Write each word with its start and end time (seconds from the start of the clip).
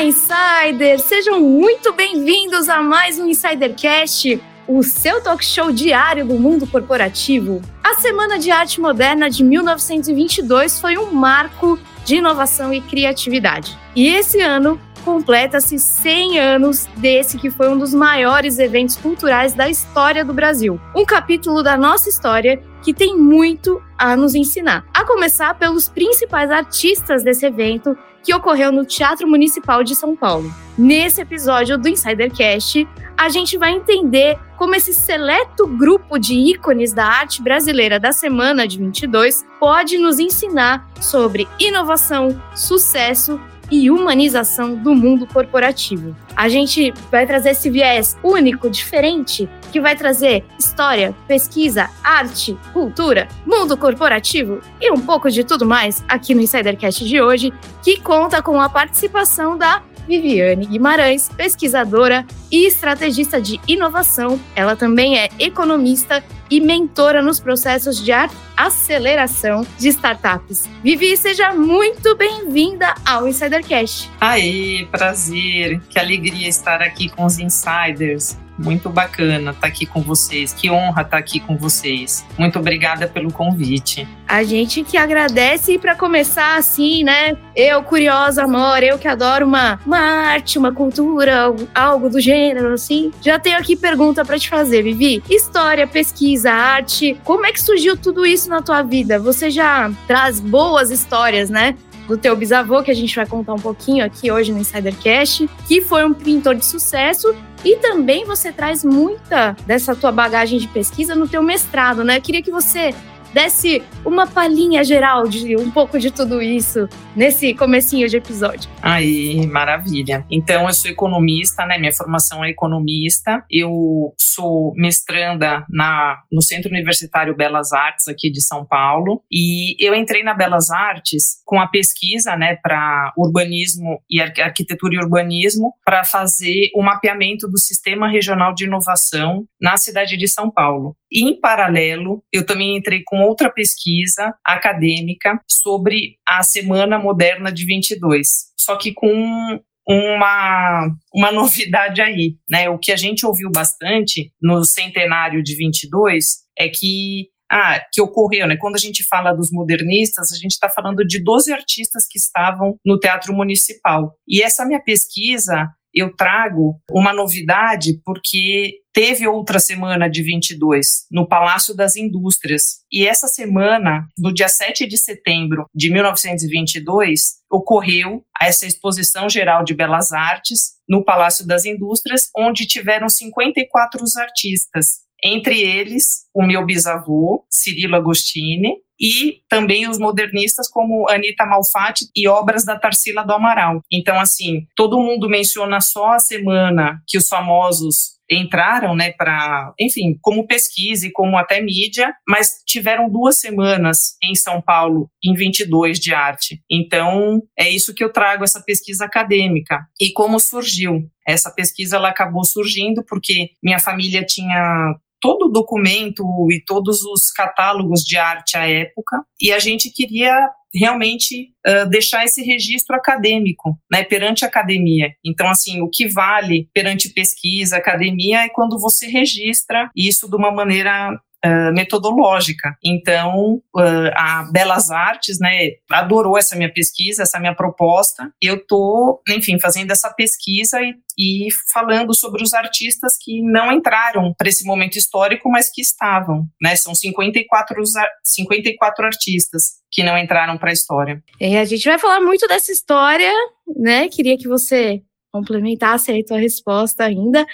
Olá, 0.00 0.08
insiders! 0.08 1.02
Sejam 1.02 1.42
muito 1.42 1.92
bem-vindos 1.92 2.70
a 2.70 2.80
mais 2.80 3.18
um 3.18 3.26
Insidercast, 3.28 4.42
o 4.66 4.82
seu 4.82 5.20
talk 5.20 5.44
show 5.44 5.70
diário 5.70 6.24
do 6.24 6.38
mundo 6.38 6.66
corporativo. 6.66 7.60
A 7.84 7.96
Semana 7.96 8.38
de 8.38 8.50
Arte 8.50 8.80
Moderna 8.80 9.28
de 9.28 9.44
1922 9.44 10.80
foi 10.80 10.96
um 10.96 11.12
marco 11.12 11.78
de 12.06 12.16
inovação 12.16 12.72
e 12.72 12.80
criatividade. 12.80 13.78
E 13.94 14.08
esse 14.08 14.40
ano 14.40 14.80
completa-se 15.04 15.78
100 15.78 16.38
anos 16.38 16.86
desse 16.96 17.36
que 17.36 17.50
foi 17.50 17.68
um 17.68 17.76
dos 17.76 17.92
maiores 17.92 18.58
eventos 18.58 18.96
culturais 18.96 19.52
da 19.52 19.68
história 19.68 20.24
do 20.24 20.32
Brasil. 20.32 20.80
Um 20.96 21.04
capítulo 21.04 21.62
da 21.62 21.76
nossa 21.76 22.08
história 22.08 22.62
que 22.82 22.94
tem 22.94 23.18
muito 23.18 23.82
a 23.98 24.16
nos 24.16 24.34
ensinar. 24.34 24.82
A 24.94 25.04
começar 25.04 25.54
pelos 25.58 25.90
principais 25.90 26.50
artistas 26.50 27.22
desse 27.22 27.44
evento 27.44 27.94
que 28.22 28.34
ocorreu 28.34 28.70
no 28.70 28.84
Teatro 28.84 29.26
Municipal 29.26 29.82
de 29.82 29.94
São 29.94 30.14
Paulo. 30.14 30.52
Nesse 30.76 31.20
episódio 31.20 31.76
do 31.76 31.88
Insidercast, 31.88 32.86
a 33.16 33.28
gente 33.28 33.58
vai 33.58 33.72
entender 33.72 34.38
como 34.56 34.74
esse 34.74 34.94
seleto 34.94 35.66
grupo 35.66 36.18
de 36.18 36.34
ícones 36.34 36.92
da 36.92 37.04
arte 37.04 37.42
brasileira 37.42 38.00
da 38.00 38.12
semana 38.12 38.66
de 38.66 38.78
22 38.78 39.44
pode 39.58 39.98
nos 39.98 40.18
ensinar 40.18 40.88
sobre 41.00 41.46
inovação, 41.58 42.40
sucesso 42.54 43.40
e 43.70 43.90
humanização 43.90 44.74
do 44.74 44.94
mundo 44.94 45.26
corporativo. 45.26 46.16
A 46.36 46.48
gente 46.48 46.92
vai 47.10 47.26
trazer 47.26 47.50
esse 47.50 47.70
viés 47.70 48.16
único, 48.22 48.68
diferente, 48.68 49.48
que 49.70 49.80
vai 49.80 49.94
trazer 49.94 50.44
história, 50.58 51.14
pesquisa, 51.28 51.88
arte, 52.02 52.58
cultura, 52.72 53.28
mundo 53.46 53.76
corporativo 53.76 54.60
e 54.80 54.90
um 54.90 55.00
pouco 55.00 55.30
de 55.30 55.44
tudo 55.44 55.64
mais 55.64 56.04
aqui 56.08 56.34
no 56.34 56.40
Insidercast 56.40 57.04
de 57.04 57.20
hoje, 57.20 57.52
que 57.82 58.00
conta 58.00 58.42
com 58.42 58.60
a 58.60 58.68
participação 58.68 59.56
da 59.56 59.82
Viviane 60.06 60.66
Guimarães, 60.66 61.28
pesquisadora 61.28 62.26
e 62.50 62.66
estrategista 62.66 63.40
de 63.40 63.60
inovação. 63.68 64.40
Ela 64.56 64.74
também 64.74 65.16
é 65.16 65.28
economista 65.38 66.22
e 66.50 66.60
mentora 66.60 67.22
nos 67.22 67.38
processos 67.38 68.02
de 68.02 68.10
aceleração 68.56 69.66
de 69.78 69.88
startups. 69.88 70.68
Vivi, 70.82 71.16
seja 71.16 71.52
muito 71.52 72.16
bem-vinda 72.16 72.94
ao 73.04 73.28
Insidercast. 73.28 74.10
Aê, 74.20 74.86
prazer, 74.90 75.80
que 75.88 75.98
alegria 75.98 76.48
estar 76.48 76.82
aqui 76.82 77.08
com 77.08 77.24
os 77.24 77.38
insiders. 77.38 78.38
Muito 78.58 78.90
bacana 78.90 79.52
estar 79.52 79.66
aqui 79.66 79.86
com 79.86 80.02
vocês. 80.02 80.52
Que 80.52 80.70
honra 80.70 81.02
estar 81.02 81.16
aqui 81.16 81.40
com 81.40 81.56
vocês. 81.56 82.26
Muito 82.38 82.58
obrigada 82.58 83.08
pelo 83.08 83.32
convite. 83.32 84.06
A 84.28 84.44
gente 84.44 84.84
que 84.84 84.96
agradece 84.96 85.72
e 85.72 85.78
para 85.78 85.96
começar 85.96 86.56
assim, 86.56 87.02
né? 87.02 87.36
Eu 87.56 87.82
curiosa, 87.82 88.44
amor, 88.44 88.82
eu 88.82 88.98
que 88.98 89.08
adoro 89.08 89.46
uma, 89.46 89.80
uma 89.84 89.98
arte, 89.98 90.58
uma 90.58 90.72
cultura, 90.72 91.46
algo 91.74 92.08
do 92.08 92.20
gênero 92.20 92.74
assim. 92.74 93.10
Já 93.20 93.38
tenho 93.38 93.58
aqui 93.58 93.74
pergunta 93.74 94.24
para 94.24 94.38
te 94.38 94.48
fazer, 94.48 94.82
Vivi. 94.82 95.22
História, 95.28 95.86
pesquisa, 95.86 96.39
arte, 96.46 97.18
como 97.24 97.46
é 97.46 97.52
que 97.52 97.60
surgiu 97.60 97.96
tudo 97.96 98.24
isso 98.24 98.48
na 98.48 98.62
tua 98.62 98.82
vida? 98.82 99.18
Você 99.18 99.50
já 99.50 99.90
traz 100.06 100.40
boas 100.40 100.90
histórias, 100.90 101.50
né? 101.50 101.76
do 102.10 102.18
teu 102.18 102.34
bisavô, 102.34 102.82
que 102.82 102.90
a 102.90 102.94
gente 102.94 103.14
vai 103.14 103.24
contar 103.24 103.54
um 103.54 103.58
pouquinho 103.58 104.04
aqui 104.04 104.32
hoje 104.32 104.50
no 104.50 104.58
Insidercast, 104.58 105.48
que 105.68 105.80
foi 105.80 106.04
um 106.04 106.12
pintor 106.12 106.56
de 106.56 106.66
sucesso 106.66 107.32
e 107.64 107.76
também 107.76 108.24
você 108.24 108.50
traz 108.50 108.84
muita 108.84 109.56
dessa 109.64 109.94
tua 109.94 110.10
bagagem 110.10 110.58
de 110.58 110.66
pesquisa 110.66 111.14
no 111.14 111.28
teu 111.28 111.40
mestrado, 111.40 112.02
né? 112.02 112.16
Eu 112.16 112.22
queria 112.22 112.42
que 112.42 112.50
você 112.50 112.92
desse 113.32 113.82
uma 114.04 114.26
palhinha 114.26 114.82
geral 114.82 115.26
de 115.28 115.56
um 115.56 115.70
pouco 115.70 115.98
de 115.98 116.10
tudo 116.10 116.40
isso 116.40 116.88
nesse 117.14 117.54
comecinho 117.54 118.08
de 118.08 118.16
episódio. 118.16 118.70
Aí, 118.82 119.46
maravilha. 119.46 120.24
Então, 120.30 120.66
eu 120.66 120.72
sou 120.72 120.90
economista, 120.90 121.66
né? 121.66 121.78
Minha 121.78 121.92
formação 121.92 122.44
é 122.44 122.50
economista. 122.50 123.44
Eu 123.50 124.14
sou 124.18 124.72
mestranda 124.76 125.64
na, 125.68 126.22
no 126.32 126.42
Centro 126.42 126.70
Universitário 126.70 127.36
Belas 127.36 127.72
Artes 127.72 128.08
aqui 128.08 128.30
de 128.30 128.42
São 128.42 128.64
Paulo 128.64 129.22
e 129.30 129.76
eu 129.84 129.94
entrei 129.94 130.22
na 130.22 130.34
Belas 130.34 130.70
Artes 130.70 131.40
com 131.44 131.60
a 131.60 131.66
pesquisa, 131.66 132.36
né, 132.36 132.56
para 132.62 133.12
urbanismo 133.16 134.00
e 134.08 134.20
arquitetura 134.20 134.94
e 134.94 134.98
urbanismo 134.98 135.74
para 135.84 136.04
fazer 136.04 136.70
o 136.74 136.82
mapeamento 136.82 137.48
do 137.48 137.58
sistema 137.58 138.08
regional 138.08 138.54
de 138.54 138.64
inovação 138.64 139.44
na 139.60 139.76
cidade 139.76 140.16
de 140.16 140.28
São 140.28 140.50
Paulo. 140.50 140.96
E, 141.10 141.28
em 141.28 141.38
paralelo, 141.38 142.22
eu 142.32 142.46
também 142.46 142.76
entrei 142.76 143.02
com 143.04 143.19
outra 143.20 143.50
pesquisa 143.50 144.34
acadêmica 144.44 145.40
sobre 145.50 146.16
a 146.26 146.42
Semana 146.42 146.98
Moderna 146.98 147.52
de 147.52 147.64
22, 147.64 148.26
só 148.58 148.76
que 148.76 148.92
com 148.92 149.60
uma, 149.88 150.88
uma 151.14 151.32
novidade 151.32 152.00
aí, 152.00 152.36
né? 152.48 152.68
O 152.68 152.78
que 152.78 152.92
a 152.92 152.96
gente 152.96 153.26
ouviu 153.26 153.50
bastante 153.50 154.32
no 154.40 154.64
centenário 154.64 155.42
de 155.42 155.56
22 155.56 156.24
é 156.58 156.68
que 156.68 157.28
ah, 157.52 157.80
que 157.92 158.00
ocorreu, 158.00 158.46
né? 158.46 158.56
Quando 158.56 158.76
a 158.76 158.78
gente 158.78 159.02
fala 159.08 159.32
dos 159.32 159.50
modernistas, 159.50 160.30
a 160.30 160.36
gente 160.36 160.52
está 160.52 160.68
falando 160.68 161.04
de 161.04 161.20
12 161.20 161.52
artistas 161.52 162.06
que 162.08 162.16
estavam 162.16 162.76
no 162.86 162.96
Teatro 162.96 163.34
Municipal. 163.34 164.14
E 164.28 164.40
essa 164.40 164.64
minha 164.64 164.80
pesquisa, 164.80 165.68
eu 165.94 166.14
trago 166.14 166.80
uma 166.90 167.12
novidade 167.12 168.00
porque 168.04 168.80
teve 168.92 169.26
outra 169.26 169.58
semana 169.58 170.08
de 170.08 170.22
22 170.22 171.06
no 171.10 171.26
Palácio 171.26 171.74
das 171.74 171.96
Indústrias. 171.96 172.80
E 172.92 173.06
essa 173.06 173.28
semana, 173.28 174.06
no 174.18 174.32
dia 174.32 174.48
7 174.48 174.86
de 174.86 174.98
setembro 174.98 175.66
de 175.74 175.92
1922, 175.92 177.40
ocorreu 177.50 178.22
essa 178.40 178.66
exposição 178.66 179.28
geral 179.28 179.64
de 179.64 179.74
belas 179.74 180.12
artes 180.12 180.72
no 180.88 181.04
Palácio 181.04 181.46
das 181.46 181.64
Indústrias, 181.64 182.28
onde 182.36 182.66
tiveram 182.66 183.08
54 183.08 184.04
artistas, 184.18 185.00
entre 185.22 185.60
eles 185.60 186.26
o 186.34 186.42
meu 186.42 186.64
bisavô, 186.64 187.44
Cirilo 187.50 187.96
Agostini, 187.96 188.74
e 189.00 189.40
também 189.48 189.88
os 189.88 189.98
modernistas 189.98 190.68
como 190.68 191.08
Anita 191.08 191.46
Malfatti 191.46 192.06
e 192.14 192.28
obras 192.28 192.64
da 192.64 192.78
Tarsila 192.78 193.24
do 193.24 193.32
Amaral. 193.32 193.80
Então, 193.90 194.20
assim, 194.20 194.66
todo 194.76 195.00
mundo 195.00 195.28
menciona 195.28 195.80
só 195.80 196.12
a 196.12 196.18
semana 196.18 197.00
que 197.06 197.16
os 197.16 197.28
famosos 197.28 198.20
entraram, 198.30 198.94
né, 198.94 199.10
para, 199.12 199.74
enfim, 199.78 200.16
como 200.20 200.46
pesquisa 200.46 201.06
e 201.06 201.10
como 201.10 201.36
até 201.36 201.60
mídia, 201.60 202.14
mas 202.28 202.62
tiveram 202.64 203.10
duas 203.10 203.40
semanas 203.40 204.16
em 204.22 204.36
São 204.36 204.62
Paulo 204.62 205.10
em 205.24 205.34
22 205.34 205.98
de 205.98 206.14
arte. 206.14 206.62
Então, 206.70 207.42
é 207.58 207.68
isso 207.68 207.92
que 207.92 208.04
eu 208.04 208.12
trago 208.12 208.44
essa 208.44 208.62
pesquisa 208.62 209.04
acadêmica. 209.04 209.84
E 210.00 210.12
como 210.12 210.38
surgiu? 210.38 211.10
Essa 211.26 211.50
pesquisa 211.50 211.96
ela 211.96 212.08
acabou 212.08 212.44
surgindo 212.44 213.04
porque 213.04 213.50
minha 213.62 213.80
família 213.80 214.24
tinha 214.24 214.94
todo 215.20 215.46
o 215.46 215.52
documento 215.52 216.24
e 216.50 216.62
todos 216.64 217.02
os 217.02 217.30
catálogos 217.30 218.00
de 218.02 218.16
arte 218.16 218.56
à 218.56 218.68
época, 218.68 219.22
e 219.40 219.52
a 219.52 219.58
gente 219.58 219.90
queria 219.90 220.34
realmente 220.72 221.52
uh, 221.66 221.88
deixar 221.88 222.24
esse 222.24 222.42
registro 222.42 222.94
acadêmico, 222.94 223.76
né, 223.90 224.04
perante 224.04 224.44
a 224.44 224.48
academia. 224.48 225.08
Então, 225.24 225.48
assim, 225.48 225.80
o 225.80 225.90
que 225.90 226.08
vale 226.08 226.68
perante 226.72 227.08
pesquisa, 227.08 227.76
academia, 227.76 228.44
é 228.44 228.48
quando 228.48 228.78
você 228.78 229.08
registra 229.08 229.90
isso 229.96 230.28
de 230.28 230.36
uma 230.36 230.52
maneira 230.52 231.10
Uh, 231.42 231.72
metodológica. 231.72 232.76
Então, 232.84 233.62
uh, 233.74 234.10
a 234.14 234.46
Belas 234.52 234.90
Artes, 234.90 235.38
né, 235.40 235.70
adorou 235.90 236.36
essa 236.36 236.54
minha 236.54 236.70
pesquisa, 236.70 237.22
essa 237.22 237.40
minha 237.40 237.54
proposta. 237.54 238.30
Eu 238.42 238.62
tô, 238.66 239.22
enfim, 239.26 239.58
fazendo 239.58 239.90
essa 239.90 240.12
pesquisa 240.12 240.78
e, 240.82 240.94
e 241.18 241.48
falando 241.72 242.14
sobre 242.14 242.42
os 242.42 242.52
artistas 242.52 243.16
que 243.18 243.40
não 243.40 243.72
entraram 243.72 244.34
para 244.36 244.50
esse 244.50 244.66
momento 244.66 244.96
histórico, 244.96 245.50
mas 245.50 245.70
que 245.70 245.80
estavam, 245.80 246.46
né? 246.60 246.76
São 246.76 246.94
54, 246.94 247.82
54 248.22 249.06
artistas 249.06 249.80
que 249.90 250.02
não 250.02 250.18
entraram 250.18 250.58
para 250.58 250.68
a 250.68 250.74
história. 250.74 251.22
E 251.40 251.56
a 251.56 251.64
gente 251.64 251.88
vai 251.88 251.98
falar 251.98 252.20
muito 252.20 252.46
dessa 252.46 252.70
história, 252.70 253.32
né? 253.76 254.08
Queria 254.08 254.36
que 254.36 254.46
você 254.46 255.02
complementasse 255.32 256.10
aí 256.10 256.24
tua 256.24 256.38
resposta 256.38 257.04
ainda. 257.04 257.46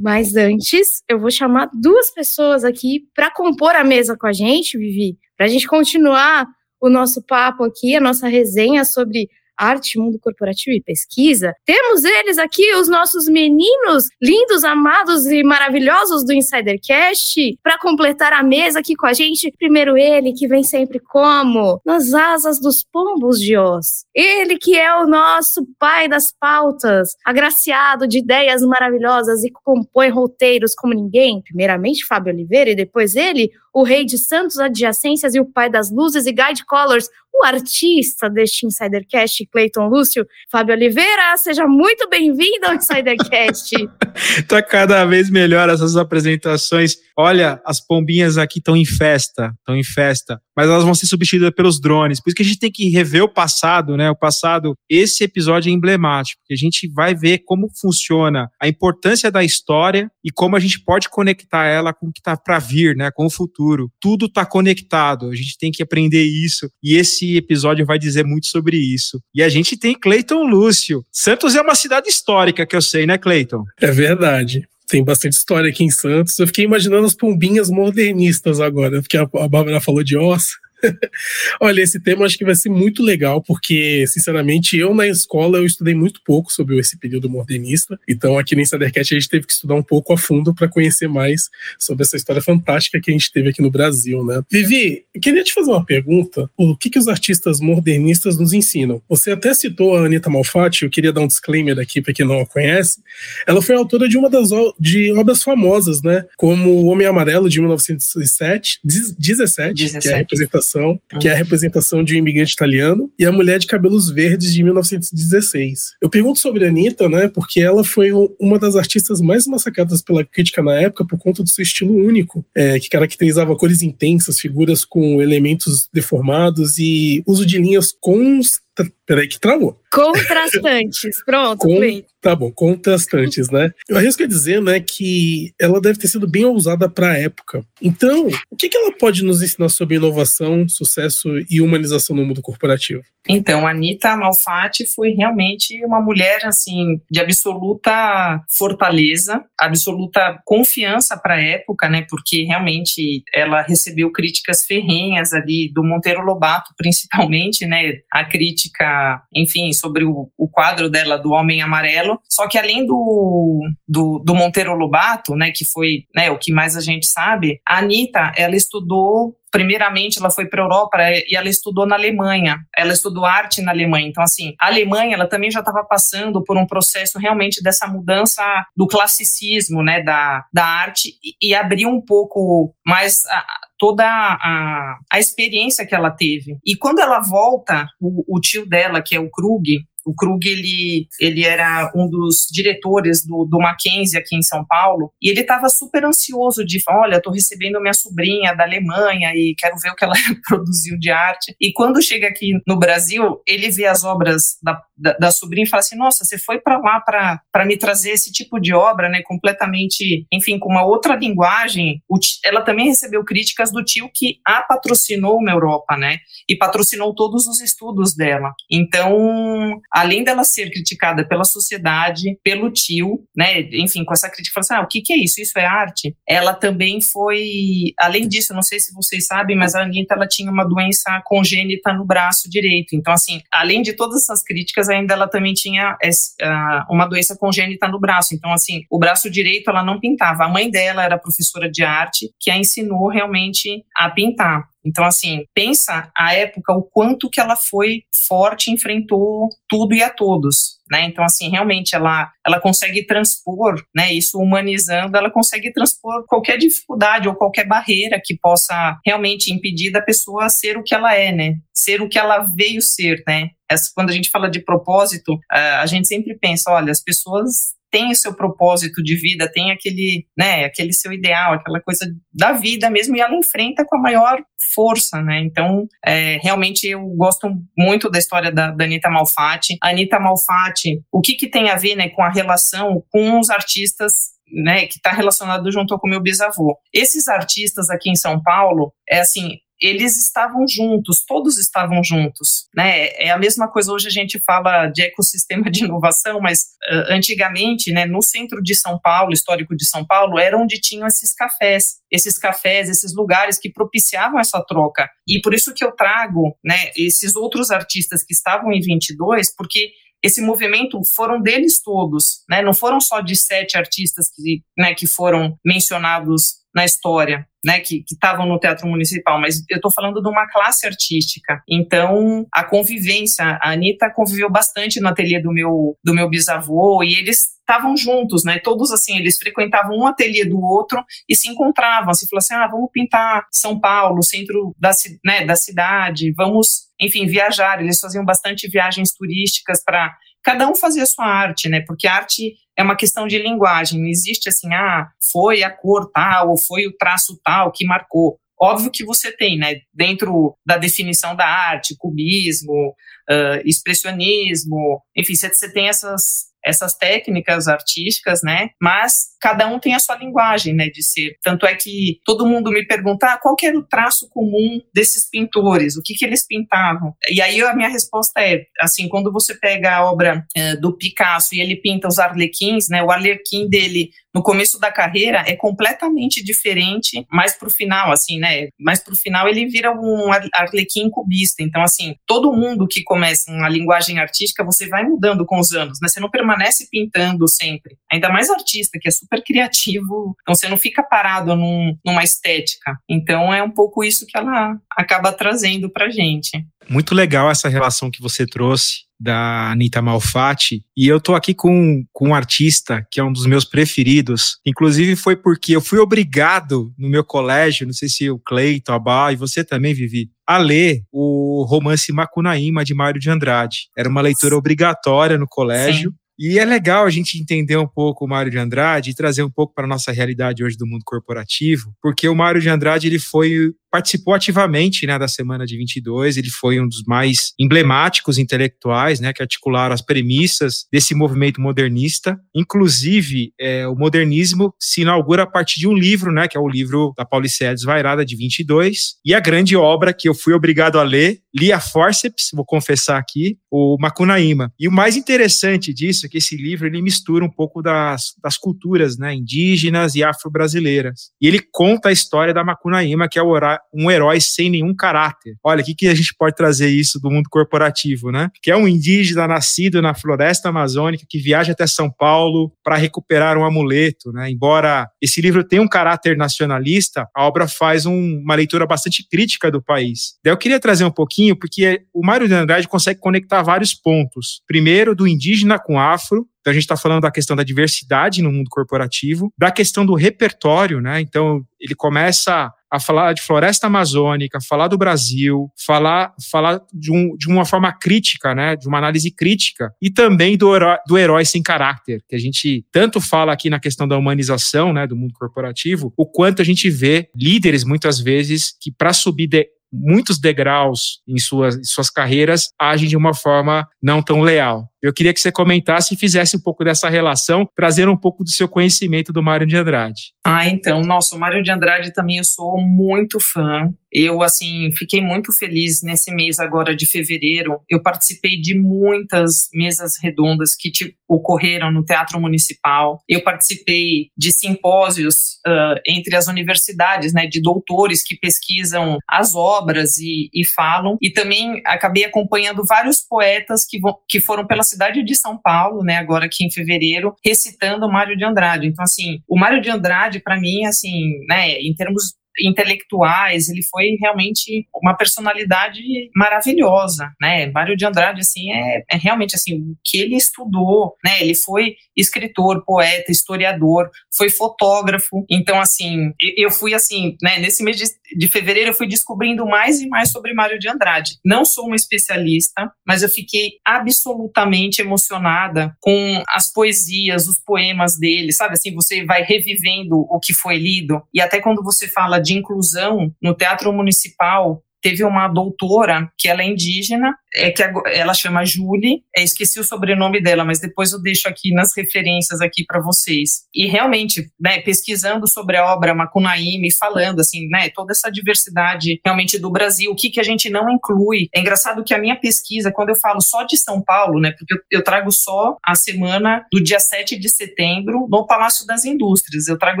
Mas 0.00 0.36
antes, 0.36 1.02
eu 1.08 1.18
vou 1.18 1.30
chamar 1.30 1.70
duas 1.74 2.12
pessoas 2.12 2.64
aqui 2.64 3.06
para 3.14 3.30
compor 3.30 3.74
a 3.74 3.84
mesa 3.84 4.16
com 4.16 4.26
a 4.26 4.32
gente, 4.32 4.78
Vivi, 4.78 5.18
para 5.36 5.46
a 5.46 5.48
gente 5.48 5.66
continuar 5.66 6.46
o 6.80 6.88
nosso 6.88 7.22
papo 7.22 7.64
aqui, 7.64 7.94
a 7.94 8.00
nossa 8.00 8.26
resenha 8.26 8.84
sobre 8.84 9.28
arte, 9.58 9.98
mundo 9.98 10.18
corporativo 10.20 10.76
e 10.76 10.82
pesquisa. 10.82 11.52
Temos 11.64 12.04
eles 12.04 12.38
aqui, 12.38 12.74
os 12.74 12.88
nossos 12.88 13.26
meninos 13.26 14.08
lindos, 14.20 14.64
amados 14.64 15.26
e 15.26 15.42
maravilhosos 15.42 16.24
do 16.24 16.32
Insidercast, 16.32 17.58
para 17.62 17.78
completar 17.78 18.32
a 18.32 18.42
mesa 18.42 18.80
aqui 18.80 18.94
com 18.94 19.06
a 19.06 19.12
gente. 19.12 19.52
Primeiro 19.58 19.96
ele, 19.96 20.32
que 20.32 20.46
vem 20.46 20.62
sempre 20.62 20.98
como? 20.98 21.80
Nas 21.84 22.12
asas 22.12 22.60
dos 22.60 22.84
pombos 22.84 23.38
de 23.38 23.56
Oz. 23.56 24.04
Ele 24.14 24.58
que 24.58 24.76
é 24.76 24.94
o 24.96 25.06
nosso 25.06 25.66
pai 25.78 26.08
das 26.08 26.32
pautas, 26.38 27.10
agraciado 27.24 28.06
de 28.06 28.18
ideias 28.18 28.62
maravilhosas 28.62 29.42
e 29.44 29.50
compõe 29.50 30.08
roteiros 30.08 30.74
como 30.74 30.94
ninguém. 30.94 31.42
Primeiramente 31.42 32.06
Fábio 32.06 32.32
Oliveira 32.32 32.70
e 32.70 32.74
depois 32.74 33.14
ele, 33.14 33.50
o 33.72 33.82
rei 33.82 34.04
de 34.04 34.18
Santos 34.18 34.58
Adjacências 34.58 35.34
e 35.34 35.40
o 35.40 35.44
pai 35.44 35.70
das 35.70 35.90
luzes 35.90 36.26
e 36.26 36.32
Guide 36.32 36.64
Colors, 36.66 37.08
o 37.34 37.44
artista 37.44 38.28
deste 38.28 38.66
Insidercast, 38.66 39.46
Clayton 39.46 39.88
Lúcio, 39.88 40.26
Fábio 40.50 40.74
Oliveira. 40.74 41.36
Seja 41.38 41.66
muito 41.66 42.08
bem-vindo 42.08 42.66
ao 42.66 42.74
Insidercast. 42.74 43.74
tá 44.46 44.62
cada 44.62 45.04
vez 45.06 45.30
melhor 45.30 45.70
essas 45.70 45.96
apresentações. 45.96 46.98
Olha, 47.16 47.60
as 47.64 47.84
pombinhas 47.84 48.38
aqui 48.38 48.58
estão 48.58 48.76
em 48.76 48.84
festa, 48.84 49.52
estão 49.58 49.76
em 49.76 49.84
festa, 49.84 50.40
mas 50.56 50.68
elas 50.68 50.84
vão 50.84 50.94
ser 50.94 51.06
substituídas 51.06 51.52
pelos 51.54 51.80
drones. 51.80 52.20
Por 52.20 52.28
isso 52.28 52.36
que 52.36 52.42
a 52.42 52.46
gente 52.46 52.58
tem 52.58 52.70
que 52.70 52.88
rever 52.88 53.22
o 53.22 53.28
passado, 53.28 53.96
né? 53.96 54.10
O 54.10 54.16
passado, 54.16 54.74
esse 54.88 55.24
episódio 55.24 55.70
é 55.70 55.72
emblemático, 55.72 56.40
que 56.46 56.54
a 56.54 56.56
gente 56.56 56.88
vai 56.92 57.14
ver 57.14 57.42
como 57.44 57.68
funciona 57.80 58.48
a 58.60 58.68
importância 58.68 59.30
da 59.30 59.44
história 59.44 60.10
e 60.24 60.30
como 60.30 60.56
a 60.56 60.60
gente 60.60 60.80
pode 60.80 61.08
conectar 61.08 61.66
ela 61.66 61.92
com 61.92 62.08
o 62.08 62.12
que 62.12 62.20
está 62.20 62.36
para 62.36 62.58
vir, 62.58 62.96
né? 62.96 63.10
Com 63.10 63.26
o 63.26 63.30
futuro. 63.30 63.90
Tudo 64.00 64.26
está 64.26 64.44
conectado. 64.44 65.30
A 65.30 65.34
gente 65.34 65.56
tem 65.58 65.70
que 65.70 65.82
aprender 65.82 66.22
isso 66.22 66.68
e 66.82 66.94
esse 66.96 67.36
episódio 67.36 67.86
vai 67.86 67.98
dizer 67.98 68.24
muito 68.24 68.46
sobre 68.46 68.76
isso. 68.76 69.20
E 69.34 69.42
a 69.42 69.48
gente 69.48 69.76
tem 69.76 69.98
Cleiton 69.98 70.42
Lúcio. 70.44 71.04
Santos 71.10 71.54
é 71.54 71.60
uma 71.60 71.74
cidade 71.74 72.08
histórica 72.08 72.66
que 72.66 72.76
eu 72.76 72.82
sei, 72.82 73.06
né, 73.06 73.18
Cleiton? 73.18 73.64
É 73.80 73.90
verdade 73.90 74.66
tem 74.92 75.02
bastante 75.02 75.32
história 75.32 75.70
aqui 75.70 75.82
em 75.82 75.90
Santos. 75.90 76.38
Eu 76.38 76.46
fiquei 76.46 76.66
imaginando 76.66 77.06
as 77.06 77.14
pombinhas 77.14 77.70
modernistas 77.70 78.60
agora, 78.60 79.00
porque 79.00 79.16
a, 79.16 79.22
a 79.22 79.48
Bárbara 79.48 79.80
falou 79.80 80.04
de 80.04 80.18
ossa. 80.18 80.50
Olha, 81.60 81.80
esse 81.80 82.00
tema 82.00 82.24
acho 82.24 82.38
que 82.38 82.44
vai 82.44 82.54
ser 82.54 82.68
muito 82.68 83.02
legal, 83.02 83.42
porque, 83.42 84.04
sinceramente, 84.06 84.76
eu 84.76 84.94
na 84.94 85.06
escola 85.06 85.58
eu 85.58 85.66
estudei 85.66 85.94
muito 85.94 86.20
pouco 86.24 86.52
sobre 86.52 86.78
esse 86.78 86.98
período 86.98 87.28
modernista. 87.28 87.98
Então, 88.08 88.38
aqui 88.38 88.54
no 88.54 88.62
Insidercast, 88.62 89.14
a 89.14 89.18
gente 89.18 89.28
teve 89.28 89.46
que 89.46 89.52
estudar 89.52 89.74
um 89.74 89.82
pouco 89.82 90.12
a 90.12 90.18
fundo 90.18 90.54
para 90.54 90.68
conhecer 90.68 91.08
mais 91.08 91.50
sobre 91.78 92.02
essa 92.02 92.16
história 92.16 92.42
fantástica 92.42 93.00
que 93.00 93.10
a 93.10 93.14
gente 93.14 93.32
teve 93.32 93.50
aqui 93.50 93.62
no 93.62 93.70
Brasil, 93.70 94.24
né? 94.24 94.42
Vivi, 94.50 95.04
queria 95.20 95.44
te 95.44 95.52
fazer 95.52 95.70
uma 95.70 95.84
pergunta. 95.84 96.50
O 96.56 96.76
que, 96.76 96.90
que 96.90 96.98
os 96.98 97.08
artistas 97.08 97.60
modernistas 97.60 98.38
nos 98.38 98.52
ensinam? 98.52 99.02
Você 99.08 99.32
até 99.32 99.54
citou 99.54 99.96
a 99.96 100.06
Anitta 100.06 100.30
Malfatti, 100.30 100.84
eu 100.84 100.90
queria 100.90 101.12
dar 101.12 101.20
um 101.20 101.26
disclaimer 101.26 101.78
aqui 101.78 102.00
para 102.00 102.12
quem 102.12 102.26
não 102.26 102.40
a 102.40 102.46
conhece. 102.46 103.00
Ela 103.46 103.62
foi 103.62 103.74
autora 103.74 104.08
de 104.08 104.16
uma 104.16 104.28
das 104.28 104.50
de 104.78 105.12
obras 105.12 105.42
famosas, 105.42 106.02
né? 106.02 106.24
Como 106.36 106.70
O 106.70 106.86
Homem 106.86 107.06
Amarelo, 107.06 107.48
de 107.48 107.60
1917, 107.60 108.80
17, 108.84 109.74
17. 109.74 109.98
que 110.00 110.08
é 110.08 110.14
a 110.14 110.16
representação 110.18 110.71
representação, 110.72 111.00
que 111.20 111.28
é 111.28 111.32
a 111.32 111.36
representação 111.36 112.04
de 112.04 112.14
um 112.14 112.18
imigrante 112.18 112.52
italiano, 112.52 113.10
e 113.18 113.24
a 113.24 113.32
Mulher 113.32 113.58
de 113.58 113.66
Cabelos 113.66 114.10
Verdes 114.10 114.52
de 114.52 114.62
1916. 114.62 115.96
Eu 116.00 116.08
pergunto 116.08 116.38
sobre 116.38 116.64
a 116.64 116.68
Anitta, 116.68 117.08
né, 117.08 117.28
porque 117.28 117.60
ela 117.60 117.84
foi 117.84 118.10
uma 118.40 118.58
das 118.58 118.76
artistas 118.76 119.20
mais 119.20 119.46
massacradas 119.46 120.02
pela 120.02 120.24
crítica 120.24 120.62
na 120.62 120.74
época 120.74 121.04
por 121.04 121.18
conta 121.18 121.42
do 121.42 121.48
seu 121.48 121.62
estilo 121.62 121.94
único, 121.94 122.44
é, 122.54 122.78
que 122.78 122.88
caracterizava 122.88 123.56
cores 123.56 123.82
intensas, 123.82 124.40
figuras 124.40 124.84
com 124.84 125.20
elementos 125.20 125.88
deformados 125.92 126.78
e 126.78 127.22
uso 127.26 127.44
de 127.44 127.58
linhas 127.58 127.92
constantes 127.92 128.62
Peraí, 129.06 129.28
que 129.28 129.40
travou. 129.40 129.78
Contrastantes. 129.90 131.22
Pronto, 131.26 131.58
Com, 131.58 131.80
Tá 132.22 132.36
bom, 132.36 132.52
contrastantes, 132.52 133.50
né? 133.50 133.72
Eu 133.88 133.96
arrisco 133.96 134.22
a 134.22 134.28
dizer, 134.28 134.62
né, 134.62 134.78
que 134.78 135.52
ela 135.60 135.80
deve 135.80 135.98
ter 135.98 136.06
sido 136.06 136.24
bem 136.24 136.44
ousada 136.44 136.88
para 136.88 137.10
a 137.10 137.18
época. 137.18 137.66
Então, 137.82 138.28
o 138.48 138.54
que, 138.54 138.68
que 138.68 138.76
ela 138.76 138.92
pode 138.96 139.24
nos 139.24 139.42
ensinar 139.42 139.68
sobre 139.68 139.96
inovação, 139.96 140.68
sucesso 140.68 141.28
e 141.50 141.60
humanização 141.60 142.14
no 142.14 142.24
mundo 142.24 142.40
corporativo? 142.40 143.02
Então, 143.28 143.66
a 143.66 143.70
Anitta 143.70 144.16
Malfatti 144.16 144.84
foi 144.94 145.10
realmente 145.10 145.84
uma 145.84 146.00
mulher, 146.00 146.44
assim, 146.44 147.00
de 147.10 147.20
absoluta 147.20 148.40
fortaleza, 148.56 149.44
absoluta 149.58 150.40
confiança 150.44 151.16
para 151.16 151.34
a 151.34 151.42
época, 151.42 151.88
né, 151.88 152.06
porque 152.08 152.44
realmente 152.44 153.24
ela 153.34 153.62
recebeu 153.62 154.12
críticas 154.12 154.64
ferrenhas 154.64 155.32
ali 155.32 155.72
do 155.72 155.82
Monteiro 155.82 156.22
Lobato, 156.22 156.72
principalmente, 156.76 157.66
né, 157.66 157.94
a 158.12 158.24
crítica, 158.24 158.86
enfim, 159.34 159.72
sobre 159.72 160.04
o, 160.04 160.30
o 160.36 160.48
quadro 160.48 160.90
dela 160.90 161.16
do 161.16 161.30
Homem 161.30 161.62
Amarelo. 161.62 162.18
Só 162.28 162.48
que 162.48 162.58
além 162.58 162.86
do, 162.86 163.60
do, 163.86 164.18
do 164.24 164.34
Monteiro 164.34 164.74
Lobato, 164.74 165.34
né, 165.34 165.50
que 165.54 165.64
foi 165.64 166.04
né, 166.14 166.30
o 166.30 166.38
que 166.38 166.52
mais 166.52 166.76
a 166.76 166.80
gente 166.80 167.06
sabe, 167.06 167.60
a 167.66 167.78
Anitta, 167.78 168.32
ela 168.36 168.56
estudou 168.56 169.34
primeiramente 169.52 170.18
ela 170.18 170.30
foi 170.30 170.46
para 170.48 170.62
a 170.62 170.64
Europa 170.64 170.98
e 171.28 171.36
ela 171.36 171.48
estudou 171.48 171.86
na 171.86 171.94
Alemanha. 171.94 172.56
Ela 172.76 172.92
estudou 172.92 173.24
arte 173.24 173.60
na 173.60 173.70
Alemanha. 173.70 174.08
Então, 174.08 174.24
assim, 174.24 174.54
a 174.58 174.66
Alemanha 174.66 175.14
ela 175.14 175.28
também 175.28 175.50
já 175.50 175.60
estava 175.60 175.84
passando 175.84 176.42
por 176.42 176.56
um 176.56 176.66
processo 176.66 177.18
realmente 177.18 177.62
dessa 177.62 177.86
mudança 177.86 178.42
do 178.74 178.86
classicismo, 178.86 179.82
né, 179.82 180.02
da, 180.02 180.44
da 180.52 180.64
arte 180.64 181.10
e, 181.22 181.50
e 181.50 181.54
abriu 181.54 181.90
um 181.90 182.00
pouco 182.00 182.74
mais 182.84 183.24
a, 183.26 183.44
toda 183.78 184.06
a, 184.06 184.96
a 185.12 185.18
experiência 185.18 185.84
que 185.84 185.94
ela 185.94 186.10
teve. 186.10 186.56
E 186.64 186.74
quando 186.74 187.00
ela 187.00 187.20
volta, 187.20 187.86
o, 188.00 188.36
o 188.36 188.40
tio 188.40 188.66
dela, 188.66 189.02
que 189.02 189.14
é 189.14 189.20
o 189.20 189.30
Krug, 189.30 189.84
o 190.04 190.14
Krug, 190.14 190.46
ele, 190.46 191.06
ele 191.20 191.44
era 191.44 191.90
um 191.94 192.08
dos 192.08 192.46
diretores 192.50 193.24
do, 193.26 193.44
do 193.44 193.58
Mackenzie 193.58 194.18
aqui 194.18 194.36
em 194.36 194.42
São 194.42 194.64
Paulo, 194.64 195.12
e 195.20 195.30
ele 195.30 195.40
estava 195.40 195.68
super 195.68 196.04
ansioso 196.04 196.64
de, 196.64 196.80
olha, 196.88 197.16
estou 197.16 197.32
recebendo 197.32 197.80
minha 197.80 197.94
sobrinha 197.94 198.54
da 198.54 198.64
Alemanha 198.64 199.32
e 199.34 199.54
quero 199.58 199.76
ver 199.76 199.90
o 199.90 199.94
que 199.94 200.04
ela 200.04 200.14
produziu 200.48 200.98
de 200.98 201.10
arte. 201.10 201.54
E 201.60 201.72
quando 201.72 202.02
chega 202.02 202.28
aqui 202.28 202.52
no 202.66 202.78
Brasil, 202.78 203.40
ele 203.46 203.70
vê 203.70 203.86
as 203.86 204.04
obras 204.04 204.58
da, 204.62 204.80
da, 204.96 205.12
da 205.14 205.30
sobrinha 205.30 205.64
e 205.64 205.68
fala 205.68 205.80
assim, 205.80 205.96
nossa, 205.96 206.24
você 206.24 206.38
foi 206.38 206.60
para 206.60 206.78
lá 206.78 207.00
para 207.00 207.64
me 207.64 207.76
trazer 207.76 208.10
esse 208.10 208.32
tipo 208.32 208.60
de 208.60 208.74
obra, 208.74 209.08
né, 209.08 209.22
completamente, 209.24 210.26
enfim, 210.32 210.58
com 210.58 210.68
uma 210.68 210.84
outra 210.84 211.16
linguagem. 211.16 212.02
Ela 212.44 212.62
também 212.62 212.86
recebeu 212.86 213.24
críticas 213.24 213.70
do 213.70 213.84
tio 213.84 214.10
que 214.14 214.38
a 214.46 214.62
patrocinou 214.62 215.42
na 215.42 215.52
Europa, 215.52 215.96
né, 215.96 216.18
e 216.48 216.56
patrocinou 216.56 217.14
todos 217.14 217.46
os 217.46 217.60
estudos 217.60 218.14
dela. 218.14 218.52
Então, 218.70 219.80
além 219.92 220.24
dela 220.24 220.44
ser 220.44 220.70
criticada 220.70 221.26
pela 221.26 221.44
sociedade, 221.44 222.38
pelo 222.42 222.70
tio, 222.70 223.24
né, 223.36 223.60
enfim, 223.72 224.04
com 224.04 224.12
essa 224.12 224.30
crítica, 224.30 224.54
falou 224.54 224.64
assim, 224.64 224.74
ah, 224.74 224.84
o 224.84 224.88
que, 224.88 225.02
que 225.02 225.12
é 225.12 225.16
isso? 225.16 225.40
Isso 225.40 225.58
é 225.58 225.64
arte? 225.64 226.16
Ela 226.26 226.54
também 226.54 227.00
foi, 227.00 227.92
além 227.98 228.26
disso, 228.26 228.54
não 228.54 228.62
sei 228.62 228.80
se 228.80 228.92
vocês 228.94 229.26
sabem, 229.26 229.56
mas 229.56 229.74
a 229.74 229.82
Anitta, 229.82 230.14
ela 230.14 230.26
tinha 230.26 230.50
uma 230.50 230.64
doença 230.64 231.20
congênita 231.24 231.92
no 231.92 232.06
braço 232.06 232.48
direito. 232.48 232.94
Então, 232.94 233.12
assim, 233.12 233.40
além 233.52 233.82
de 233.82 233.92
todas 233.92 234.22
essas 234.22 234.42
críticas, 234.42 234.88
ainda 234.88 235.14
ela 235.14 235.28
também 235.28 235.52
tinha 235.52 235.92
uh, 235.92 236.92
uma 236.92 237.06
doença 237.06 237.36
congênita 237.36 237.88
no 237.88 238.00
braço. 238.00 238.34
Então, 238.34 238.52
assim, 238.52 238.82
o 238.90 238.98
braço 238.98 239.30
direito 239.30 239.70
ela 239.70 239.84
não 239.84 240.00
pintava. 240.00 240.44
A 240.44 240.48
mãe 240.48 240.70
dela 240.70 241.04
era 241.04 241.18
professora 241.18 241.70
de 241.70 241.82
arte, 241.82 242.30
que 242.40 242.50
a 242.50 242.56
ensinou 242.56 243.08
realmente 243.08 243.84
a 243.96 244.08
pintar. 244.08 244.71
Então, 244.84 245.04
assim, 245.04 245.44
pensa 245.54 246.10
a 246.16 246.34
época, 246.34 246.72
o 246.72 246.82
quanto 246.82 247.30
que 247.30 247.40
ela 247.40 247.56
foi 247.56 248.02
forte, 248.28 248.70
enfrentou 248.70 249.48
tudo 249.68 249.94
e 249.94 250.02
a 250.02 250.10
todos, 250.10 250.78
né? 250.90 251.04
Então, 251.04 251.24
assim, 251.24 251.48
realmente 251.48 251.94
ela, 251.94 252.30
ela 252.46 252.60
consegue 252.60 253.06
transpor, 253.06 253.82
né? 253.94 254.12
Isso 254.12 254.38
humanizando, 254.38 255.16
ela 255.16 255.30
consegue 255.30 255.72
transpor 255.72 256.24
qualquer 256.26 256.58
dificuldade 256.58 257.28
ou 257.28 257.34
qualquer 257.34 257.66
barreira 257.66 258.20
que 258.22 258.36
possa 258.36 258.98
realmente 259.04 259.52
impedir 259.52 259.90
da 259.90 260.00
pessoa 260.00 260.48
ser 260.48 260.76
o 260.76 260.82
que 260.82 260.94
ela 260.94 261.14
é, 261.14 261.32
né? 261.32 261.54
Ser 261.72 262.00
o 262.02 262.08
que 262.08 262.18
ela 262.18 262.40
veio 262.56 262.82
ser, 262.82 263.22
né? 263.26 263.50
Quando 263.94 264.10
a 264.10 264.12
gente 264.12 264.30
fala 264.30 264.50
de 264.50 264.60
propósito, 264.60 265.38
a 265.50 265.86
gente 265.86 266.06
sempre 266.06 266.36
pensa, 266.38 266.70
olha, 266.70 266.90
as 266.90 267.02
pessoas 267.02 267.74
tem 267.92 268.10
o 268.10 268.16
seu 268.16 268.34
propósito 268.34 269.02
de 269.02 269.14
vida, 269.16 269.52
tem 269.52 269.70
aquele, 269.70 270.26
né, 270.36 270.64
aquele 270.64 270.94
seu 270.94 271.12
ideal, 271.12 271.52
aquela 271.52 271.80
coisa 271.80 272.06
da 272.32 272.52
vida 272.52 272.90
mesmo, 272.90 273.14
e 273.14 273.20
ela 273.20 273.34
enfrenta 273.36 273.84
com 273.86 273.96
a 273.98 274.00
maior 274.00 274.42
força, 274.74 275.20
né? 275.20 275.40
Então, 275.40 275.86
é, 276.04 276.38
realmente 276.42 276.88
eu 276.88 277.02
gosto 277.16 277.48
muito 277.76 278.10
da 278.10 278.18
história 278.18 278.50
da, 278.50 278.70
da 278.70 278.84
Anitta 278.84 279.10
Malfatti. 279.10 279.76
Anitta 279.82 280.18
Malfatti, 280.18 281.02
o 281.12 281.20
que 281.20 281.34
que 281.34 281.50
tem 281.50 281.68
a 281.68 281.76
ver, 281.76 281.94
né, 281.94 282.08
com 282.08 282.22
a 282.22 282.30
relação 282.30 283.04
com 283.10 283.38
os 283.38 283.50
artistas 283.50 284.32
né, 284.52 284.86
que 284.86 284.96
está 284.96 285.10
relacionado 285.10 285.70
junto 285.70 285.98
com 285.98 286.06
o 286.06 286.10
meu 286.10 286.20
bisavô. 286.20 286.78
Esses 286.92 287.28
artistas 287.28 287.88
aqui 287.90 288.10
em 288.10 288.16
São 288.16 288.42
Paulo, 288.42 288.92
é 289.08 289.20
assim, 289.20 289.56
eles 289.82 290.16
estavam 290.16 290.64
juntos, 290.68 291.24
todos 291.26 291.58
estavam 291.58 292.02
juntos, 292.04 292.68
né? 292.74 293.08
É 293.16 293.30
a 293.30 293.38
mesma 293.38 293.68
coisa 293.68 293.92
hoje 293.92 294.06
a 294.06 294.10
gente 294.10 294.38
fala 294.38 294.86
de 294.86 295.02
ecossistema 295.02 295.68
de 295.68 295.84
inovação, 295.84 296.40
mas 296.40 296.60
uh, 296.90 297.12
antigamente, 297.12 297.92
né, 297.92 298.06
no 298.06 298.22
centro 298.22 298.62
de 298.62 298.76
São 298.76 298.98
Paulo, 299.00 299.32
histórico 299.32 299.74
de 299.74 299.84
São 299.84 300.06
Paulo, 300.06 300.38
era 300.38 300.56
onde 300.56 300.80
tinham 300.80 301.06
esses 301.06 301.34
cafés, 301.34 301.96
esses 302.10 302.38
cafés, 302.38 302.88
esses 302.88 303.12
lugares 303.12 303.58
que 303.58 303.72
propiciavam 303.72 304.38
essa 304.38 304.62
troca. 304.64 305.10
E 305.26 305.40
por 305.40 305.52
isso 305.52 305.74
que 305.74 305.84
eu 305.84 305.90
trago, 305.90 306.56
né, 306.64 306.90
esses 306.96 307.34
outros 307.34 307.72
artistas 307.72 308.22
que 308.22 308.32
estavam 308.32 308.72
em 308.72 308.80
22, 308.80 309.52
porque 309.56 309.90
esse 310.22 310.40
movimento 310.40 311.00
foram 311.16 311.42
deles 311.42 311.82
todos, 311.82 312.44
né? 312.48 312.62
Não 312.62 312.72
foram 312.72 313.00
só 313.00 313.20
de 313.20 313.34
sete 313.34 313.76
artistas 313.76 314.28
que, 314.32 314.62
né, 314.78 314.94
que 314.94 315.06
foram 315.06 315.58
mencionados 315.64 316.61
na 316.74 316.84
história. 316.84 317.46
né, 317.64 317.78
que 317.78 318.04
estavam 318.10 318.46
no 318.46 318.58
Teatro 318.58 318.88
Municipal, 318.88 319.40
mas 319.40 319.62
eu 319.70 319.76
estou 319.76 319.92
falando 319.92 320.20
de 320.20 320.28
uma 320.28 320.48
classe 320.48 320.86
artística. 320.86 321.62
Então, 321.68 322.44
a 322.52 322.64
convivência, 322.64 323.44
a 323.62 323.70
Anitta 323.70 324.10
conviveu 324.10 324.50
bastante 324.50 325.00
no 325.00 325.08
ateliê 325.08 325.40
do 325.40 325.52
meu, 325.52 325.96
do 326.02 326.12
meu 326.12 326.28
bisavô 326.28 327.02
e 327.04 327.14
eles 327.14 327.52
estavam 327.60 327.96
juntos, 327.96 328.44
né? 328.44 328.58
Todos 328.58 328.90
assim, 328.90 329.16
eles 329.16 329.38
frequentavam 329.38 329.96
um 329.96 330.06
ateliê 330.06 330.44
do 330.44 330.60
outro 330.60 331.02
e 331.28 331.36
se 331.36 331.48
encontravam, 331.48 332.10
assim, 332.10 332.26
falavam 332.28 332.38
assim, 332.38 332.54
ah, 332.54 332.66
vamos 332.66 332.90
pintar 332.92 333.46
São 333.52 333.78
Paulo, 333.78 334.22
centro 334.24 334.74
da, 334.76 334.90
né, 335.24 335.44
da 335.46 335.54
cidade, 335.54 336.32
vamos, 336.36 336.88
enfim, 337.00 337.26
viajar. 337.26 337.80
Eles 337.80 338.00
faziam 338.00 338.24
bastante 338.24 338.68
viagens 338.68 339.12
turísticas 339.12 339.82
para 339.84 340.12
cada 340.42 340.68
um 340.68 340.74
fazer 340.74 341.02
a 341.02 341.06
sua 341.06 341.24
arte, 341.24 341.68
né? 341.68 341.80
Porque 341.86 342.08
arte 342.08 342.54
é 342.76 342.82
uma 342.82 342.96
questão 342.96 343.26
de 343.26 343.38
linguagem, 343.38 344.00
não 344.00 344.08
existe 344.08 344.48
assim, 344.48 344.72
ah, 344.72 345.08
foi 345.30 345.62
a 345.62 345.70
cor 345.70 346.10
tal, 346.12 346.50
ou 346.50 346.58
foi 346.58 346.86
o 346.86 346.96
traço 346.96 347.38
tal 347.44 347.70
que 347.72 347.86
marcou. 347.86 348.38
Óbvio 348.60 348.90
que 348.92 349.04
você 349.04 349.32
tem, 349.32 349.58
né, 349.58 349.80
dentro 349.92 350.56
da 350.64 350.78
definição 350.78 351.34
da 351.34 351.44
arte, 351.44 351.96
cubismo, 351.98 352.94
uh, 353.28 353.60
expressionismo, 353.64 355.02
enfim, 355.16 355.34
você 355.34 355.72
tem 355.72 355.88
essas, 355.88 356.51
essas 356.64 356.94
técnicas 356.94 357.68
artísticas, 357.68 358.40
né? 358.42 358.70
Mas 358.80 359.32
cada 359.40 359.66
um 359.66 359.78
tem 359.78 359.94
a 359.94 359.98
sua 359.98 360.16
linguagem, 360.16 360.74
né, 360.74 360.88
de 360.88 361.02
ser. 361.02 361.36
Tanto 361.42 361.66
é 361.66 361.74
que 361.74 362.20
todo 362.24 362.46
mundo 362.46 362.70
me 362.70 362.86
pergunta 362.86 363.26
ah, 363.26 363.38
qual 363.38 363.56
era 363.62 363.78
o 363.78 363.82
traço 363.82 364.28
comum 364.30 364.80
desses 364.94 365.28
pintores, 365.28 365.96
o 365.96 366.02
que 366.02 366.14
que 366.14 366.24
eles 366.24 366.46
pintavam. 366.46 367.14
E 367.28 367.40
aí 367.40 367.60
a 367.60 367.74
minha 367.74 367.88
resposta 367.88 368.40
é, 368.40 368.64
assim, 368.80 369.08
quando 369.08 369.32
você 369.32 369.54
pega 369.54 369.96
a 369.96 370.04
obra 370.04 370.46
é, 370.54 370.76
do 370.76 370.96
Picasso 370.96 371.54
e 371.54 371.60
ele 371.60 371.76
pinta 371.76 372.08
os 372.08 372.18
arlequins, 372.18 372.88
né, 372.88 373.02
o 373.02 373.10
arlequim 373.10 373.68
dele 373.68 374.10
no 374.34 374.42
começo 374.42 374.78
da 374.78 374.90
carreira 374.90 375.44
é 375.46 375.54
completamente 375.54 376.42
diferente, 376.42 377.24
mais 377.30 377.56
pro 377.56 377.70
final, 377.70 378.10
assim, 378.10 378.38
né? 378.38 378.68
Mais 378.78 379.02
pro 379.02 379.14
final 379.14 379.48
ele 379.48 379.66
vira 379.66 379.92
um 379.92 380.30
arlequim 380.54 381.10
cubista. 381.10 381.62
Então, 381.62 381.82
assim, 381.82 382.14
todo 382.26 382.52
mundo 382.52 382.86
que 382.88 383.02
começa 383.02 383.50
uma 383.50 383.68
linguagem 383.68 384.18
artística, 384.18 384.64
você 384.64 384.88
vai 384.88 385.04
mudando 385.04 385.44
com 385.44 385.58
os 385.58 385.72
anos, 385.72 385.98
né? 386.00 386.08
Você 386.08 386.20
não 386.20 386.30
permanece 386.30 386.88
pintando 386.90 387.46
sempre. 387.48 387.96
Ainda 388.10 388.30
mais 388.30 388.50
artista, 388.50 388.98
que 389.00 389.08
é 389.08 389.10
super 389.10 389.42
criativo. 389.44 390.34
Então, 390.42 390.54
você 390.54 390.68
não 390.68 390.76
fica 390.76 391.02
parado 391.02 391.54
num, 391.54 391.96
numa 392.04 392.24
estética. 392.24 392.96
Então, 393.08 393.52
é 393.52 393.62
um 393.62 393.70
pouco 393.70 394.02
isso 394.02 394.26
que 394.26 394.36
ela 394.36 394.76
acaba 394.96 395.32
trazendo 395.32 395.90
pra 395.90 396.10
gente. 396.10 396.64
Muito 396.88 397.14
legal 397.14 397.50
essa 397.50 397.68
relação 397.68 398.10
que 398.10 398.20
você 398.20 398.46
trouxe 398.46 399.02
da 399.22 399.70
Anitta 399.70 400.02
Malfatti. 400.02 400.82
E 400.96 401.06
eu 401.06 401.20
tô 401.20 401.34
aqui 401.34 401.54
com, 401.54 402.04
com 402.12 402.30
um 402.30 402.34
artista 402.34 403.06
que 403.10 403.20
é 403.20 403.24
um 403.24 403.32
dos 403.32 403.46
meus 403.46 403.64
preferidos. 403.64 404.58
Inclusive 404.66 405.14
foi 405.14 405.36
porque 405.36 405.76
eu 405.76 405.80
fui 405.80 406.00
obrigado 406.00 406.92
no 406.98 407.08
meu 407.08 407.22
colégio, 407.22 407.86
não 407.86 407.94
sei 407.94 408.08
se 408.08 408.28
o 408.28 408.38
Cleiton, 408.38 408.92
a 408.92 408.98
Bá, 408.98 409.32
e 409.32 409.36
você 409.36 409.64
também, 409.64 409.94
Vivi, 409.94 410.28
a 410.46 410.58
ler 410.58 411.02
o 411.12 411.64
romance 411.68 412.12
Macunaíma 412.12 412.84
de 412.84 412.94
Mário 412.94 413.20
de 413.20 413.30
Andrade. 413.30 413.88
Era 413.96 414.08
uma 414.08 414.20
leitura 414.20 414.56
obrigatória 414.56 415.38
no 415.38 415.46
colégio. 415.48 416.10
Sim. 416.10 416.16
E 416.44 416.58
é 416.58 416.64
legal 416.64 417.06
a 417.06 417.10
gente 417.10 417.40
entender 417.40 417.76
um 417.76 417.86
pouco 417.86 418.24
o 418.24 418.28
Mário 418.28 418.50
de 418.50 418.58
Andrade 418.58 419.10
e 419.10 419.14
trazer 419.14 419.44
um 419.44 419.48
pouco 419.48 419.72
para 419.72 419.84
a 419.84 419.88
nossa 419.88 420.10
realidade 420.10 420.64
hoje 420.64 420.76
do 420.76 420.84
mundo 420.84 421.04
corporativo, 421.04 421.94
porque 422.02 422.28
o 422.28 422.34
Mário 422.34 422.60
de 422.60 422.68
Andrade 422.68 423.06
ele 423.06 423.20
foi 423.20 423.72
participou 423.92 424.32
ativamente 424.32 425.06
né, 425.06 425.18
da 425.18 425.28
semana 425.28 425.66
de 425.66 425.76
22, 425.76 426.38
ele 426.38 426.48
foi 426.48 426.80
um 426.80 426.88
dos 426.88 427.02
mais 427.06 427.52
emblemáticos 427.60 428.38
intelectuais 428.38 429.20
né, 429.20 429.34
que 429.34 429.42
articularam 429.42 429.92
as 429.92 430.00
premissas 430.00 430.86
desse 430.90 431.14
movimento 431.14 431.60
modernista. 431.60 432.40
Inclusive, 432.54 433.52
é, 433.60 433.86
o 433.86 433.94
modernismo 433.94 434.74
se 434.80 435.02
inaugura 435.02 435.42
a 435.42 435.46
partir 435.46 435.78
de 435.78 435.86
um 435.86 435.92
livro, 435.92 436.32
né, 436.32 436.48
que 436.48 436.56
é 436.56 436.60
o 436.60 436.66
livro 436.66 437.12
da 437.18 437.26
Pauliceia 437.26 437.74
Desvairada, 437.74 438.24
de 438.24 438.34
22, 438.34 439.16
e 439.22 439.34
a 439.34 439.40
grande 439.40 439.76
obra 439.76 440.14
que 440.14 440.26
eu 440.26 440.34
fui 440.34 440.54
obrigado 440.54 440.98
a 440.98 441.02
ler, 441.02 441.40
li 441.54 441.72
a 441.72 441.80
forceps, 441.80 442.50
vou 442.54 442.64
confessar 442.64 443.18
aqui, 443.18 443.58
o 443.70 443.96
Macunaíma. 444.00 444.72
E 444.78 444.88
o 444.88 444.92
mais 444.92 445.16
interessante 445.16 445.92
disso 445.92 446.26
é 446.26 446.28
que 446.28 446.38
esse 446.38 446.56
livro 446.56 446.86
ele 446.86 447.00
mistura 447.02 447.44
um 447.44 447.50
pouco 447.50 447.82
das, 447.82 448.34
das 448.42 448.56
culturas 448.56 449.16
né, 449.16 449.34
indígenas 449.34 450.14
e 450.14 450.22
afro-brasileiras. 450.22 451.30
E 451.40 451.46
ele 451.46 451.60
conta 451.72 452.08
a 452.08 452.12
história 452.12 452.54
da 452.54 452.64
Macunaíma, 452.64 453.28
que 453.28 453.38
é 453.38 453.42
um 453.42 454.10
herói 454.10 454.40
sem 454.40 454.70
nenhum 454.70 454.94
caráter. 454.94 455.56
Olha, 455.64 455.82
o 455.82 455.84
que, 455.84 455.94
que 455.94 456.08
a 456.08 456.14
gente 456.14 456.34
pode 456.38 456.54
trazer 456.56 456.88
isso 456.88 457.18
do 457.20 457.30
mundo 457.30 457.48
corporativo, 457.50 458.30
né? 458.30 458.50
Que 458.62 458.70
é 458.70 458.76
um 458.76 458.88
indígena 458.88 459.46
nascido 459.46 460.00
na 460.02 460.14
floresta 460.14 460.68
amazônica 460.68 461.24
que 461.28 461.38
viaja 461.38 461.72
até 461.72 461.86
São 461.86 462.10
Paulo 462.10 462.72
para 462.84 462.96
recuperar 462.96 463.56
um 463.56 463.64
amuleto, 463.64 464.32
né? 464.32 464.50
Embora 464.50 465.08
esse 465.20 465.40
livro 465.40 465.64
tenha 465.64 465.82
um 465.82 465.88
caráter 465.88 466.36
nacionalista, 466.36 467.26
a 467.34 467.46
obra 467.46 467.66
faz 467.66 468.06
um, 468.06 468.40
uma 468.42 468.54
leitura 468.54 468.86
bastante 468.86 469.26
crítica 469.28 469.70
do 469.70 469.82
país. 469.82 470.34
Daí 470.44 470.52
eu 470.52 470.58
queria 470.58 470.80
trazer 470.80 471.04
um 471.04 471.10
pouquinho, 471.10 471.41
porque 471.56 472.02
o 472.12 472.24
Mário 472.24 472.46
de 472.46 472.54
Andrade 472.54 472.88
consegue 472.88 473.20
conectar 473.20 473.62
vários 473.62 473.94
pontos. 473.94 474.62
Primeiro, 474.66 475.14
do 475.14 475.26
indígena 475.26 475.78
com 475.78 475.98
afro, 475.98 476.46
então 476.62 476.70
a 476.70 476.74
gente 476.74 476.84
está 476.84 476.96
falando 476.96 477.22
da 477.22 477.30
questão 477.30 477.56
da 477.56 477.64
diversidade 477.64 478.40
no 478.40 478.52
mundo 478.52 478.70
corporativo, 478.70 479.52
da 479.58 479.70
questão 479.70 480.06
do 480.06 480.14
repertório, 480.14 481.00
né? 481.00 481.20
Então 481.20 481.64
ele 481.80 481.94
começa 481.94 482.72
a 482.88 483.00
falar 483.00 483.32
de 483.32 483.42
floresta 483.42 483.88
amazônica, 483.88 484.58
falar 484.60 484.86
do 484.86 484.98
Brasil, 484.98 485.68
falar, 485.84 486.32
falar 486.50 486.80
de, 486.92 487.10
um, 487.10 487.34
de 487.36 487.48
uma 487.48 487.64
forma 487.64 487.90
crítica, 487.90 488.54
né? 488.54 488.76
De 488.76 488.86
uma 488.86 488.98
análise 488.98 489.30
crítica 489.30 489.92
e 490.00 490.08
também 490.08 490.56
do 490.56 490.74
herói, 490.74 490.98
do 491.08 491.18
herói 491.18 491.44
sem 491.44 491.62
caráter, 491.62 492.22
que 492.28 492.36
a 492.36 492.38
gente 492.38 492.84
tanto 492.92 493.20
fala 493.20 493.52
aqui 493.52 493.68
na 493.68 493.80
questão 493.80 494.06
da 494.06 494.16
humanização, 494.16 494.92
né? 494.92 495.04
Do 495.04 495.16
mundo 495.16 495.32
corporativo, 495.34 496.12
o 496.16 496.24
quanto 496.24 496.62
a 496.62 496.64
gente 496.64 496.88
vê 496.88 497.28
líderes 497.34 497.82
muitas 497.82 498.20
vezes 498.20 498.72
que 498.80 498.92
para 498.92 499.12
subir 499.12 499.48
de, 499.48 499.66
muitos 499.92 500.40
degraus 500.40 501.20
em 501.28 501.38
suas, 501.38 501.76
em 501.76 501.84
suas 501.84 502.10
carreiras 502.10 502.70
agem 502.80 503.08
de 503.08 503.16
uma 503.16 503.34
forma 503.34 503.86
não 504.02 504.22
tão 504.22 504.40
leal. 504.40 504.91
Eu 505.02 505.12
queria 505.12 505.34
que 505.34 505.40
você 505.40 505.50
comentasse 505.50 506.14
e 506.14 506.16
fizesse 506.16 506.56
um 506.56 506.60
pouco 506.60 506.84
dessa 506.84 507.08
relação, 507.08 507.68
trazendo 507.74 508.12
um 508.12 508.16
pouco 508.16 508.44
do 508.44 508.50
seu 508.50 508.68
conhecimento 508.68 509.32
do 509.32 509.42
Mário 509.42 509.66
de 509.66 509.76
Andrade. 509.76 510.32
Ah, 510.44 510.68
então, 510.68 511.00
nossa, 511.02 511.34
o 511.34 511.38
Mário 511.38 511.62
de 511.62 511.72
Andrade 511.72 512.12
também 512.12 512.38
eu 512.38 512.44
sou 512.44 512.80
muito 512.80 513.38
fã. 513.40 513.88
Eu, 514.12 514.42
assim, 514.42 514.90
fiquei 514.92 515.22
muito 515.22 515.52
feliz 515.52 516.02
nesse 516.02 516.32
mês 516.34 516.58
agora 516.58 516.94
de 516.94 517.06
fevereiro. 517.06 517.80
Eu 517.88 518.02
participei 518.02 518.60
de 518.60 518.78
muitas 518.78 519.68
mesas 519.72 520.18
redondas 520.22 520.74
que 520.78 520.92
ocorreram 521.26 521.90
no 521.90 522.04
Teatro 522.04 522.38
Municipal. 522.38 523.22
Eu 523.26 523.42
participei 523.42 524.28
de 524.36 524.52
simpósios 524.52 525.58
uh, 525.66 525.98
entre 526.06 526.36
as 526.36 526.46
universidades, 526.46 527.32
né, 527.32 527.46
de 527.46 527.62
doutores 527.62 528.22
que 528.22 528.36
pesquisam 528.36 529.16
as 529.26 529.54
obras 529.54 530.18
e, 530.18 530.50
e 530.52 530.66
falam. 530.66 531.16
E 531.22 531.30
também 531.30 531.80
acabei 531.86 532.24
acompanhando 532.24 532.84
vários 532.86 533.20
poetas 533.20 533.86
que, 533.88 533.98
vão, 533.98 534.14
que 534.28 534.40
foram 534.40 534.66
pela 534.66 534.82
cidade 534.92 535.24
de 535.24 535.34
São 535.34 535.58
Paulo, 535.60 536.02
né, 536.04 536.16
agora 536.16 536.46
aqui 536.46 536.64
em 536.64 536.70
fevereiro, 536.70 537.34
recitando 537.44 538.06
o 538.06 538.12
Mário 538.12 538.36
de 538.36 538.44
Andrade. 538.44 538.86
Então, 538.86 539.02
assim, 539.02 539.40
o 539.48 539.58
Mário 539.58 539.80
de 539.80 539.90
Andrade, 539.90 540.40
para 540.40 540.60
mim, 540.60 540.84
assim, 540.84 541.38
né, 541.48 541.72
em 541.80 541.94
termos 541.94 542.34
intelectuais, 542.60 543.68
ele 543.68 543.82
foi 543.90 544.16
realmente 544.20 544.86
uma 545.02 545.16
personalidade 545.16 546.02
maravilhosa, 546.36 547.30
né? 547.40 547.70
Mário 547.70 547.96
de 547.96 548.04
Andrade, 548.04 548.40
assim, 548.40 548.70
é, 548.72 549.02
é, 549.10 549.16
realmente, 549.16 549.54
assim, 549.54 549.74
o 549.74 549.96
que 550.04 550.18
ele 550.18 550.36
estudou, 550.36 551.16
né? 551.24 551.40
Ele 551.40 551.54
foi 551.54 551.94
escritor, 552.16 552.84
poeta, 552.84 553.32
historiador, 553.32 554.10
foi 554.36 554.50
fotógrafo, 554.50 555.44
então, 555.50 555.80
assim, 555.80 556.32
eu 556.56 556.70
fui, 556.70 556.94
assim, 556.94 557.36
né, 557.42 557.58
nesse 557.58 557.82
mês 557.82 557.96
de, 557.96 558.04
de 558.36 558.48
fevereiro 558.48 558.90
eu 558.90 558.94
fui 558.94 559.06
descobrindo 559.06 559.66
mais 559.66 560.00
e 560.00 560.08
mais 560.08 560.30
sobre 560.30 560.52
Mário 560.52 560.78
de 560.78 560.88
Andrade. 560.88 561.38
Não 561.44 561.64
sou 561.64 561.86
uma 561.86 561.96
especialista, 561.96 562.90
mas 563.06 563.22
eu 563.22 563.28
fiquei 563.28 563.72
absolutamente 563.84 565.00
emocionada 565.00 565.96
com 566.00 566.42
as 566.48 566.72
poesias, 566.72 567.46
os 567.46 567.58
poemas 567.58 568.18
dele, 568.18 568.52
sabe? 568.52 568.74
Assim, 568.74 568.94
você 568.94 569.24
vai 569.24 569.42
revivendo 569.42 570.16
o 570.30 570.38
que 570.40 570.54
foi 570.54 570.76
lido, 570.76 571.22
e 571.32 571.40
até 571.40 571.60
quando 571.60 571.82
você 571.82 572.08
fala 572.08 572.38
de 572.38 572.54
inclusão 572.54 573.32
no 573.42 573.54
Teatro 573.54 573.92
Municipal, 573.92 574.82
teve 575.02 575.24
uma 575.24 575.48
doutora 575.48 576.30
que 576.38 576.48
ela 576.48 576.62
é 576.62 576.66
indígena, 576.66 577.34
é 577.54 577.70
que 577.70 577.82
ela 577.82 578.32
chama 578.32 578.64
Julie, 578.64 579.22
é, 579.36 579.42
esqueci 579.42 579.78
o 579.78 579.84
sobrenome 579.84 580.40
dela, 580.40 580.64
mas 580.64 580.80
depois 580.80 581.12
eu 581.12 581.20
deixo 581.20 581.48
aqui 581.48 581.72
nas 581.74 581.94
referências 581.94 582.60
aqui 582.60 582.84
para 582.86 583.00
vocês. 583.00 583.64
E 583.74 583.86
realmente, 583.86 584.50
né, 584.58 584.80
pesquisando 584.80 585.46
sobre 585.48 585.76
a 585.76 585.92
obra 585.92 586.14
Macunaíma 586.14 586.86
falando 586.98 587.40
assim, 587.40 587.68
né, 587.68 587.90
toda 587.90 588.12
essa 588.12 588.30
diversidade 588.30 589.20
realmente 589.24 589.58
do 589.58 589.70
Brasil, 589.70 590.10
o 590.10 590.16
que 590.16 590.30
que 590.30 590.40
a 590.40 590.42
gente 590.42 590.70
não 590.70 590.88
inclui. 590.88 591.48
É 591.54 591.60
engraçado 591.60 592.04
que 592.04 592.14
a 592.14 592.18
minha 592.18 592.36
pesquisa, 592.36 592.92
quando 592.92 593.10
eu 593.10 593.16
falo 593.16 593.40
só 593.40 593.64
de 593.64 593.76
São 593.76 594.02
Paulo, 594.02 594.40
né, 594.40 594.52
porque 594.56 594.74
eu, 594.74 594.78
eu 594.90 595.04
trago 595.04 595.30
só 595.30 595.76
a 595.84 595.94
semana 595.94 596.64
do 596.72 596.82
dia 596.82 597.00
7 597.00 597.38
de 597.38 597.48
setembro 597.48 598.26
no 598.30 598.46
Palácio 598.46 598.86
das 598.86 599.04
Indústrias, 599.04 599.68
eu 599.68 599.78
trago 599.78 600.00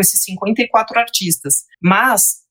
esses 0.00 0.22
54 0.22 0.98
artistas. 0.98 1.64
Mas 1.82 2.41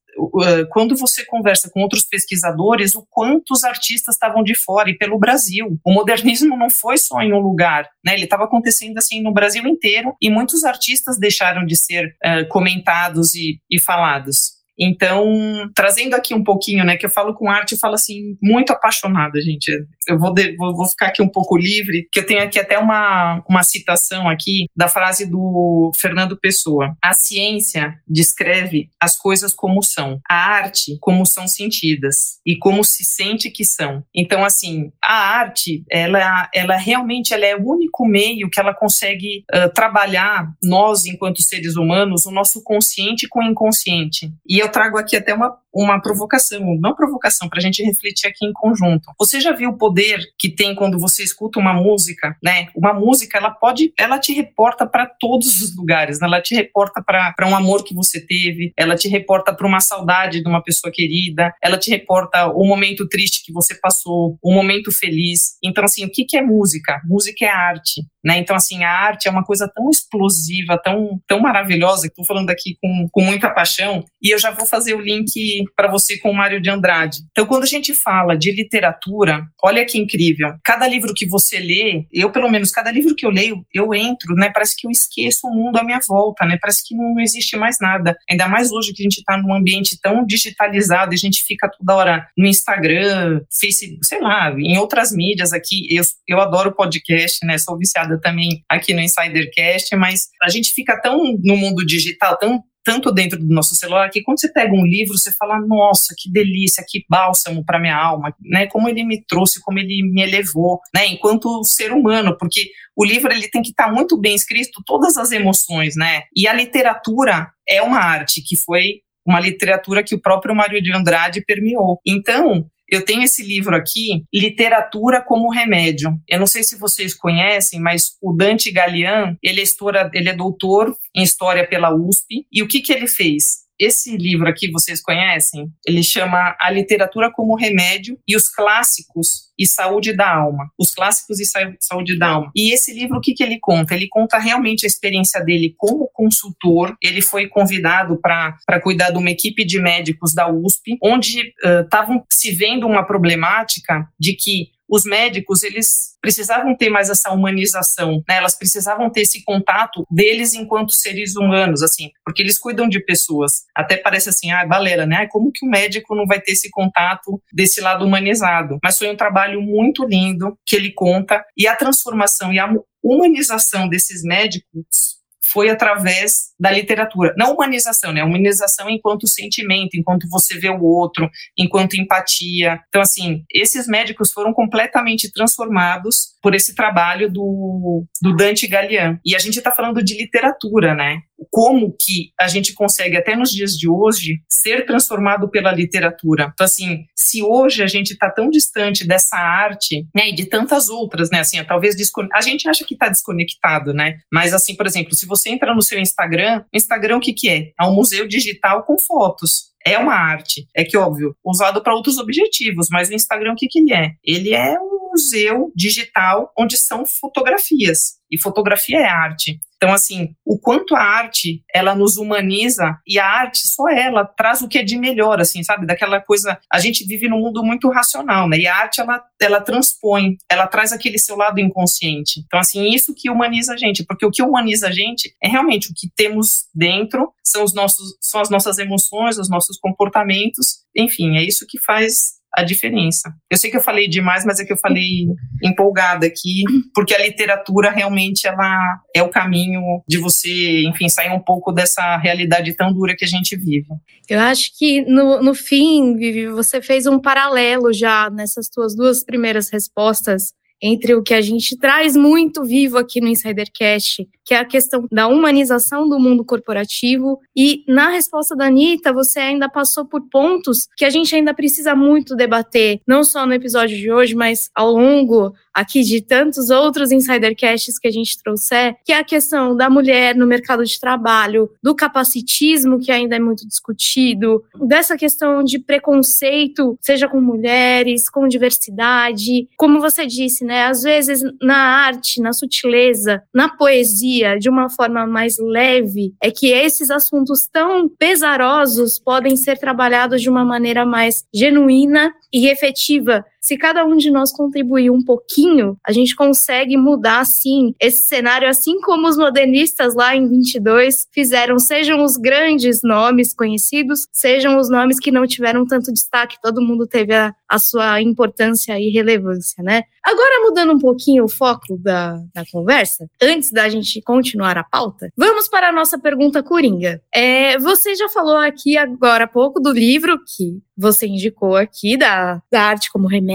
quando 0.71 0.95
você 0.95 1.25
conversa 1.25 1.69
com 1.69 1.81
outros 1.81 2.03
pesquisadores, 2.03 2.95
o 2.95 3.05
quanto 3.09 3.51
os 3.51 3.63
artistas 3.63 4.15
estavam 4.15 4.43
de 4.43 4.55
fora 4.55 4.89
e 4.89 4.97
pelo 4.97 5.19
Brasil. 5.19 5.79
O 5.83 5.93
modernismo 5.93 6.57
não 6.57 6.69
foi 6.69 6.97
só 6.97 7.21
em 7.21 7.33
um 7.33 7.39
lugar, 7.39 7.89
né? 8.05 8.13
Ele 8.13 8.25
estava 8.25 8.43
acontecendo 8.43 8.97
assim 8.97 9.21
no 9.21 9.33
Brasil 9.33 9.65
inteiro 9.65 10.15
e 10.21 10.29
muitos 10.29 10.63
artistas 10.63 11.17
deixaram 11.17 11.65
de 11.65 11.75
ser 11.75 12.07
uh, 12.07 12.47
comentados 12.49 13.35
e, 13.35 13.59
e 13.69 13.79
falados. 13.79 14.60
Então, 14.81 15.69
trazendo 15.75 16.15
aqui 16.15 16.33
um 16.33 16.43
pouquinho, 16.43 16.83
né, 16.83 16.97
que 16.97 17.05
eu 17.05 17.09
falo 17.11 17.35
com 17.35 17.47
arte, 17.47 17.73
eu 17.73 17.77
falo 17.77 17.93
assim, 17.93 18.35
muito 18.41 18.73
apaixonada, 18.73 19.39
gente. 19.39 19.71
Eu 20.07 20.17
vou, 20.17 20.33
de, 20.33 20.55
vou, 20.55 20.75
vou, 20.75 20.87
ficar 20.89 21.07
aqui 21.07 21.21
um 21.21 21.29
pouco 21.29 21.55
livre, 21.55 22.07
que 22.11 22.19
eu 22.19 22.25
tenho 22.25 22.41
aqui 22.41 22.59
até 22.59 22.79
uma, 22.79 23.43
uma 23.47 23.61
citação 23.61 24.27
aqui 24.27 24.65
da 24.75 24.87
frase 24.87 25.29
do 25.29 25.91
Fernando 25.99 26.35
Pessoa. 26.35 26.95
A 26.99 27.13
ciência 27.13 27.95
descreve 28.07 28.89
as 28.99 29.15
coisas 29.15 29.53
como 29.53 29.83
são, 29.83 30.19
a 30.27 30.35
arte 30.35 30.97
como 30.99 31.27
são 31.27 31.47
sentidas 31.47 32.39
e 32.43 32.57
como 32.57 32.83
se 32.83 33.05
sente 33.05 33.51
que 33.51 33.63
são. 33.63 34.03
Então, 34.15 34.43
assim, 34.43 34.91
a 35.03 35.13
arte, 35.13 35.83
ela, 35.91 36.49
ela 36.53 36.75
realmente 36.75 37.33
ela 37.33 37.45
é 37.45 37.55
o 37.55 37.67
único 37.67 38.03
meio 38.05 38.49
que 38.49 38.59
ela 38.59 38.73
consegue 38.73 39.43
uh, 39.53 39.71
trabalhar 39.73 40.51
nós, 40.63 41.05
enquanto 41.05 41.43
seres 41.43 41.75
humanos, 41.75 42.25
o 42.25 42.31
nosso 42.31 42.63
consciente 42.63 43.27
com 43.27 43.41
o 43.41 43.43
inconsciente. 43.43 44.31
E 44.47 44.57
eu 44.57 44.70
trago 44.71 44.97
aqui 44.97 45.15
até 45.15 45.33
uma, 45.33 45.55
uma 45.73 46.01
provocação, 46.01 46.59
não 46.79 46.95
provocação, 46.95 47.49
para 47.49 47.59
a 47.59 47.61
gente 47.61 47.83
refletir 47.83 48.27
aqui 48.27 48.45
em 48.45 48.53
conjunto. 48.53 49.11
Você 49.19 49.39
já 49.39 49.51
viu 49.51 49.69
o 49.69 49.77
poder 49.77 50.19
que 50.39 50.49
tem 50.49 50.73
quando 50.75 50.99
você 50.99 51.23
escuta 51.23 51.59
uma 51.59 51.73
música, 51.73 52.35
né? 52.43 52.67
Uma 52.75 52.93
música, 52.93 53.37
ela 53.37 53.51
pode, 53.51 53.93
ela 53.97 54.19
te 54.19 54.33
reporta 54.33 54.85
para 54.85 55.05
todos 55.05 55.61
os 55.61 55.75
lugares, 55.75 56.19
né? 56.19 56.27
ela 56.27 56.41
te 56.41 56.55
reporta 56.55 57.01
para 57.03 57.47
um 57.47 57.55
amor 57.55 57.83
que 57.83 57.93
você 57.93 58.25
teve, 58.25 58.71
ela 58.77 58.95
te 58.95 59.07
reporta 59.07 59.53
para 59.53 59.67
uma 59.67 59.79
saudade 59.79 60.41
de 60.41 60.47
uma 60.47 60.63
pessoa 60.63 60.91
querida, 60.91 61.53
ela 61.61 61.77
te 61.77 61.89
reporta 61.89 62.47
o 62.47 62.65
momento 62.65 63.07
triste 63.07 63.43
que 63.45 63.51
você 63.51 63.75
passou, 63.75 64.37
o 64.41 64.53
momento 64.53 64.91
feliz. 64.91 65.57
Então, 65.63 65.83
assim, 65.83 66.05
o 66.05 66.11
que, 66.11 66.25
que 66.25 66.37
é 66.37 66.41
música? 66.41 67.01
Música 67.05 67.45
é 67.45 67.49
arte. 67.49 68.01
Né? 68.23 68.37
Então, 68.37 68.55
assim, 68.55 68.83
a 68.83 68.91
arte 68.91 69.27
é 69.27 69.31
uma 69.31 69.43
coisa 69.43 69.69
tão 69.73 69.89
explosiva, 69.89 70.79
tão, 70.83 71.19
tão 71.27 71.39
maravilhosa, 71.39 72.03
que 72.03 72.09
estou 72.09 72.25
falando 72.25 72.49
aqui 72.49 72.77
com, 72.81 73.07
com 73.11 73.21
muita 73.21 73.49
paixão, 73.49 74.03
e 74.21 74.33
eu 74.33 74.39
já 74.39 74.50
vou 74.51 74.65
fazer 74.65 74.93
o 74.93 75.01
link 75.01 75.63
para 75.75 75.89
você 75.89 76.17
com 76.17 76.31
o 76.31 76.33
Mário 76.33 76.61
de 76.61 76.69
Andrade. 76.69 77.19
Então, 77.31 77.45
quando 77.45 77.63
a 77.63 77.67
gente 77.67 77.93
fala 77.93 78.35
de 78.35 78.51
literatura, 78.51 79.45
olha 79.63 79.85
que 79.85 79.97
incrível. 79.97 80.53
Cada 80.63 80.87
livro 80.87 81.13
que 81.13 81.25
você 81.25 81.59
lê, 81.59 82.05
eu, 82.11 82.31
pelo 82.31 82.49
menos, 82.49 82.71
cada 82.71 82.91
livro 82.91 83.15
que 83.15 83.25
eu 83.25 83.29
leio, 83.29 83.65
eu 83.73 83.93
entro, 83.93 84.35
né? 84.35 84.51
Parece 84.53 84.75
que 84.77 84.87
eu 84.87 84.91
esqueço 84.91 85.47
o 85.47 85.53
mundo 85.53 85.77
à 85.77 85.83
minha 85.83 85.99
volta, 86.07 86.45
né? 86.45 86.57
Parece 86.61 86.87
que 86.87 86.95
não, 86.95 87.19
existe 87.19 87.55
mais 87.57 87.77
nada. 87.79 88.15
Ainda 88.29 88.47
mais 88.47 88.71
hoje 88.71 88.93
que 88.93 89.01
a 89.01 89.05
gente 89.05 89.19
está 89.19 89.37
num 89.37 89.53
ambiente 89.53 89.97
tão 90.01 90.25
digitalizado, 90.25 91.13
a 91.13 91.17
gente 91.17 91.43
fica 91.43 91.69
toda 91.69 91.95
hora 91.95 92.27
no 92.37 92.47
Instagram, 92.47 93.41
Facebook, 93.59 94.05
sei 94.05 94.21
lá, 94.21 94.51
em 94.57 94.77
outras 94.77 95.11
mídias 95.11 95.53
aqui. 95.53 95.87
Eu, 95.89 96.03
eu 96.27 96.39
adoro 96.39 96.75
podcast, 96.75 97.45
né? 97.45 97.57
Sou 97.57 97.77
viciada 97.77 98.19
também 98.19 98.63
aqui 98.69 98.93
no 98.93 99.01
Insidercast, 99.01 99.95
mas 99.95 100.27
a 100.41 100.49
gente 100.49 100.73
fica 100.73 100.99
tão 100.99 101.17
no 101.43 101.57
mundo 101.57 101.85
digital, 101.85 102.37
tão 102.37 102.63
tanto 102.83 103.11
dentro 103.11 103.39
do 103.39 103.53
nosso 103.53 103.75
celular 103.75 104.09
que 104.09 104.21
quando 104.21 104.39
você 104.39 104.51
pega 104.51 104.73
um 104.73 104.85
livro 104.85 105.17
você 105.17 105.31
fala 105.31 105.59
nossa 105.59 106.13
que 106.17 106.31
delícia 106.31 106.83
que 106.87 107.03
bálsamo 107.09 107.63
para 107.65 107.79
minha 107.79 107.95
alma 107.95 108.33
né? 108.41 108.67
Como 108.67 108.89
ele 108.89 109.03
me 109.03 109.23
trouxe 109.25 109.61
como 109.61 109.79
ele 109.79 110.03
me 110.03 110.21
elevou 110.21 110.79
né? 110.93 111.07
Enquanto 111.07 111.63
ser 111.63 111.91
humano 111.91 112.37
porque 112.37 112.69
o 112.95 113.05
livro 113.05 113.31
ele 113.31 113.49
tem 113.49 113.61
que 113.61 113.69
estar 113.69 113.85
tá 113.85 113.91
muito 113.91 114.19
bem 114.19 114.35
escrito 114.35 114.81
todas 114.85 115.17
as 115.17 115.31
emoções 115.31 115.95
né? 115.95 116.23
E 116.35 116.47
a 116.47 116.53
literatura 116.53 117.51
é 117.67 117.81
uma 117.81 117.99
arte 117.99 118.41
que 118.41 118.55
foi 118.57 119.01
uma 119.25 119.39
literatura 119.39 120.03
que 120.03 120.15
o 120.15 120.21
próprio 120.21 120.55
Mário 120.55 120.81
de 120.81 120.91
Andrade 120.91 121.43
permeou. 121.45 121.99
Então 122.05 122.65
eu 122.91 123.05
tenho 123.05 123.23
esse 123.23 123.41
livro 123.41 123.73
aqui, 123.73 124.25
Literatura 124.33 125.23
como 125.25 125.49
Remédio. 125.49 126.19
Eu 126.27 126.39
não 126.39 126.45
sei 126.45 126.61
se 126.61 126.77
vocês 126.77 127.13
conhecem, 127.13 127.79
mas 127.79 128.17
o 128.21 128.33
Dante 128.33 128.69
Galian, 128.69 129.37
ele 129.41 129.61
é, 129.61 129.63
história, 129.63 130.11
ele 130.13 130.27
é 130.27 130.35
doutor 130.35 130.93
em 131.15 131.23
História 131.23 131.65
pela 131.65 131.95
USP. 131.95 132.45
E 132.51 132.61
o 132.61 132.67
que, 132.67 132.81
que 132.81 132.91
ele 132.91 133.07
fez? 133.07 133.60
Esse 133.81 134.15
livro 134.15 134.47
aqui 134.47 134.69
vocês 134.69 135.01
conhecem? 135.01 135.67
Ele 135.87 136.03
chama 136.03 136.55
A 136.61 136.69
Literatura 136.69 137.31
como 137.31 137.55
Remédio 137.55 138.19
e 138.27 138.35
os 138.35 138.47
Clássicos 138.47 139.49
e 139.57 139.65
Saúde 139.65 140.15
da 140.15 140.31
Alma. 140.31 140.69
Os 140.77 140.91
Clássicos 140.91 141.39
e 141.39 141.45
Saúde 141.79 142.15
da 142.15 142.27
Alma. 142.27 142.51
E 142.55 142.71
esse 142.71 142.93
livro, 142.93 143.17
o 143.17 143.21
que, 143.21 143.33
que 143.33 143.41
ele 143.41 143.57
conta? 143.59 143.95
Ele 143.95 144.07
conta 144.07 144.37
realmente 144.37 144.85
a 144.85 144.87
experiência 144.87 145.43
dele 145.43 145.73
como 145.75 146.07
consultor. 146.13 146.95
Ele 147.01 147.23
foi 147.23 147.47
convidado 147.47 148.19
para 148.21 148.79
cuidar 148.83 149.09
de 149.09 149.17
uma 149.17 149.31
equipe 149.31 149.65
de 149.65 149.81
médicos 149.81 150.35
da 150.35 150.47
USP, 150.47 150.99
onde 151.01 151.51
estavam 151.83 152.17
uh, 152.17 152.25
se 152.31 152.51
vendo 152.51 152.85
uma 152.85 153.03
problemática 153.03 154.07
de 154.19 154.33
que 154.33 154.69
os 154.91 155.05
médicos, 155.05 155.63
eles 155.63 156.17
precisavam 156.21 156.75
ter 156.75 156.89
mais 156.89 157.09
essa 157.09 157.31
humanização, 157.31 158.21
né? 158.27 158.35
Elas 158.35 158.57
precisavam 158.57 159.09
ter 159.09 159.21
esse 159.21 159.41
contato 159.43 160.05
deles 160.11 160.53
enquanto 160.53 160.93
seres 160.93 161.37
humanos, 161.37 161.81
assim, 161.81 162.11
porque 162.25 162.41
eles 162.41 162.59
cuidam 162.59 162.89
de 162.89 162.99
pessoas. 162.99 163.63
Até 163.73 163.95
parece 163.95 164.27
assim, 164.27 164.51
ah, 164.51 164.65
balera, 164.65 165.05
né? 165.05 165.27
Como 165.27 165.49
que 165.49 165.65
o 165.65 165.69
médico 165.69 166.13
não 166.13 166.25
vai 166.25 166.41
ter 166.41 166.51
esse 166.51 166.69
contato 166.69 167.41
desse 167.53 167.79
lado 167.79 168.05
humanizado? 168.05 168.79
Mas 168.83 168.97
foi 168.97 169.09
um 169.09 169.15
trabalho 169.15 169.61
muito 169.61 170.05
lindo 170.05 170.57
que 170.65 170.75
ele 170.75 170.91
conta 170.91 171.41
e 171.57 171.67
a 171.67 171.75
transformação 171.75 172.51
e 172.51 172.59
a 172.59 172.69
humanização 173.01 173.87
desses 173.87 174.23
médicos 174.23 175.20
foi 175.51 175.69
através 175.69 176.51
da 176.59 176.71
literatura. 176.71 177.33
Não 177.37 177.53
humanização, 177.53 178.11
né? 178.11 178.23
Humanização 178.23 178.89
enquanto 178.89 179.27
sentimento, 179.27 179.95
enquanto 179.95 180.27
você 180.29 180.57
vê 180.57 180.69
o 180.69 180.81
outro, 180.81 181.29
enquanto 181.57 181.95
empatia. 181.95 182.79
Então, 182.87 183.01
assim, 183.01 183.43
esses 183.53 183.87
médicos 183.87 184.31
foram 184.31 184.53
completamente 184.53 185.31
transformados 185.31 186.31
por 186.41 186.55
esse 186.55 186.75
trabalho 186.75 187.31
do, 187.31 188.05
do 188.21 188.35
Dante 188.35 188.67
Galian. 188.67 189.19
E 189.25 189.35
a 189.35 189.39
gente 189.39 189.57
está 189.57 189.71
falando 189.71 190.03
de 190.03 190.17
literatura, 190.17 190.93
né? 190.93 191.21
Como 191.49 191.95
que 191.99 192.31
a 192.39 192.47
gente 192.47 192.73
consegue, 192.73 193.17
até 193.17 193.35
nos 193.35 193.51
dias 193.51 193.71
de 193.71 193.89
hoje, 193.89 194.41
ser 194.49 194.85
transformado 194.85 195.49
pela 195.49 195.71
literatura. 195.71 196.51
Então, 196.53 196.65
assim, 196.65 197.05
se 197.15 197.41
hoje 197.41 197.83
a 197.83 197.87
gente 197.87 198.11
está 198.11 198.29
tão 198.29 198.49
distante 198.49 199.05
dessa 199.05 199.37
arte, 199.37 200.05
né, 200.15 200.29
e 200.29 200.35
de 200.35 200.45
tantas 200.45 200.89
outras, 200.89 201.29
né, 201.29 201.39
assim, 201.39 201.63
talvez 201.63 201.95
a 202.33 202.41
gente 202.41 202.67
acha 202.67 202.85
que 202.85 202.93
está 202.93 203.09
desconectado, 203.09 203.93
né? 203.93 204.17
Mas, 204.31 204.53
assim, 204.53 204.75
por 204.75 204.85
exemplo, 204.85 205.15
se 205.15 205.25
você 205.25 205.49
entra 205.49 205.73
no 205.73 205.81
seu 205.81 205.99
Instagram, 205.99 206.63
Instagram 206.73 207.17
o 207.17 207.21
que, 207.21 207.33
que 207.33 207.49
é? 207.49 207.71
É 207.79 207.85
um 207.85 207.93
museu 207.93 208.27
digital 208.27 208.83
com 208.83 208.97
fotos 208.99 209.71
é 209.85 209.97
uma 209.97 210.13
arte. 210.13 210.67
É 210.75 210.83
que, 210.83 210.97
óbvio, 210.97 211.35
usado 211.43 211.81
para 211.81 211.95
outros 211.95 212.17
objetivos, 212.17 212.87
mas 212.91 213.09
o 213.09 213.13
Instagram, 213.13 213.53
o 213.53 213.55
que, 213.55 213.67
que 213.67 213.79
ele 213.79 213.93
é? 213.93 214.11
Ele 214.23 214.53
é 214.53 214.79
um 214.79 215.00
museu 215.11 215.71
digital 215.75 216.51
onde 216.57 216.77
são 216.77 217.05
fotografias. 217.05 218.21
E 218.31 218.39
fotografia 218.39 218.97
é 218.97 219.09
arte. 219.09 219.59
Então, 219.75 219.91
assim, 219.91 220.35
o 220.45 220.59
quanto 220.59 220.95
a 220.95 221.01
arte, 221.01 221.63
ela 221.73 221.95
nos 221.95 222.15
humaniza, 222.15 222.99
e 223.05 223.17
a 223.17 223.25
arte, 223.25 223.67
só 223.67 223.89
ela, 223.89 224.23
traz 224.23 224.61
o 224.61 224.67
que 224.67 224.77
é 224.77 224.83
de 224.83 224.95
melhor, 224.95 225.41
assim, 225.41 225.63
sabe? 225.63 225.87
Daquela 225.87 226.21
coisa, 226.21 226.59
a 226.71 226.79
gente 226.79 227.03
vive 227.03 227.27
num 227.27 227.39
mundo 227.39 227.63
muito 227.63 227.89
racional, 227.89 228.47
né? 228.47 228.59
E 228.59 228.67
a 228.67 228.75
arte, 228.75 229.01
ela, 229.01 229.21
ela 229.41 229.59
transpõe, 229.59 230.37
ela 230.49 230.67
traz 230.67 230.93
aquele 230.93 231.17
seu 231.17 231.35
lado 231.35 231.59
inconsciente. 231.59 232.41
Então, 232.45 232.59
assim, 232.59 232.93
isso 232.93 233.15
que 233.17 233.29
humaniza 233.29 233.73
a 233.73 233.77
gente, 233.77 234.05
porque 234.05 234.25
o 234.25 234.29
que 234.29 234.43
humaniza 234.43 234.87
a 234.87 234.91
gente 234.91 235.35
é 235.43 235.49
realmente 235.49 235.91
o 235.91 235.93
que 235.95 236.07
temos 236.15 236.67
dentro, 236.75 237.33
são, 237.43 237.63
os 237.63 237.73
nossos, 237.73 238.15
são 238.21 238.39
as 238.39 238.51
nossas 238.51 238.77
emoções, 238.77 239.39
os 239.39 239.49
nossos 239.49 239.79
comportamentos, 239.79 240.81
enfim, 240.95 241.37
é 241.37 241.43
isso 241.43 241.65
que 241.67 241.79
faz 241.81 242.39
a 242.53 242.63
diferença. 242.63 243.33
Eu 243.49 243.57
sei 243.57 243.69
que 243.69 243.77
eu 243.77 243.81
falei 243.81 244.07
demais, 244.07 244.45
mas 244.45 244.59
é 244.59 244.65
que 244.65 244.73
eu 244.73 244.77
falei 244.77 245.27
empolgada 245.63 246.25
aqui, 246.25 246.63
porque 246.93 247.13
a 247.13 247.21
literatura 247.21 247.89
realmente 247.89 248.47
ela 248.47 248.99
é 249.15 249.23
o 249.23 249.29
caminho 249.29 249.81
de 250.07 250.17
você, 250.17 250.83
enfim, 250.83 251.07
sair 251.07 251.31
um 251.31 251.39
pouco 251.39 251.71
dessa 251.71 252.17
realidade 252.17 252.75
tão 252.75 252.91
dura 252.93 253.15
que 253.15 253.25
a 253.25 253.27
gente 253.27 253.55
vive. 253.55 253.87
Eu 254.29 254.39
acho 254.39 254.71
que 254.77 255.01
no, 255.01 255.41
no 255.41 255.53
fim, 255.53 256.15
Vivi, 256.15 256.47
você 256.47 256.81
fez 256.81 257.05
um 257.05 257.19
paralelo 257.19 257.93
já 257.93 258.29
nessas 258.29 258.67
tuas 258.67 258.95
duas 258.95 259.23
primeiras 259.23 259.69
respostas 259.69 260.53
entre 260.81 261.13
o 261.13 261.21
que 261.21 261.33
a 261.33 261.41
gente 261.41 261.77
traz 261.77 262.15
muito 262.15 262.63
vivo 262.63 262.97
aqui 262.97 263.21
no 263.21 263.27
Insidercast, 263.27 264.27
que 264.43 264.53
é 264.53 264.57
a 264.57 264.65
questão 264.65 265.07
da 265.11 265.27
humanização 265.27 266.09
do 266.09 266.19
mundo 266.19 266.43
corporativo. 266.43 267.39
E 267.55 267.83
na 267.87 268.09
resposta 268.09 268.55
da 268.55 268.65
Anitta, 268.65 269.13
você 269.13 269.39
ainda 269.39 269.69
passou 269.69 270.05
por 270.05 270.21
pontos 270.29 270.87
que 270.97 271.05
a 271.05 271.09
gente 271.09 271.35
ainda 271.35 271.53
precisa 271.53 271.95
muito 271.95 272.35
debater, 272.35 272.99
não 273.07 273.23
só 273.23 273.45
no 273.45 273.53
episódio 273.53 273.97
de 273.97 274.11
hoje, 274.11 274.35
mas 274.35 274.69
ao 274.75 274.91
longo 274.91 275.53
aqui 275.73 276.01
de 276.01 276.21
tantos 276.21 276.69
outros 276.69 277.11
insidercasts 277.11 277.97
que 277.97 278.07
a 278.07 278.11
gente 278.11 278.37
trouxer, 278.43 278.95
que 279.05 279.13
é 279.13 279.17
a 279.17 279.23
questão 279.23 279.75
da 279.75 279.89
mulher 279.89 280.35
no 280.35 280.45
mercado 280.45 280.83
de 280.83 280.99
trabalho, 280.99 281.69
do 281.81 281.95
capacitismo 281.95 282.99
que 282.99 283.11
ainda 283.11 283.35
é 283.35 283.39
muito 283.39 283.65
discutido, 283.67 284.63
dessa 284.75 285.15
questão 285.15 285.63
de 285.63 285.79
preconceito, 285.79 286.97
seja 286.99 287.27
com 287.27 287.39
mulheres, 287.39 288.29
com 288.29 288.47
diversidade, 288.47 289.69
como 289.77 290.01
você 290.01 290.25
disse, 290.25 290.65
né? 290.71 290.85
Às 290.85 291.01
vezes 291.01 291.41
na 291.61 291.75
arte, 291.75 292.41
na 292.41 292.53
sutileza, 292.53 293.43
na 293.53 293.67
poesia, 293.67 294.57
de 294.57 294.69
uma 294.69 294.89
forma 294.89 295.27
mais 295.27 295.57
leve, 295.59 296.33
é 296.41 296.49
que 296.49 296.67
esses 296.67 297.09
assuntos 297.09 297.67
tão 297.67 298.07
pesarosos 298.07 299.19
podem 299.19 299.57
ser 299.57 299.77
trabalhados 299.77 300.41
de 300.41 300.49
uma 300.49 300.63
maneira 300.63 301.05
mais 301.05 301.43
genuína 301.53 302.33
e 302.53 302.69
efetiva 302.69 303.43
se 303.61 303.77
cada 303.77 304.03
um 304.03 304.17
de 304.17 304.31
nós 304.31 304.51
contribuir 304.51 305.11
um 305.11 305.23
pouquinho, 305.23 305.95
a 306.05 306.11
gente 306.11 306.35
consegue 306.35 306.97
mudar, 306.97 307.45
sim, 307.45 307.93
esse 308.01 308.27
cenário, 308.27 308.67
assim 308.67 308.99
como 309.01 309.27
os 309.27 309.37
modernistas 309.37 310.15
lá 310.15 310.35
em 310.35 310.49
22 310.49 311.27
fizeram, 311.31 311.77
sejam 311.77 312.23
os 312.23 312.37
grandes 312.37 313.01
nomes 313.03 313.53
conhecidos, 313.53 314.27
sejam 314.31 314.77
os 314.79 314.89
nomes 314.89 315.19
que 315.19 315.31
não 315.31 315.45
tiveram 315.45 315.85
tanto 315.85 316.11
destaque, 316.11 316.57
todo 316.61 316.81
mundo 316.81 317.05
teve 317.05 317.35
a, 317.35 317.53
a 317.69 317.77
sua 317.77 318.19
importância 318.19 318.99
e 318.99 319.09
relevância, 319.09 319.83
né? 319.83 320.03
Agora, 320.23 320.65
mudando 320.65 320.93
um 320.93 320.99
pouquinho 320.99 321.45
o 321.45 321.49
foco 321.49 321.97
da, 321.97 322.33
da 322.53 322.63
conversa, 322.71 323.27
antes 323.41 323.71
da 323.71 323.89
gente 323.89 324.21
continuar 324.21 324.77
a 324.77 324.83
pauta, 324.83 325.29
vamos 325.37 325.67
para 325.67 325.89
a 325.89 325.91
nossa 325.91 326.17
pergunta 326.17 326.63
coringa. 326.63 327.21
É, 327.33 327.77
você 327.77 328.15
já 328.15 328.27
falou 328.29 328.57
aqui 328.57 328.97
agora 328.97 329.43
há 329.43 329.47
pouco 329.47 329.79
do 329.79 329.91
livro 329.91 330.39
que 330.55 330.79
você 330.97 331.27
indicou 331.27 331.75
aqui, 331.75 332.15
da, 332.15 332.61
da 332.71 332.83
arte 332.83 333.11
como 333.11 333.27
remédio 333.27 333.50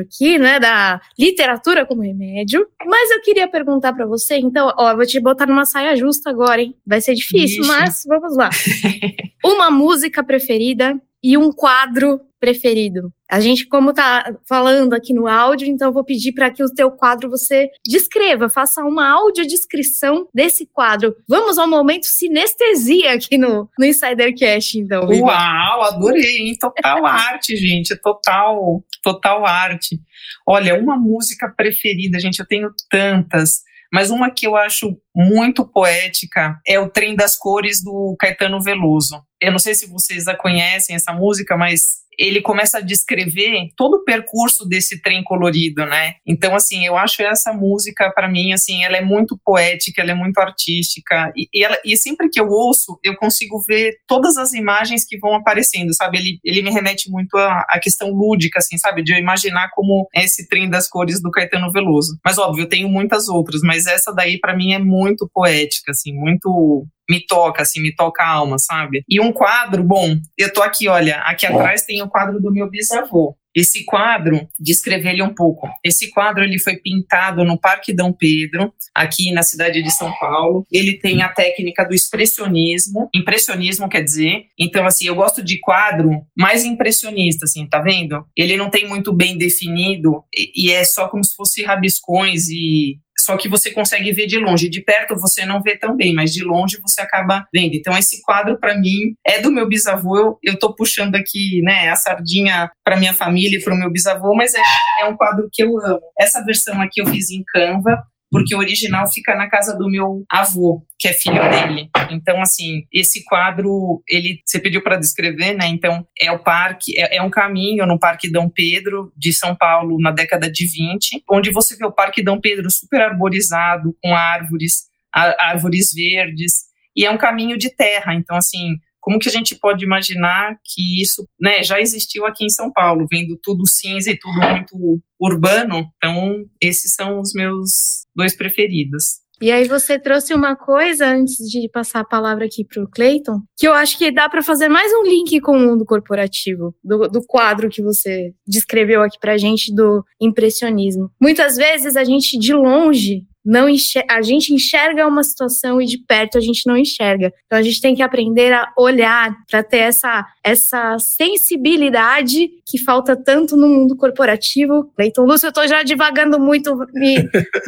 aqui, 0.00 0.38
né? 0.38 0.58
Da 0.58 1.00
literatura 1.18 1.86
como 1.86 2.02
remédio. 2.02 2.66
Mas 2.84 3.10
eu 3.10 3.20
queria 3.22 3.48
perguntar 3.48 3.92
para 3.92 4.06
você, 4.06 4.36
então, 4.36 4.72
ó, 4.76 4.90
eu 4.90 4.96
vou 4.96 5.06
te 5.06 5.20
botar 5.20 5.46
numa 5.46 5.64
saia 5.64 5.96
justa 5.96 6.30
agora, 6.30 6.60
hein? 6.62 6.74
Vai 6.86 7.00
ser 7.00 7.14
difícil, 7.14 7.62
Ixi. 7.62 7.68
mas 7.68 8.02
vamos 8.06 8.36
lá. 8.36 8.50
Uma 9.44 9.70
música 9.70 10.22
preferida 10.24 10.98
e 11.24 11.38
um 11.38 11.50
quadro 11.50 12.20
preferido. 12.38 13.10
A 13.30 13.40
gente, 13.40 13.66
como 13.66 13.94
tá 13.94 14.36
falando 14.46 14.92
aqui 14.92 15.14
no 15.14 15.26
áudio, 15.26 15.66
então 15.66 15.88
eu 15.88 15.92
vou 15.94 16.04
pedir 16.04 16.32
para 16.32 16.50
que 16.50 16.62
o 16.62 16.68
teu 16.68 16.90
quadro 16.90 17.30
você 17.30 17.70
descreva, 17.88 18.50
faça 18.50 18.84
uma 18.84 19.08
audiodescrição 19.08 20.28
desse 20.34 20.66
quadro. 20.66 21.16
Vamos 21.26 21.56
ao 21.56 21.66
momento 21.66 22.04
sinestesia 22.04 23.14
aqui 23.14 23.38
no, 23.38 23.70
no 23.78 23.86
Insidercast, 23.86 24.78
então. 24.78 25.08
Uau, 25.08 25.82
adorei, 25.84 26.36
hein? 26.36 26.58
Total 26.60 27.00
arte, 27.06 27.56
gente, 27.56 27.96
total, 27.96 28.84
total 29.02 29.46
arte. 29.46 29.98
Olha, 30.46 30.78
uma 30.78 30.98
música 30.98 31.50
preferida, 31.56 32.20
gente, 32.20 32.38
eu 32.38 32.46
tenho 32.46 32.70
tantas. 32.90 33.62
Mas 33.94 34.10
uma 34.10 34.28
que 34.28 34.44
eu 34.44 34.56
acho 34.56 34.98
muito 35.14 35.64
poética 35.64 36.60
é 36.66 36.80
o 36.80 36.90
Trem 36.90 37.14
das 37.14 37.36
Cores 37.36 37.80
do 37.80 38.16
Caetano 38.18 38.60
Veloso. 38.60 39.22
Eu 39.40 39.52
não 39.52 39.58
sei 39.60 39.72
se 39.72 39.86
vocês 39.86 40.26
a 40.26 40.34
conhecem 40.34 40.96
essa 40.96 41.12
música, 41.12 41.56
mas 41.56 42.03
ele 42.18 42.40
começa 42.40 42.78
a 42.78 42.80
descrever 42.80 43.68
todo 43.76 43.94
o 43.94 44.04
percurso 44.04 44.66
desse 44.66 45.00
trem 45.00 45.22
colorido, 45.22 45.84
né? 45.86 46.14
Então, 46.26 46.54
assim, 46.54 46.86
eu 46.86 46.96
acho 46.96 47.22
essa 47.22 47.52
música, 47.52 48.10
para 48.12 48.28
mim, 48.28 48.52
assim, 48.52 48.84
ela 48.84 48.96
é 48.96 49.02
muito 49.02 49.38
poética, 49.44 50.02
ela 50.02 50.12
é 50.12 50.14
muito 50.14 50.38
artística, 50.38 51.32
e, 51.36 51.48
e, 51.52 51.64
ela, 51.64 51.78
e, 51.84 51.96
sempre 51.96 52.28
que 52.28 52.40
eu 52.40 52.48
ouço, 52.48 52.98
eu 53.02 53.16
consigo 53.16 53.60
ver 53.66 53.98
todas 54.06 54.36
as 54.36 54.52
imagens 54.52 55.04
que 55.04 55.18
vão 55.18 55.34
aparecendo, 55.34 55.94
sabe? 55.94 56.18
Ele, 56.18 56.38
ele 56.44 56.62
me 56.62 56.70
remete 56.70 57.10
muito 57.10 57.36
à, 57.36 57.64
à 57.68 57.78
questão 57.80 58.10
lúdica, 58.10 58.58
assim, 58.58 58.78
sabe? 58.78 59.02
De 59.02 59.12
eu 59.12 59.18
imaginar 59.18 59.70
como 59.72 60.08
é 60.14 60.24
esse 60.24 60.48
trem 60.48 60.68
das 60.68 60.88
cores 60.88 61.20
do 61.20 61.30
Caetano 61.30 61.70
Veloso. 61.72 62.18
Mas, 62.24 62.38
óbvio, 62.38 62.64
eu 62.64 62.68
tenho 62.68 62.88
muitas 62.88 63.28
outras, 63.28 63.60
mas 63.62 63.86
essa 63.86 64.12
daí, 64.12 64.38
para 64.38 64.56
mim, 64.56 64.72
é 64.72 64.78
muito 64.78 65.28
poética, 65.32 65.90
assim, 65.90 66.12
muito 66.12 66.86
me 67.08 67.24
toca, 67.26 67.62
assim, 67.62 67.80
me 67.80 67.94
toca 67.94 68.22
a 68.22 68.28
alma, 68.28 68.58
sabe? 68.58 69.04
E 69.08 69.20
um 69.20 69.32
quadro, 69.32 69.82
bom, 69.82 70.16
eu 70.38 70.52
tô 70.52 70.62
aqui, 70.62 70.88
olha, 70.88 71.18
aqui 71.18 71.46
atrás 71.46 71.82
tem 71.82 72.02
o 72.02 72.08
quadro 72.08 72.40
do 72.40 72.52
meu 72.52 72.68
bisavô. 72.68 73.36
Esse 73.54 73.84
quadro, 73.84 74.48
descrever 74.58 75.10
ele 75.10 75.22
um 75.22 75.32
pouco. 75.32 75.68
Esse 75.84 76.10
quadro 76.10 76.42
ele 76.42 76.58
foi 76.58 76.76
pintado 76.76 77.44
no 77.44 77.58
Parque 77.58 77.92
Dom 77.92 78.12
Pedro, 78.12 78.74
aqui 78.92 79.30
na 79.30 79.44
cidade 79.44 79.80
de 79.80 79.90
São 79.92 80.12
Paulo. 80.18 80.66
Ele 80.72 80.98
tem 80.98 81.22
a 81.22 81.28
técnica 81.28 81.84
do 81.84 81.94
expressionismo. 81.94 83.08
Impressionismo 83.14 83.88
quer 83.88 84.02
dizer. 84.02 84.46
Então 84.58 84.84
assim, 84.84 85.06
eu 85.06 85.14
gosto 85.14 85.42
de 85.42 85.60
quadro 85.60 86.26
mais 86.36 86.64
impressionista, 86.64 87.44
assim, 87.44 87.66
tá 87.68 87.80
vendo? 87.80 88.26
Ele 88.36 88.56
não 88.56 88.70
tem 88.70 88.88
muito 88.88 89.12
bem 89.12 89.38
definido 89.38 90.24
e, 90.34 90.66
e 90.66 90.72
é 90.72 90.82
só 90.82 91.06
como 91.06 91.22
se 91.22 91.36
fosse 91.36 91.62
rabiscões 91.62 92.48
e 92.48 92.98
só 93.24 93.38
que 93.38 93.48
você 93.48 93.70
consegue 93.70 94.12
ver 94.12 94.26
de 94.26 94.38
longe. 94.38 94.68
De 94.68 94.82
perto 94.82 95.16
você 95.16 95.46
não 95.46 95.62
vê 95.62 95.78
tão 95.78 95.96
bem, 95.96 96.14
mas 96.14 96.32
de 96.32 96.44
longe 96.44 96.78
você 96.82 97.00
acaba 97.00 97.46
vendo. 97.52 97.74
Então 97.74 97.96
esse 97.96 98.20
quadro 98.22 98.58
para 98.58 98.78
mim 98.78 99.14
é 99.26 99.40
do 99.40 99.50
meu 99.50 99.66
bisavô. 99.66 100.38
Eu, 100.42 100.58
tô 100.58 100.74
puxando 100.74 101.14
aqui, 101.14 101.62
né, 101.62 101.88
a 101.88 101.96
sardinha 101.96 102.70
para 102.84 102.98
minha 102.98 103.14
família 103.14 103.58
e 103.58 103.62
para 103.62 103.74
o 103.74 103.78
meu 103.78 103.90
bisavô, 103.90 104.34
mas 104.34 104.54
é, 104.54 104.60
é 105.00 105.06
um 105.06 105.16
quadro 105.16 105.48
que 105.50 105.62
eu 105.62 105.78
amo. 105.80 106.02
Essa 106.20 106.44
versão 106.44 106.80
aqui 106.82 107.00
eu 107.00 107.06
fiz 107.06 107.30
em 107.30 107.42
Canva 107.44 108.02
porque 108.34 108.52
o 108.52 108.58
original 108.58 109.06
fica 109.06 109.36
na 109.36 109.48
casa 109.48 109.78
do 109.78 109.88
meu 109.88 110.24
avô, 110.28 110.84
que 110.98 111.06
é 111.06 111.12
filho 111.12 111.40
dele. 111.50 111.88
Então, 112.10 112.42
assim, 112.42 112.82
esse 112.92 113.22
quadro, 113.22 114.02
ele, 114.08 114.40
você 114.44 114.58
pediu 114.58 114.82
para 114.82 114.96
descrever, 114.96 115.54
né? 115.54 115.68
Então, 115.68 116.04
é 116.20 116.32
o 116.32 116.42
parque, 116.42 116.98
é, 116.98 117.18
é, 117.18 117.22
um 117.22 117.30
caminho 117.30 117.86
no 117.86 117.96
Parque 117.96 118.28
Dom 118.28 118.50
Pedro 118.50 119.12
de 119.16 119.32
São 119.32 119.54
Paulo 119.54 120.00
na 120.00 120.10
década 120.10 120.50
de 120.50 120.66
20, 120.66 121.22
onde 121.30 121.52
você 121.52 121.76
vê 121.76 121.86
o 121.86 121.92
Parque 121.92 122.24
Dom 122.24 122.40
Pedro 122.40 122.68
super 122.72 123.02
arborizado, 123.02 123.96
com 124.02 124.16
árvores, 124.16 124.86
árvores 125.12 125.92
verdes, 125.94 126.64
e 126.96 127.06
é 127.06 127.10
um 127.12 127.16
caminho 127.16 127.56
de 127.56 127.70
terra. 127.70 128.16
Então, 128.16 128.36
assim, 128.36 128.74
como 128.98 129.20
que 129.20 129.28
a 129.28 129.32
gente 129.32 129.54
pode 129.54 129.84
imaginar 129.84 130.56
que 130.64 131.00
isso 131.00 131.24
né, 131.40 131.62
já 131.62 131.80
existiu 131.80 132.26
aqui 132.26 132.44
em 132.44 132.50
São 132.50 132.72
Paulo, 132.72 133.06
vendo 133.08 133.38
tudo 133.40 133.64
cinza 133.64 134.10
e 134.10 134.18
tudo 134.18 134.40
muito 134.40 135.00
urbano? 135.20 135.86
Então, 135.98 136.44
esses 136.60 136.94
são 136.94 137.20
os 137.20 137.32
meus 137.32 138.03
dois 138.14 138.36
preferidos. 138.36 139.24
E 139.40 139.50
aí 139.50 139.66
você 139.66 139.98
trouxe 139.98 140.32
uma 140.32 140.54
coisa 140.54 141.06
antes 141.06 141.36
de 141.36 141.68
passar 141.68 142.00
a 142.00 142.04
palavra 142.04 142.46
aqui 142.46 142.64
para 142.64 142.82
o 142.82 142.88
Clayton, 142.88 143.40
que 143.56 143.66
eu 143.66 143.72
acho 143.72 143.98
que 143.98 144.12
dá 144.12 144.28
para 144.28 144.42
fazer 144.42 144.68
mais 144.68 144.92
um 144.92 145.02
link 145.02 145.40
com 145.40 145.56
o 145.56 145.60
mundo 145.60 145.84
corporativo, 145.84 146.74
do, 146.82 147.08
do 147.08 147.20
quadro 147.26 147.68
que 147.68 147.82
você 147.82 148.32
descreveu 148.46 149.02
aqui 149.02 149.18
para 149.20 149.36
gente 149.36 149.74
do 149.74 150.04
impressionismo. 150.20 151.10
Muitas 151.20 151.56
vezes 151.56 151.96
a 151.96 152.04
gente 152.04 152.38
de 152.38 152.54
longe 152.54 153.26
não 153.44 153.68
enxerga, 153.68 154.14
a 154.14 154.22
gente 154.22 154.54
enxerga 154.54 155.06
uma 155.06 155.22
situação 155.22 155.80
e 155.80 155.86
de 155.86 155.98
perto 155.98 156.38
a 156.38 156.40
gente 156.40 156.66
não 156.66 156.76
enxerga. 156.76 157.32
Então 157.46 157.58
a 157.58 157.62
gente 157.62 157.80
tem 157.80 157.94
que 157.94 158.02
aprender 158.02 158.52
a 158.52 158.72
olhar 158.78 159.34
para 159.50 159.62
ter 159.62 159.78
essa, 159.78 160.24
essa 160.42 160.98
sensibilidade 160.98 162.48
que 162.66 162.78
falta 162.78 163.14
tanto 163.14 163.56
no 163.56 163.68
mundo 163.68 163.96
corporativo. 163.96 164.90
Cleiton 164.96 165.24
Lúcio, 165.24 165.46
eu 165.46 165.50
estou 165.50 165.68
já 165.68 165.82
divagando 165.82 166.40
muito, 166.40 166.74
me, 166.94 167.16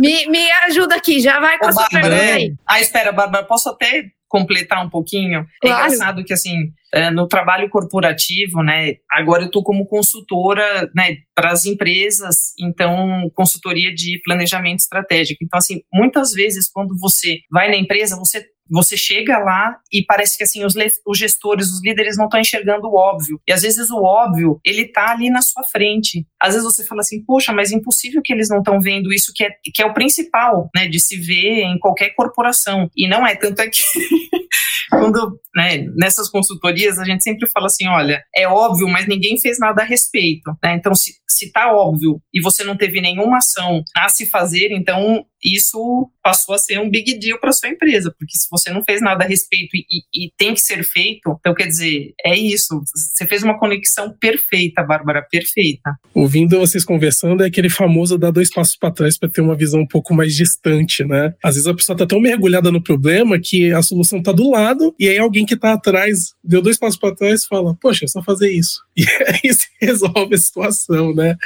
me, 0.01 0.27
me 0.29 0.51
ajuda 0.67 0.95
aqui, 0.97 1.21
já 1.21 1.39
vai 1.39 1.59
com 1.59 1.67
Ô, 1.67 1.69
a 1.69 1.73
sua 1.73 1.89
Bárbara, 1.93 2.17
pergunta 2.17 2.37
aí. 2.37 2.55
Ah, 2.67 2.81
espera, 2.81 3.13
Bárbara, 3.13 3.45
posso 3.45 3.69
até 3.69 4.16
completar 4.41 4.85
um 4.85 4.91
pouquinho? 4.91 5.41
É 5.63 5.69
claro. 5.69 5.83
É 5.83 5.87
engraçado 5.87 6.25
que, 6.25 6.33
assim, 6.33 6.73
é, 6.93 7.11
no 7.11 7.27
trabalho 7.27 7.69
corporativo, 7.69 8.63
né, 8.63 8.95
agora 9.11 9.43
eu 9.43 9.47
estou 9.47 9.63
como 9.63 9.87
consultora, 9.87 10.91
né, 10.95 11.17
para 11.35 11.51
as 11.51 11.65
empresas, 11.65 12.53
então, 12.59 13.31
consultoria 13.35 13.95
de 13.95 14.21
planejamento 14.25 14.81
estratégico. 14.81 15.45
Então, 15.45 15.59
assim, 15.59 15.81
muitas 15.93 16.33
vezes, 16.33 16.71
quando 16.71 16.99
você 16.99 17.39
vai 17.51 17.69
na 17.69 17.77
empresa, 17.77 18.17
você 18.17 18.45
você 18.71 18.97
chega 18.97 19.39
lá 19.39 19.77
e 19.93 20.05
parece 20.05 20.37
que 20.37 20.45
assim 20.45 20.65
os, 20.65 20.75
os 21.07 21.19
gestores, 21.19 21.69
os 21.69 21.83
líderes 21.83 22.17
não 22.17 22.25
estão 22.25 22.41
enxergando 22.41 22.87
o 22.89 22.97
óbvio. 22.97 23.41
E 23.47 23.53
às 23.53 23.63
vezes 23.63 23.91
o 23.91 24.03
óbvio, 24.03 24.61
ele 24.65 24.87
tá 24.87 25.13
ali 25.13 25.31
na 25.31 25.43
sua 25.43 25.65
frente. 25.65 26.27
Às 26.41 26.55
vezes 26.55 26.65
você 26.65 26.85
fala 26.85 27.01
assim, 27.01 27.25
poxa, 27.25 27.53
mas 27.53 27.73
é 27.73 27.77
impossível 27.77 28.21
que 28.23 28.33
eles 28.33 28.49
não 28.49 28.59
estão 28.59 28.81
vendo 28.81 29.13
isso 29.13 29.33
que 29.35 29.45
é, 29.45 29.51
que 29.75 29.83
é 29.83 29.87
o 29.87 29.95
principal, 29.95 30.69
né, 30.75 30.89
de 30.89 31.01
se 31.01 31.17
ver 31.17 31.63
em 31.63 31.79
qualquer 31.79 32.11
corporação. 32.15 32.91
E 32.97 33.09
não 33.09 33.27
é, 33.27 33.35
tanto 33.37 33.61
é 33.61 33.69
que 33.69 33.83
quando, 34.91 35.39
né, 35.55 35.87
nessas 35.97 36.29
consultorias 36.29 36.99
a 36.99 37.05
gente 37.05 37.23
sempre 37.23 37.49
fala 37.49 37.67
assim, 37.67 37.87
olha, 37.87 38.23
é 38.35 38.47
óbvio, 38.47 38.89
mas 38.89 39.07
ninguém 39.07 39.39
fez 39.39 39.59
nada 39.59 39.83
a 39.83 39.85
respeito, 39.85 40.51
né? 40.63 40.75
Então 40.75 40.95
se, 40.95 41.13
se 41.29 41.53
tá 41.53 41.73
óbvio 41.73 42.21
e 42.33 42.41
você 42.41 42.65
não 42.65 42.77
teve 42.77 43.01
nenhuma 43.01 43.39
ação 43.39 43.83
a 43.97 44.09
se 44.09 44.27
fazer, 44.27 44.73
então 44.73 45.25
isso 45.45 46.11
passou 46.23 46.55
a 46.55 46.59
ser 46.59 46.81
um 46.81 46.91
big 46.91 47.19
deal 47.19 47.39
para 47.39 47.53
sua 47.53 47.69
empresa, 47.69 48.13
porque 48.19 48.37
se 48.37 48.49
você 48.51 48.71
não 48.71 48.83
fez 48.83 49.01
nada 49.01 49.25
a 49.25 49.29
respeito 49.29 49.77
e, 49.77 50.03
e, 50.13 50.31
tem 50.37 50.55
que 50.55 50.61
ser 50.61 50.83
feito, 50.83 51.37
então 51.39 51.55
quer 51.55 51.67
dizer, 51.67 52.15
é 52.25 52.37
isso. 52.37 52.83
Você 52.85 53.27
fez 53.27 53.43
uma 53.43 53.59
conexão 53.59 54.13
perfeita, 54.19 54.83
Bárbara, 54.83 55.23
perfeita. 55.31 55.95
Ouvindo 56.13 56.59
vocês 56.59 56.85
conversando, 56.85 57.45
é 57.45 57.47
aquele 57.47 57.71
famoso 57.71 58.19
dar 58.19 58.31
dois 58.31 58.51
passos 58.51 58.77
para 58.77 58.91
trás 58.91 59.19
para 59.19 59.29
ter 59.29 59.41
uma 59.41 59.55
visão 59.55 59.81
um 59.81 59.87
pouco 59.87 60.15
mais 60.15 60.35
distante, 60.35 61.05
né? 61.05 61.35
Às 61.43 61.55
vezes 61.55 61.69
a 61.69 61.75
pessoa 61.75 61.97
tá 61.97 62.07
tão 62.07 62.21
mergulhada 62.21 62.73
no 62.73 62.83
problema 62.83 63.39
que 63.39 63.73
a 63.73 63.83
solução 63.83 64.23
tá 64.23 64.33
do 64.33 64.51
lado 64.51 64.95
e 64.99 65.09
aí 65.09 65.19
alguém 65.19 65.47
que 65.47 65.57
tá 65.57 65.75
atrás 65.75 66.35
deu 66.43 66.61
dois 66.61 66.79
passos 66.79 66.99
para 66.99 67.15
trás 67.15 67.45
e 67.45 67.49
fala: 67.49 67.77
Poxa, 67.81 68.05
é 68.05 68.09
só 68.09 68.23
fazer 68.23 68.51
isso. 68.51 68.85
E 68.97 69.05
aí 69.29 69.53
se 69.53 69.69
resolve 69.79 70.35
a 70.35 70.39
situação, 70.39 71.15
né? 71.15 71.37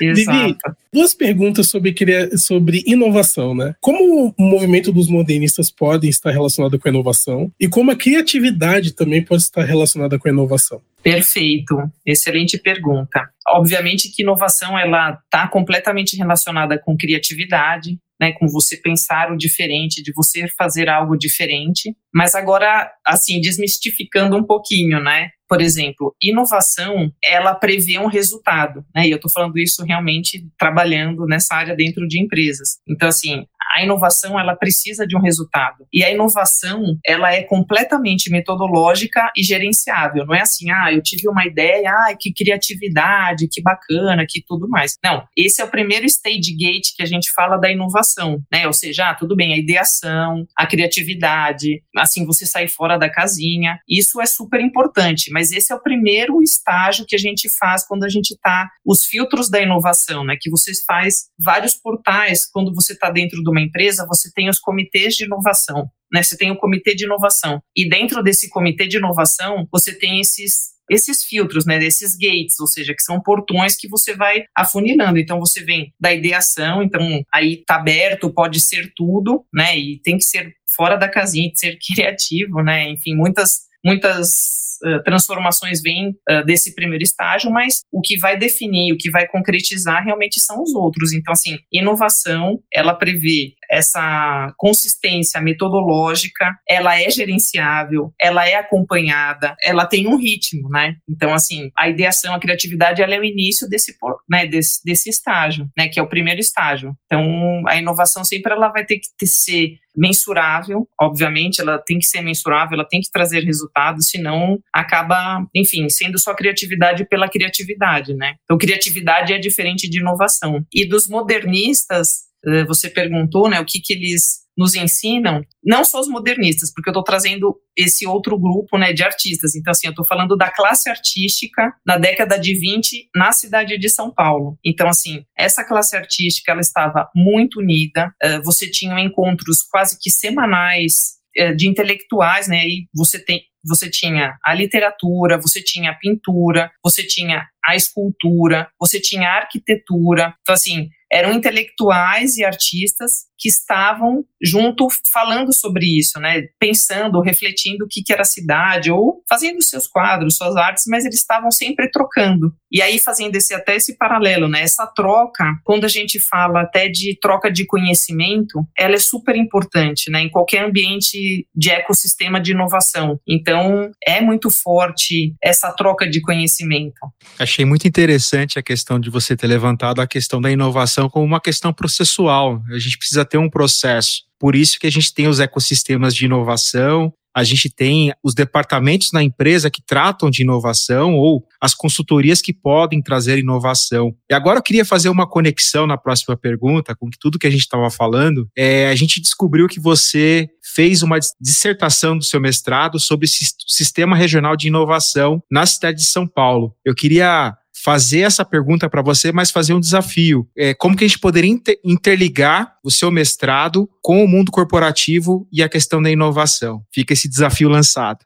Exato. 0.00 0.38
Vivi, 0.38 0.56
duas 0.90 1.12
perguntas 1.12 1.68
sobre, 1.68 1.94
sobre 2.38 2.82
inovação, 2.86 3.33
né? 3.54 3.74
Como 3.80 4.34
o 4.36 4.42
movimento 4.42 4.92
dos 4.92 5.08
modernistas 5.08 5.70
pode 5.70 6.08
estar 6.08 6.30
relacionado 6.30 6.78
com 6.78 6.88
a 6.88 6.90
inovação 6.90 7.50
e 7.58 7.68
como 7.68 7.90
a 7.90 7.96
criatividade 7.96 8.92
também 8.92 9.22
pode 9.22 9.42
estar 9.42 9.64
relacionada 9.64 10.18
com 10.18 10.28
a 10.28 10.32
inovação? 10.32 10.80
Perfeito, 11.02 11.76
excelente 12.06 12.56
pergunta. 12.56 13.28
Obviamente 13.48 14.10
que 14.10 14.22
inovação 14.22 14.78
ela 14.78 15.18
está 15.24 15.46
completamente 15.46 16.16
relacionada 16.16 16.78
com 16.78 16.96
criatividade, 16.96 17.98
né, 18.20 18.32
com 18.32 18.46
você 18.46 18.76
pensar 18.76 19.32
o 19.32 19.36
diferente, 19.36 20.02
de 20.02 20.12
você 20.14 20.46
fazer 20.56 20.88
algo 20.88 21.16
diferente. 21.16 21.94
Mas 22.12 22.34
agora, 22.34 22.90
assim, 23.06 23.40
desmistificando 23.40 24.36
um 24.36 24.44
pouquinho, 24.44 25.02
né? 25.02 25.30
Por 25.48 25.60
exemplo, 25.60 26.14
inovação, 26.22 27.12
ela 27.22 27.54
prevê 27.54 27.98
um 27.98 28.06
resultado, 28.06 28.84
né? 28.94 29.06
E 29.06 29.10
eu 29.10 29.16
estou 29.16 29.30
falando 29.30 29.58
isso 29.58 29.84
realmente 29.84 30.46
trabalhando 30.58 31.26
nessa 31.26 31.54
área 31.54 31.76
dentro 31.76 32.06
de 32.08 32.20
empresas. 32.20 32.78
Então, 32.88 33.08
assim, 33.08 33.44
a 33.72 33.82
inovação 33.82 34.38
ela 34.38 34.54
precisa 34.56 35.06
de 35.06 35.16
um 35.16 35.20
resultado. 35.20 35.86
E 35.92 36.04
a 36.04 36.10
inovação, 36.10 36.98
ela 37.04 37.32
é 37.32 37.42
completamente 37.42 38.30
metodológica 38.30 39.30
e 39.36 39.42
gerenciável. 39.42 40.26
Não 40.26 40.34
é 40.34 40.40
assim, 40.40 40.70
ah, 40.70 40.92
eu 40.92 41.02
tive 41.02 41.28
uma 41.28 41.44
ideia, 41.46 41.90
ah, 41.90 42.16
que 42.18 42.32
criatividade, 42.32 43.48
que 43.50 43.62
bacana, 43.62 44.24
que 44.28 44.42
tudo 44.46 44.68
mais. 44.68 44.96
Não, 45.02 45.24
esse 45.36 45.60
é 45.60 45.64
o 45.64 45.70
primeiro 45.70 46.06
stage 46.06 46.54
gate 46.56 46.94
que 46.96 47.02
a 47.02 47.06
gente 47.06 47.32
fala 47.32 47.56
da 47.56 47.70
inovação, 47.70 48.40
né? 48.52 48.66
Ou 48.66 48.72
seja, 48.72 49.10
ah, 49.10 49.14
tudo 49.14 49.36
bem, 49.36 49.54
a 49.54 49.58
ideação, 49.58 50.46
a 50.56 50.66
criatividade, 50.66 51.82
assim, 51.96 52.24
você 52.26 52.46
sair 52.46 52.68
fora 52.68 52.98
da 52.98 53.10
casinha. 53.10 53.78
Isso 53.88 54.20
é 54.20 54.26
super 54.26 54.60
importante, 54.60 55.30
mas 55.30 55.52
esse 55.52 55.72
é 55.72 55.76
o 55.76 55.82
primeiro 55.82 56.42
estágio 56.42 57.06
que 57.06 57.14
a 57.14 57.18
gente 57.18 57.48
faz 57.58 57.86
quando 57.86 58.04
a 58.04 58.08
gente 58.08 58.32
está 58.32 58.68
os 58.84 59.04
filtros 59.04 59.48
da 59.48 59.60
inovação, 59.60 60.24
né? 60.24 60.36
Que 60.40 60.50
você 60.50 60.72
faz 60.86 61.26
vários 61.38 61.74
portais 61.74 62.46
quando 62.50 62.74
você 62.74 62.92
está 62.92 63.10
dentro 63.10 63.42
de 63.42 63.53
uma 63.54 63.62
empresa, 63.62 64.06
você 64.06 64.30
tem 64.32 64.48
os 64.48 64.58
comitês 64.58 65.14
de 65.14 65.24
inovação. 65.24 65.88
Né, 66.12 66.22
você 66.22 66.36
tem 66.36 66.50
o 66.50 66.56
comitê 66.56 66.94
de 66.94 67.04
inovação. 67.04 67.60
E 67.76 67.88
dentro 67.88 68.22
desse 68.22 68.48
comitê 68.48 68.86
de 68.86 68.98
inovação, 68.98 69.66
você 69.72 69.92
tem 69.92 70.20
esses 70.20 70.74
esses 70.90 71.24
filtros, 71.24 71.64
né, 71.64 71.78
desses 71.78 72.14
gates, 72.14 72.60
ou 72.60 72.66
seja, 72.66 72.94
que 72.94 73.02
são 73.02 73.18
portões 73.18 73.74
que 73.74 73.88
você 73.88 74.14
vai 74.14 74.44
afunilando. 74.54 75.18
Então 75.18 75.40
você 75.40 75.64
vem 75.64 75.92
da 75.98 76.12
ideação, 76.12 76.82
então 76.82 77.24
aí 77.32 77.64
tá 77.64 77.76
aberto, 77.76 78.32
pode 78.32 78.60
ser 78.60 78.92
tudo, 78.94 79.46
né, 79.52 79.78
e 79.78 79.98
tem 80.02 80.18
que 80.18 80.24
ser 80.24 80.54
fora 80.76 80.96
da 80.96 81.08
casinha, 81.08 81.50
de 81.50 81.58
ser 81.58 81.78
criativo, 81.94 82.62
né, 82.62 82.90
enfim, 82.90 83.14
muitas 83.14 83.60
muitas 83.84 84.63
uh, 84.84 85.02
transformações 85.02 85.80
vêm 85.82 86.10
uh, 86.10 86.44
desse 86.44 86.74
primeiro 86.74 87.02
estágio, 87.02 87.50
mas 87.50 87.82
o 87.92 88.00
que 88.00 88.18
vai 88.18 88.36
definir, 88.36 88.92
o 88.92 88.96
que 88.96 89.10
vai 89.10 89.26
concretizar 89.26 90.04
realmente 90.04 90.40
são 90.40 90.62
os 90.62 90.74
outros. 90.74 91.12
Então, 91.12 91.32
assim, 91.32 91.58
inovação, 91.72 92.60
ela 92.72 92.94
prevê 92.94 93.54
essa 93.70 94.52
consistência 94.56 95.40
metodológica, 95.40 96.56
ela 96.68 97.00
é 97.00 97.10
gerenciável, 97.10 98.12
ela 98.20 98.48
é 98.48 98.56
acompanhada, 98.56 99.56
ela 99.62 99.86
tem 99.86 100.06
um 100.06 100.16
ritmo, 100.16 100.68
né? 100.68 100.96
Então, 101.08 101.32
assim, 101.32 101.70
a 101.76 101.88
ideação, 101.88 102.34
a 102.34 102.40
criatividade, 102.40 103.02
ela 103.02 103.14
é 103.14 103.18
o 103.18 103.24
início 103.24 103.68
desse, 103.68 103.96
né, 104.28 104.46
desse, 104.46 104.80
desse 104.84 105.10
estágio, 105.10 105.68
né, 105.76 105.88
que 105.88 105.98
é 105.98 106.02
o 106.02 106.08
primeiro 106.08 106.40
estágio. 106.40 106.94
Então, 107.06 107.62
a 107.66 107.76
inovação 107.76 108.24
sempre 108.24 108.52
ela 108.52 108.68
vai 108.68 108.84
ter 108.84 108.98
que 108.98 109.08
ter, 109.18 109.26
ser 109.26 109.78
mensurável, 109.96 110.88
obviamente, 111.00 111.60
ela 111.60 111.78
tem 111.78 111.98
que 111.98 112.06
ser 112.06 112.20
mensurável, 112.20 112.74
ela 112.74 112.88
tem 112.88 113.00
que 113.00 113.10
trazer 113.10 113.44
resultados, 113.44 114.08
senão 114.08 114.58
acaba, 114.72 115.46
enfim, 115.54 115.88
sendo 115.88 116.18
só 116.18 116.34
criatividade 116.34 117.06
pela 117.08 117.28
criatividade, 117.28 118.12
né? 118.14 118.34
Então, 118.44 118.58
criatividade 118.58 119.32
é 119.32 119.38
diferente 119.38 119.88
de 119.88 120.00
inovação. 120.00 120.64
E 120.72 120.86
dos 120.86 121.08
modernistas, 121.08 122.23
você 122.66 122.88
perguntou, 122.90 123.48
né, 123.48 123.60
o 123.60 123.64
que, 123.64 123.80
que 123.80 123.92
eles 123.92 124.44
nos 124.56 124.74
ensinam, 124.74 125.42
não 125.62 125.84
só 125.84 126.00
os 126.00 126.08
modernistas, 126.08 126.72
porque 126.72 126.88
eu 126.88 126.92
estou 126.92 127.02
trazendo 127.02 127.56
esse 127.76 128.06
outro 128.06 128.38
grupo 128.38 128.78
né, 128.78 128.92
de 128.92 129.02
artistas. 129.02 129.54
Então, 129.54 129.72
assim, 129.72 129.88
eu 129.88 129.90
estou 129.90 130.06
falando 130.06 130.36
da 130.36 130.50
classe 130.50 130.88
artística 130.88 131.74
na 131.84 131.98
década 131.98 132.38
de 132.38 132.54
20 132.54 133.08
na 133.14 133.32
cidade 133.32 133.76
de 133.76 133.88
São 133.88 134.12
Paulo. 134.12 134.56
Então, 134.64 134.88
assim, 134.88 135.24
essa 135.36 135.64
classe 135.64 135.96
artística 135.96 136.52
ela 136.52 136.60
estava 136.60 137.10
muito 137.14 137.60
unida, 137.60 138.14
uh, 138.22 138.42
você 138.44 138.70
tinha 138.70 139.00
encontros 139.00 139.62
quase 139.62 139.98
que 140.00 140.10
semanais 140.10 141.14
uh, 141.40 141.56
de 141.56 141.68
intelectuais, 141.68 142.46
né? 142.48 142.64
E 142.66 142.86
você 142.94 143.18
tem 143.18 143.42
você 143.66 143.88
tinha 143.88 144.36
a 144.44 144.52
literatura, 144.52 145.40
você 145.40 145.62
tinha 145.62 145.90
a 145.90 145.94
pintura, 145.94 146.70
você 146.84 147.02
tinha 147.02 147.48
a 147.64 147.74
escultura, 147.74 148.68
você 148.78 149.00
tinha 149.00 149.26
a 149.26 149.36
arquitetura. 149.36 150.34
Então, 150.42 150.54
assim, 150.54 150.90
eram 151.14 151.32
intelectuais 151.32 152.36
e 152.36 152.44
artistas 152.44 153.26
que 153.38 153.48
estavam 153.48 154.24
junto 154.42 154.88
falando 155.12 155.52
sobre 155.52 155.86
isso, 155.98 156.18
né? 156.18 156.42
Pensando, 156.58 157.20
refletindo 157.20 157.84
o 157.84 157.88
que, 157.88 158.02
que 158.02 158.12
era 158.12 158.22
a 158.22 158.26
cidade, 158.26 158.90
ou 158.90 159.22
fazendo 159.28 159.62
seus 159.62 159.86
quadros, 159.86 160.36
suas 160.36 160.56
artes, 160.56 160.84
mas 160.88 161.04
eles 161.04 161.18
estavam 161.18 161.50
sempre 161.50 161.90
trocando. 161.90 162.52
E 162.70 162.82
aí, 162.82 162.98
fazendo 162.98 163.36
esse, 163.36 163.54
até 163.54 163.76
esse 163.76 163.96
paralelo, 163.96 164.48
né? 164.48 164.62
Essa 164.62 164.86
troca, 164.86 165.44
quando 165.62 165.84
a 165.84 165.88
gente 165.88 166.18
fala 166.18 166.62
até 166.62 166.88
de 166.88 167.16
troca 167.20 167.50
de 167.50 167.64
conhecimento, 167.64 168.66
ela 168.76 168.94
é 168.94 168.98
super 168.98 169.36
importante, 169.36 170.10
né? 170.10 170.22
Em 170.22 170.30
qualquer 170.30 170.64
ambiente 170.64 171.46
de 171.54 171.70
ecossistema 171.70 172.40
de 172.40 172.52
inovação. 172.52 173.20
Então, 173.28 173.90
é 174.04 174.20
muito 174.20 174.50
forte 174.50 175.34
essa 175.42 175.70
troca 175.72 176.08
de 176.08 176.20
conhecimento. 176.20 176.98
Achei 177.38 177.64
muito 177.64 177.86
interessante 177.86 178.58
a 178.58 178.62
questão 178.62 178.98
de 178.98 179.10
você 179.10 179.36
ter 179.36 179.46
levantado 179.46 180.00
a 180.00 180.06
questão 180.06 180.40
da 180.40 180.50
inovação 180.50 181.03
como 181.08 181.24
uma 181.24 181.40
questão 181.40 181.72
processual. 181.72 182.62
A 182.70 182.78
gente 182.78 182.98
precisa 182.98 183.24
ter 183.24 183.38
um 183.38 183.50
processo. 183.50 184.22
Por 184.38 184.54
isso 184.54 184.78
que 184.78 184.86
a 184.86 184.90
gente 184.90 185.12
tem 185.12 185.26
os 185.26 185.40
ecossistemas 185.40 186.14
de 186.14 186.24
inovação, 186.24 187.12
a 187.34 187.42
gente 187.42 187.68
tem 187.68 188.12
os 188.22 188.32
departamentos 188.32 189.10
na 189.12 189.22
empresa 189.22 189.68
que 189.68 189.82
tratam 189.82 190.30
de 190.30 190.42
inovação 190.42 191.16
ou 191.16 191.44
as 191.60 191.74
consultorias 191.74 192.40
que 192.40 192.52
podem 192.52 193.02
trazer 193.02 193.38
inovação. 193.38 194.14
E 194.30 194.34
agora 194.34 194.60
eu 194.60 194.62
queria 194.62 194.84
fazer 194.84 195.08
uma 195.08 195.28
conexão 195.28 195.84
na 195.84 195.98
próxima 195.98 196.36
pergunta 196.36 196.94
com 196.94 197.10
tudo 197.18 197.38
que 197.38 197.46
a 197.46 197.50
gente 197.50 197.62
estava 197.62 197.90
falando. 197.90 198.48
É, 198.56 198.88
a 198.88 198.94
gente 198.94 199.20
descobriu 199.20 199.66
que 199.66 199.80
você 199.80 200.48
fez 200.62 201.02
uma 201.02 201.18
dissertação 201.40 202.16
do 202.16 202.24
seu 202.24 202.40
mestrado 202.40 203.00
sobre 203.00 203.26
sistema 203.26 204.14
regional 204.14 204.56
de 204.56 204.68
inovação 204.68 205.42
na 205.50 205.66
cidade 205.66 205.98
de 205.98 206.06
São 206.06 206.28
Paulo. 206.28 206.72
Eu 206.84 206.94
queria 206.94 207.56
fazer 207.84 208.20
essa 208.20 208.46
pergunta 208.46 208.88
para 208.88 209.02
você, 209.02 209.30
mas 209.30 209.50
fazer 209.50 209.74
um 209.74 209.80
desafio. 209.80 210.48
É, 210.56 210.72
como 210.72 210.96
que 210.96 211.04
a 211.04 211.06
gente 211.06 211.18
poderia 211.18 211.54
interligar 211.84 212.76
o 212.82 212.90
seu 212.90 213.10
mestrado 213.10 213.86
com 214.00 214.24
o 214.24 214.28
mundo 214.28 214.50
corporativo 214.50 215.46
e 215.52 215.62
a 215.62 215.68
questão 215.68 216.00
da 216.00 216.10
inovação? 216.10 216.82
Fica 216.90 217.12
esse 217.12 217.28
desafio 217.28 217.68
lançado. 217.68 218.24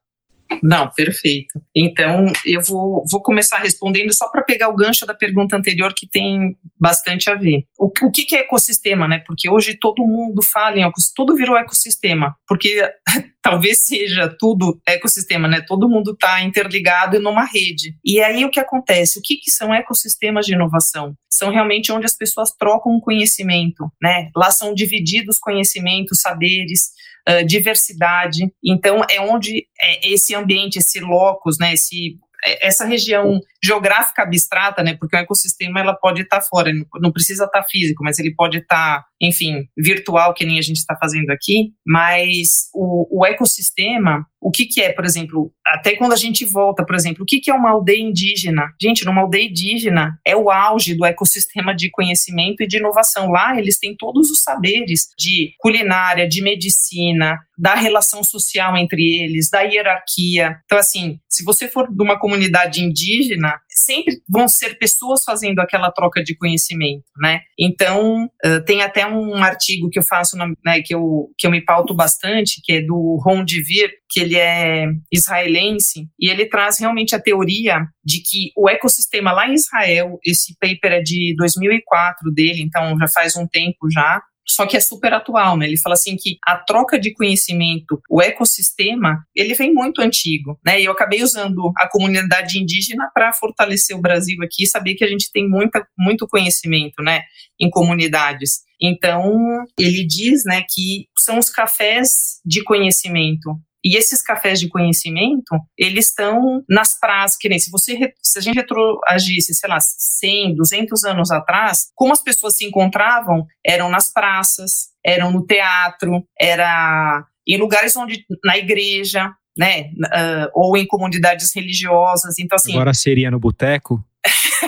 Não, 0.63 0.91
perfeito. 0.91 1.61
Então, 1.75 2.27
eu 2.45 2.63
vou, 2.63 3.05
vou 3.11 3.23
começar 3.23 3.59
respondendo 3.59 4.13
só 4.15 4.29
para 4.29 4.43
pegar 4.43 4.69
o 4.69 4.77
gancho 4.77 5.07
da 5.07 5.15
pergunta 5.15 5.57
anterior, 5.57 5.93
que 5.95 6.09
tem 6.09 6.57
bastante 6.79 7.31
a 7.31 7.35
ver. 7.35 7.65
O, 7.79 7.87
o 7.87 8.11
que, 8.11 8.25
que 8.25 8.37
é 8.37 8.41
ecossistema, 8.41 9.07
né? 9.07 9.23
Porque 9.27 9.49
hoje 9.49 9.79
todo 9.79 10.07
mundo 10.07 10.43
fala 10.43 10.79
em 10.79 10.91
tudo 11.15 11.37
virou 11.37 11.57
ecossistema, 11.57 12.35
porque 12.47 12.83
talvez 13.43 13.87
seja 13.87 14.35
tudo 14.39 14.81
ecossistema, 14.87 15.47
né? 15.47 15.61
Todo 15.61 15.89
mundo 15.89 16.13
está 16.13 16.43
interligado 16.43 17.21
numa 17.21 17.45
rede. 17.45 17.95
E 18.05 18.21
aí 18.21 18.45
o 18.45 18.51
que 18.51 18.61
acontece? 18.61 19.19
O 19.19 19.23
que, 19.23 19.37
que 19.37 19.51
são 19.51 19.75
ecossistemas 19.75 20.47
de 20.47 20.55
inovação? 20.55 21.15
São 21.31 21.51
realmente 21.51 21.93
onde 21.93 22.07
as 22.07 22.17
pessoas 22.17 22.53
trocam 22.53 22.99
conhecimento, 23.01 23.91
né? 24.03 24.31
Lá 24.35 24.51
são 24.51 24.75
divididos 24.75 25.39
conhecimentos, 25.39 26.21
saberes, 26.21 26.91
uh, 27.29 27.45
diversidade. 27.45 28.53
Então, 28.65 29.03
é 29.11 29.21
onde 29.21 29.67
é 29.81 30.09
esse 30.09 30.35
ambiente, 30.35 30.79
esse 30.79 31.01
locus, 31.01 31.59
né, 31.59 31.75
esse 31.75 32.19
é, 32.45 32.67
essa 32.67 32.85
região 32.85 33.41
geográfica 33.63 34.23
abstrata, 34.23 34.83
né, 34.83 34.97
porque 34.99 35.17
o 35.17 35.21
ecossistema 35.21 35.81
ela 35.81 35.95
pode 35.95 36.23
estar 36.23 36.41
fora, 36.41 36.73
não 37.01 37.13
precisa 37.13 37.45
estar 37.45 37.63
físico, 37.65 38.05
mas 38.05 38.19
ele 38.19 38.35
pode 38.35 38.59
estar, 38.59 39.05
enfim, 39.21 39.67
virtual, 39.77 40.35
que 40.35 40.45
nem 40.45 40.59
a 40.59 40.63
gente 40.63 40.77
está 40.77 40.97
fazendo 40.97 41.31
aqui, 41.31 41.73
mas 41.87 42.69
o, 42.75 43.21
o 43.21 43.27
ecossistema, 43.27 44.25
o 44.41 44.51
que, 44.51 44.67
que 44.67 44.81
é, 44.81 44.93
por 44.93 45.05
exemplo, 45.05 45.53
até 45.67 45.97
quando 45.97 46.13
a 46.13 46.17
gente 46.17 46.45
volta, 46.45 46.85
por 46.85 46.95
exemplo, 46.95 47.23
o 47.23 47.27
que, 47.27 47.41
que 47.41 47.51
é 47.51 47.55
uma 47.55 47.71
aldeia 47.71 48.01
indígena? 48.01 48.73
Gente, 48.81 49.05
numa 49.05 49.23
aldeia 49.23 49.49
indígena 49.49 50.19
é 50.25 50.37
o 50.37 50.51
auge 50.51 50.95
do 50.95 51.05
ecossistema 51.05 51.75
de 51.75 51.91
conhecimento 51.91 52.63
e 52.63 52.67
de 52.67 52.79
inovação. 52.79 53.31
Lá 53.31 53.59
eles 53.59 53.79
têm 53.79 53.97
todos 53.97 54.31
os 54.31 54.43
saberes 54.43 55.09
de 55.19 55.53
culinária, 55.59 56.29
de 56.29 56.41
medicina, 56.41 57.39
da 57.59 57.75
relação 57.75 58.23
social 58.23 58.77
entre 58.77 59.03
eles, 59.03 59.51
da 59.51 59.63
hierarquia. 59.63 60.61
Então, 60.65 60.79
assim, 60.79 61.19
se 61.29 61.45
você 61.45 61.67
for 61.67 61.93
de 61.93 62.03
uma 62.03 62.19
comunidade 62.19 62.83
indígena, 62.83 63.48
sempre 63.69 64.17
vão 64.29 64.49
ser 64.49 64.79
pessoas 64.79 65.23
fazendo 65.25 65.61
aquela 65.61 65.91
troca 65.91 66.23
de 66.23 66.37
conhecimento, 66.37 67.05
né? 67.19 67.41
Então, 67.59 68.25
uh, 68.45 68.65
tem 68.65 68.83
até 68.83 69.07
um 69.07 69.35
artigo 69.37 69.89
que 69.91 69.99
eu 69.99 70.03
faço, 70.03 70.37
na, 70.37 70.47
né, 70.65 70.81
que, 70.83 70.95
eu, 70.95 71.31
que 71.39 71.47
eu 71.47 71.51
me 71.51 71.65
pauto 71.65 71.95
bastante, 71.95 72.61
que 72.63 72.75
é 72.75 72.81
do 72.83 73.19
Ron 73.25 73.45
Devere, 73.45 73.93
que 74.11 74.21
ele 74.21 74.37
é 74.37 74.87
israelense, 75.13 76.09
e 76.19 76.31
ele 76.31 76.47
traz 76.47 76.79
realmente 76.79 77.15
a 77.15 77.21
teoria 77.21 77.87
de 78.05 78.21
que 78.23 78.51
o 78.57 78.69
ecossistema 78.69 79.33
lá 79.33 79.49
em 79.49 79.55
Israel, 79.55 80.19
esse 80.25 80.57
paper 80.59 80.99
é 80.99 81.01
de 81.01 81.35
2004 81.37 82.33
dele, 82.33 82.63
então 82.63 82.97
já 82.99 83.07
faz 83.09 83.37
um 83.37 83.47
tempo 83.47 83.91
já, 83.93 84.23
só 84.49 84.67
que 84.67 84.77
é 84.77 84.81
super 84.81 85.13
atual, 85.13 85.57
né? 85.57 85.67
Ele 85.67 85.79
fala 85.79 85.95
assim 85.95 86.17
que 86.17 86.39
a 86.47 86.57
troca 86.57 86.99
de 86.99 87.13
conhecimento, 87.13 88.01
o 88.09 88.23
ecossistema, 88.23 89.23
ele 89.35 89.55
vem 89.55 89.73
muito 89.73 90.01
antigo, 90.01 90.59
né? 90.65 90.81
E 90.81 90.85
eu 90.85 90.93
acabei 90.93 91.23
usando 91.23 91.71
a 91.77 91.89
comunidade 91.89 92.59
indígena 92.59 93.11
para 93.13 93.33
fortalecer 93.33 93.97
o 93.97 94.01
Brasil 94.01 94.39
aqui, 94.43 94.67
saber 94.67 94.95
que 94.95 95.05
a 95.05 95.09
gente 95.09 95.31
tem 95.33 95.49
muita, 95.49 95.87
muito 95.99 96.27
conhecimento, 96.27 97.03
né, 97.03 97.23
em 97.61 97.69
comunidades. 97.71 98.61
Então, 98.81 99.65
ele 99.79 100.07
diz, 100.07 100.45
né, 100.45 100.63
que 100.69 101.09
são 101.19 101.39
os 101.39 101.51
cafés 101.51 102.41
de 102.45 102.63
conhecimento, 102.63 103.59
e 103.85 103.97
esses 103.97 104.23
cafés 104.23 104.59
de 104.59 104.69
conhecimento, 104.69 105.57
eles 105.77 106.07
estão 106.07 106.63
nas 106.69 106.99
praças, 106.99 107.37
que 107.39 107.49
nem 107.49 107.59
se 107.59 107.71
você 107.71 108.13
se 108.23 108.39
a 108.39 108.43
gente 108.43 108.57
retroagisse, 108.57 109.55
sei 109.55 109.69
lá, 109.69 109.79
100, 109.81 110.57
200 110.57 111.05
anos 111.05 111.31
atrás, 111.31 111.87
como 111.95 112.13
as 112.13 112.23
pessoas 112.23 112.57
se 112.57 112.65
encontravam 112.65 113.47
eram 113.65 113.89
nas 113.89 114.13
praças, 114.13 114.89
eram 115.05 115.31
no 115.31 115.47
teatro, 115.47 116.25
era 116.41 117.25
em 117.47 117.57
lugares 117.57 117.97
onde 117.97 118.25
na 118.45 118.59
igreja, 118.59 119.33
né, 119.57 119.91
uh, 119.93 120.51
ou 120.55 120.77
em 120.77 120.87
comunidades 120.87 121.55
religiosas. 121.55 122.39
Então 122.39 122.57
assim, 122.57 122.73
agora 122.73 122.95
seria 122.95 123.31
no 123.31 123.39
boteco. 123.39 124.05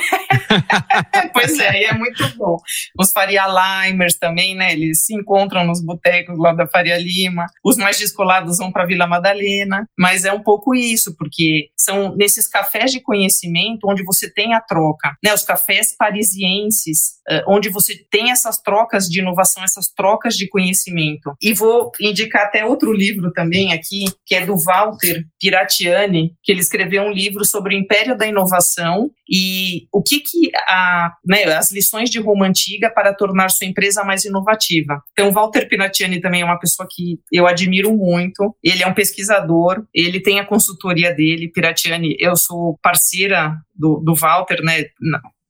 pois 1.33 1.59
é, 1.59 1.83
e 1.83 1.85
é 1.85 1.95
muito 1.95 2.27
bom. 2.37 2.57
Os 2.99 3.13
Faria 3.13 3.47
Limers 3.47 4.17
também, 4.17 4.55
né? 4.55 4.73
Eles 4.73 5.05
se 5.05 5.15
encontram 5.15 5.65
nos 5.65 5.83
botecos 5.83 6.39
lá 6.39 6.53
da 6.53 6.67
Faria 6.67 6.99
Lima. 6.99 7.47
Os 7.65 7.77
mais 7.77 7.99
descolados 7.99 8.59
vão 8.59 8.73
para 8.73 8.87
Vila 8.87 9.07
Madalena. 9.07 9.87
Mas 9.99 10.25
é 10.25 10.33
um 10.33 10.43
pouco 10.43 10.75
isso, 10.75 11.15
porque 11.17 11.71
são 11.91 12.15
nesses 12.17 12.49
cafés 12.49 12.93
de 12.93 13.01
conhecimento 13.01 13.89
onde 13.89 14.05
você 14.05 14.33
tem 14.33 14.55
a 14.55 14.61
troca, 14.61 15.17
né? 15.23 15.35
Os 15.35 15.43
cafés 15.43 15.95
parisienses, 15.97 17.21
eh, 17.29 17.43
onde 17.47 17.69
você 17.69 17.97
tem 18.11 18.31
essas 18.31 18.61
trocas 18.61 19.07
de 19.07 19.21
inovação, 19.21 19.65
essas 19.65 19.89
trocas 19.89 20.37
de 20.37 20.49
conhecimento. 20.49 21.35
E 21.43 21.53
vou 21.53 21.91
indicar 22.01 22.47
até 22.47 22.65
outro 22.65 22.93
livro 22.93 23.33
também 23.33 23.73
aqui, 23.73 24.05
que 24.25 24.35
é 24.35 24.47
do 24.47 24.57
Walter 24.57 25.25
Piratiani, 25.41 26.33
que 26.43 26.53
ele 26.53 26.61
escreveu 26.61 27.03
um 27.03 27.11
livro 27.11 27.45
sobre 27.45 27.75
o 27.75 27.79
Império 27.79 28.17
da 28.17 28.27
Inovação 28.27 29.11
e 29.29 29.87
o 29.93 30.03
que 30.03 30.21
que 30.21 30.51
a, 30.57 31.13
né, 31.27 31.45
as 31.45 31.71
lições 31.71 32.11
de 32.11 32.19
Roma 32.19 32.47
Antiga 32.47 32.91
para 32.91 33.15
tornar 33.15 33.49
sua 33.51 33.67
empresa 33.67 34.05
mais 34.05 34.25
inovativa. 34.25 35.01
Então, 35.13 35.31
Walter 35.31 35.69
Pinatiani 35.69 36.21
também 36.21 36.43
é 36.43 36.45
uma 36.45 36.59
pessoa 36.59 36.89
que 36.91 37.19
eu 37.33 37.47
admiro 37.47 37.97
muito. 37.97 38.55
Ele 38.63 38.83
é 38.83 38.87
um 38.87 38.95
pesquisador, 38.95 39.85
ele 39.95 40.21
tem 40.21 40.41
a 40.41 40.45
consultoria 40.45 41.15
dele, 41.15 41.49
Piratiani. 41.49 41.80
Eu 42.19 42.37
sou 42.37 42.79
parceira 42.83 43.57
do, 43.75 44.01
do 44.05 44.15
Walter, 44.15 44.63
né? 44.63 44.85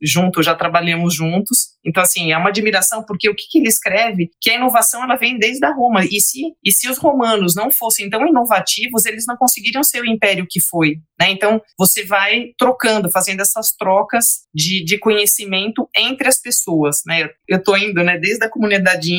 junto, 0.00 0.42
já 0.42 0.54
trabalhamos 0.54 1.14
juntos. 1.14 1.69
Então, 1.84 2.02
assim, 2.02 2.32
é 2.32 2.36
uma 2.36 2.50
admiração, 2.50 3.04
porque 3.04 3.28
o 3.28 3.34
que, 3.34 3.44
que, 3.50 3.58
ele 3.58 3.68
escreve? 3.68 4.30
Que 4.40 4.50
a 4.50 4.54
inovação 4.54 5.02
ela 5.02 5.16
vem 5.16 5.38
desde 5.38 5.64
a 5.64 5.72
Roma. 5.72 6.04
E 6.04 6.20
se, 6.20 6.40
e 6.64 6.72
se 6.72 6.88
os 6.88 6.98
romanos 6.98 7.54
não 7.54 7.70
fossem 7.70 8.08
tão 8.10 8.26
inovativos, 8.26 9.06
eles 9.06 9.24
não 9.26 9.36
conseguiriam 9.36 9.82
ser 9.82 10.00
o 10.00 10.06
império 10.06 10.46
que 10.48 10.60
foi. 10.60 10.96
Né? 11.18 11.30
Então, 11.30 11.60
você 11.78 12.04
vai 12.04 12.52
trocando, 12.58 13.10
fazendo 13.10 13.40
essas 13.40 13.72
trocas 13.72 14.40
de, 14.54 14.84
de 14.84 14.98
conhecimento 14.98 15.88
entre 15.96 16.28
as 16.28 16.40
pessoas. 16.40 16.98
Né? 17.06 17.28
Eu 17.48 17.58
estou 17.58 17.76
indo 17.76 18.02
né, 18.02 18.18
desde 18.18 18.44
a 18.44 18.50
comunidade 18.50 19.10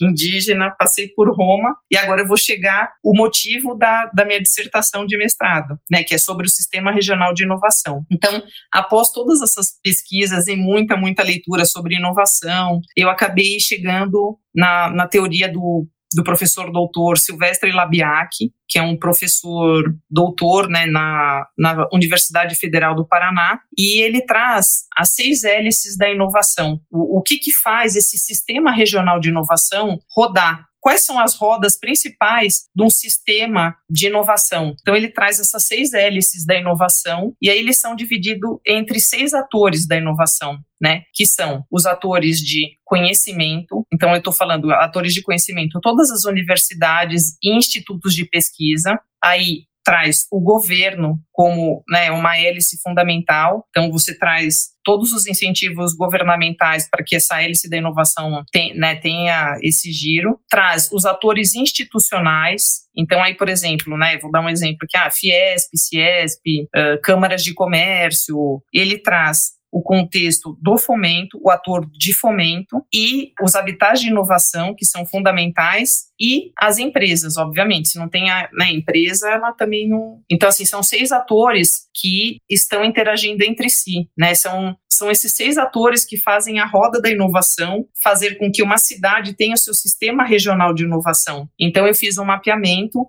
indígena, 0.00 0.70
passei 0.78 1.08
por 1.08 1.34
Roma, 1.34 1.76
e 1.90 1.96
agora 1.96 2.22
eu 2.22 2.26
vou 2.26 2.36
chegar 2.36 2.92
o 3.02 3.16
motivo 3.16 3.74
da, 3.74 4.06
da 4.14 4.24
minha 4.24 4.40
dissertação 4.40 5.06
de 5.06 5.16
mestrado, 5.16 5.78
né, 5.90 6.02
que 6.02 6.14
é 6.14 6.18
sobre 6.18 6.46
o 6.46 6.50
Sistema 6.50 6.92
Regional 6.92 7.32
de 7.32 7.44
Inovação. 7.44 8.04
Então, 8.10 8.42
após 8.72 9.10
todas 9.10 9.40
essas 9.40 9.72
pesquisas 9.82 10.46
e 10.46 10.56
muita, 10.56 10.96
muita 10.96 11.22
leitura 11.22 11.64
sobre 11.64 11.96
inovação, 11.96 12.05
inovação. 12.06 12.80
Eu 12.96 13.08
acabei 13.08 13.58
chegando 13.60 14.38
na, 14.54 14.90
na 14.90 15.06
teoria 15.06 15.50
do, 15.50 15.86
do 16.14 16.24
professor 16.24 16.70
doutor 16.72 17.18
Silvestre 17.18 17.72
Labiac, 17.72 18.50
que 18.68 18.78
é 18.78 18.82
um 18.82 18.96
professor 18.96 19.84
doutor 20.10 20.68
né, 20.68 20.86
na, 20.86 21.46
na 21.58 21.88
Universidade 21.92 22.54
Federal 22.56 22.94
do 22.94 23.06
Paraná, 23.06 23.60
e 23.76 24.00
ele 24.02 24.24
traz 24.24 24.84
as 24.96 25.10
seis 25.10 25.44
hélices 25.44 25.96
da 25.96 26.10
inovação. 26.10 26.80
O, 26.90 27.18
o 27.18 27.22
que, 27.22 27.38
que 27.38 27.52
faz 27.52 27.96
esse 27.96 28.18
sistema 28.18 28.70
regional 28.70 29.20
de 29.20 29.28
inovação 29.28 29.98
rodar? 30.10 30.64
Quais 30.86 31.04
são 31.04 31.18
as 31.18 31.34
rodas 31.34 31.76
principais 31.76 32.68
de 32.72 32.80
um 32.80 32.88
sistema 32.88 33.74
de 33.90 34.06
inovação. 34.06 34.76
Então, 34.80 34.94
ele 34.94 35.08
traz 35.08 35.40
essas 35.40 35.66
seis 35.66 35.92
hélices 35.92 36.46
da 36.46 36.54
inovação, 36.54 37.34
e 37.42 37.50
aí 37.50 37.58
eles 37.58 37.78
são 37.78 37.96
divididos 37.96 38.60
entre 38.64 39.00
seis 39.00 39.34
atores 39.34 39.84
da 39.88 39.96
inovação. 39.96 40.60
Né, 40.78 41.04
que 41.14 41.24
são 41.24 41.64
os 41.72 41.86
atores 41.86 42.38
de 42.38 42.76
conhecimento. 42.84 43.86
Então, 43.90 44.10
eu 44.10 44.18
estou 44.18 44.30
falando 44.30 44.70
atores 44.70 45.14
de 45.14 45.22
conhecimento, 45.22 45.80
todas 45.80 46.10
as 46.10 46.26
universidades 46.26 47.34
e 47.42 47.56
institutos 47.56 48.14
de 48.14 48.26
pesquisa. 48.26 49.00
Aí 49.24 49.62
traz 49.86 50.26
o 50.32 50.40
governo 50.40 51.20
como 51.32 51.84
né, 51.88 52.10
uma 52.10 52.36
hélice 52.36 52.76
fundamental. 52.82 53.64
Então, 53.70 53.88
você 53.92 54.18
traz 54.18 54.70
todos 54.82 55.12
os 55.12 55.28
incentivos 55.28 55.94
governamentais 55.94 56.90
para 56.90 57.04
que 57.04 57.14
essa 57.14 57.40
hélice 57.40 57.70
da 57.70 57.76
inovação 57.76 58.42
tem, 58.50 58.76
né, 58.76 58.96
tenha 58.96 59.56
esse 59.62 59.92
giro. 59.92 60.40
Traz 60.50 60.90
os 60.92 61.06
atores 61.06 61.54
institucionais. 61.54 62.86
Então, 62.96 63.22
aí, 63.22 63.34
por 63.34 63.48
exemplo, 63.48 63.96
né, 63.96 64.18
vou 64.18 64.32
dar 64.32 64.40
um 64.40 64.48
exemplo 64.48 64.78
aqui, 64.82 64.96
ah, 64.96 65.10
Fiesp, 65.10 65.70
Ciesp, 65.76 66.40
uh, 66.64 67.00
câmaras 67.02 67.44
de 67.44 67.54
comércio. 67.54 68.60
Ele 68.72 68.98
traz 68.98 69.56
o 69.76 69.82
contexto 69.82 70.56
do 70.62 70.78
fomento, 70.78 71.38
o 71.42 71.50
ator 71.50 71.86
de 71.92 72.14
fomento 72.14 72.82
e 72.92 73.32
os 73.42 73.54
habitats 73.54 74.00
de 74.00 74.08
inovação, 74.08 74.74
que 74.74 74.86
são 74.86 75.04
fundamentais, 75.04 76.06
e 76.20 76.50
as 76.58 76.78
empresas, 76.78 77.36
obviamente. 77.36 77.88
Se 77.88 77.98
não 77.98 78.08
tem 78.08 78.30
a 78.30 78.48
né, 78.52 78.72
empresa, 78.72 79.28
ela 79.28 79.52
também 79.52 79.88
não. 79.88 80.20
Então, 80.30 80.48
assim, 80.48 80.64
são 80.64 80.82
seis 80.82 81.12
atores 81.12 81.86
que 81.94 82.38
estão 82.48 82.84
interagindo 82.84 83.42
entre 83.44 83.68
si, 83.68 84.08
né? 84.16 84.34
São, 84.34 84.76
são 84.88 85.10
esses 85.10 85.34
seis 85.34 85.58
atores 85.58 86.04
que 86.04 86.16
fazem 86.16 86.58
a 86.58 86.66
roda 86.66 87.00
da 87.00 87.10
inovação, 87.10 87.86
fazer 88.02 88.36
com 88.36 88.50
que 88.50 88.62
uma 88.62 88.78
cidade 88.78 89.34
tenha 89.34 89.54
o 89.54 89.58
seu 89.58 89.74
sistema 89.74 90.24
regional 90.24 90.74
de 90.74 90.84
inovação. 90.84 91.48
Então, 91.58 91.86
eu 91.86 91.94
fiz 91.94 92.18
um 92.18 92.24
mapeamento 92.24 93.06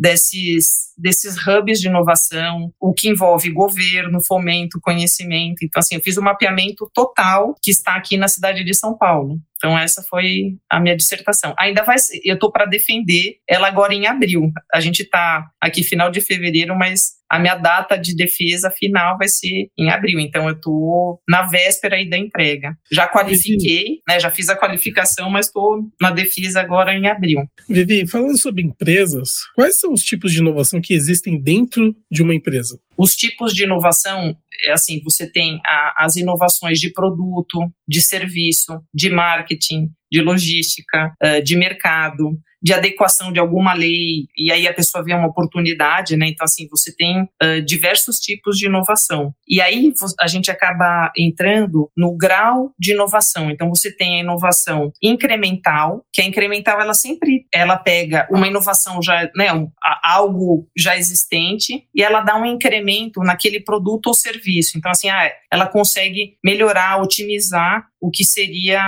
desses, 0.00 0.92
desses 0.96 1.36
hubs 1.46 1.80
de 1.80 1.88
inovação, 1.88 2.72
o 2.80 2.92
que 2.92 3.08
envolve 3.08 3.50
governo, 3.50 4.22
fomento, 4.22 4.80
conhecimento. 4.80 5.64
Então, 5.64 5.80
assim, 5.80 5.94
eu 5.94 6.00
fiz 6.00 6.18
um 6.18 6.22
mapeamento 6.22 6.90
total 6.92 7.54
que 7.62 7.70
está 7.70 7.94
aqui 7.94 8.16
na 8.16 8.28
cidade 8.28 8.64
de 8.64 8.74
São 8.74 8.96
Paulo. 8.96 9.38
Então 9.58 9.76
essa 9.76 10.02
foi 10.02 10.56
a 10.70 10.80
minha 10.80 10.96
dissertação. 10.96 11.54
Ainda 11.58 11.82
vai, 11.82 11.96
eu 12.24 12.34
estou 12.34 12.50
para 12.50 12.64
defender 12.64 13.38
ela 13.46 13.66
agora 13.66 13.92
em 13.92 14.06
abril. 14.06 14.52
A 14.72 14.80
gente 14.80 15.02
está 15.02 15.50
aqui 15.60 15.82
final 15.82 16.10
de 16.10 16.20
fevereiro, 16.20 16.76
mas 16.76 17.17
a 17.30 17.38
minha 17.38 17.56
data 17.56 17.96
de 17.96 18.14
defesa 18.14 18.70
final 18.70 19.18
vai 19.18 19.28
ser 19.28 19.68
em 19.78 19.90
abril. 19.90 20.18
Então 20.18 20.48
eu 20.48 20.54
estou 20.54 21.20
na 21.28 21.42
véspera 21.42 21.96
aí 21.96 22.08
da 22.08 22.16
entrega. 22.16 22.76
Já 22.90 23.06
qualifiquei, 23.06 24.00
né? 24.08 24.18
Já 24.18 24.30
fiz 24.30 24.48
a 24.48 24.56
qualificação, 24.56 25.30
mas 25.30 25.46
estou 25.46 25.80
na 26.00 26.10
defesa 26.10 26.60
agora 26.60 26.94
em 26.94 27.06
abril. 27.06 27.44
Vivi, 27.68 28.06
falando 28.06 28.40
sobre 28.40 28.62
empresas, 28.62 29.30
quais 29.54 29.78
são 29.78 29.92
os 29.92 30.02
tipos 30.02 30.32
de 30.32 30.38
inovação 30.38 30.80
que 30.80 30.94
existem 30.94 31.40
dentro 31.40 31.94
de 32.10 32.22
uma 32.22 32.34
empresa? 32.34 32.78
Os 32.96 33.14
tipos 33.14 33.54
de 33.54 33.64
inovação, 33.64 34.36
é 34.64 34.72
assim, 34.72 35.00
você 35.04 35.30
tem 35.30 35.60
a, 35.64 36.04
as 36.04 36.16
inovações 36.16 36.80
de 36.80 36.92
produto, 36.92 37.60
de 37.86 38.00
serviço, 38.00 38.80
de 38.92 39.10
marketing, 39.10 39.88
de 40.10 40.20
logística, 40.20 41.12
uh, 41.22 41.42
de 41.42 41.54
mercado, 41.54 42.30
de 42.62 42.72
adequação 42.72 43.32
de 43.32 43.38
alguma 43.38 43.72
lei, 43.72 44.26
e 44.36 44.50
aí 44.50 44.66
a 44.66 44.74
pessoa 44.74 45.04
vê 45.04 45.14
uma 45.14 45.28
oportunidade, 45.28 46.16
né? 46.16 46.26
Então, 46.28 46.44
assim, 46.44 46.66
você 46.70 46.94
tem 46.94 47.22
uh, 47.22 47.62
diversos 47.64 48.18
tipos 48.18 48.56
de 48.56 48.66
inovação. 48.66 49.32
E 49.46 49.60
aí 49.60 49.92
a 50.20 50.26
gente 50.26 50.50
acaba 50.50 51.12
entrando 51.16 51.90
no 51.96 52.16
grau 52.16 52.72
de 52.78 52.92
inovação. 52.92 53.50
Então, 53.50 53.68
você 53.68 53.94
tem 53.94 54.16
a 54.16 54.20
inovação 54.20 54.92
incremental, 55.02 56.04
que 56.12 56.20
a 56.20 56.24
incremental, 56.24 56.80
ela 56.80 56.94
sempre, 56.94 57.46
ela 57.52 57.76
pega 57.76 58.26
uma 58.30 58.46
inovação 58.46 59.00
já, 59.02 59.30
né, 59.36 59.52
um, 59.52 59.70
algo 60.02 60.68
já 60.76 60.96
existente, 60.96 61.84
e 61.94 62.02
ela 62.02 62.20
dá 62.20 62.36
um 62.36 62.46
incremento 62.46 63.20
naquele 63.20 63.60
produto 63.60 64.08
ou 64.08 64.14
serviço. 64.14 64.76
Então, 64.76 64.90
assim, 64.90 65.08
ah, 65.08 65.30
ela 65.52 65.66
consegue 65.66 66.36
melhorar, 66.44 67.00
otimizar 67.00 67.86
o 68.00 68.10
que 68.10 68.24
seria 68.24 68.80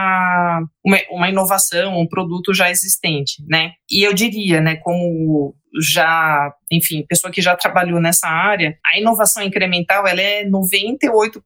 uma, 0.85 0.99
uma 1.11 1.29
inovação, 1.29 2.01
um 2.01 2.07
produto 2.07 2.55
já 2.55 2.71
existente, 2.71 3.45
né? 3.49 3.73
E 3.91 4.07
eu 4.07 4.15
diria, 4.15 4.61
né, 4.61 4.77
como 4.77 5.55
já, 5.81 6.53
enfim, 6.71 7.05
pessoa 7.09 7.33
que 7.33 7.41
já 7.41 7.57
trabalhou 7.57 8.01
nessa 8.01 8.29
área, 8.29 8.77
a 8.85 8.99
inovação 8.99 9.43
incremental 9.43 10.07
ela 10.07 10.21
é 10.21 10.45
98% 10.45 11.41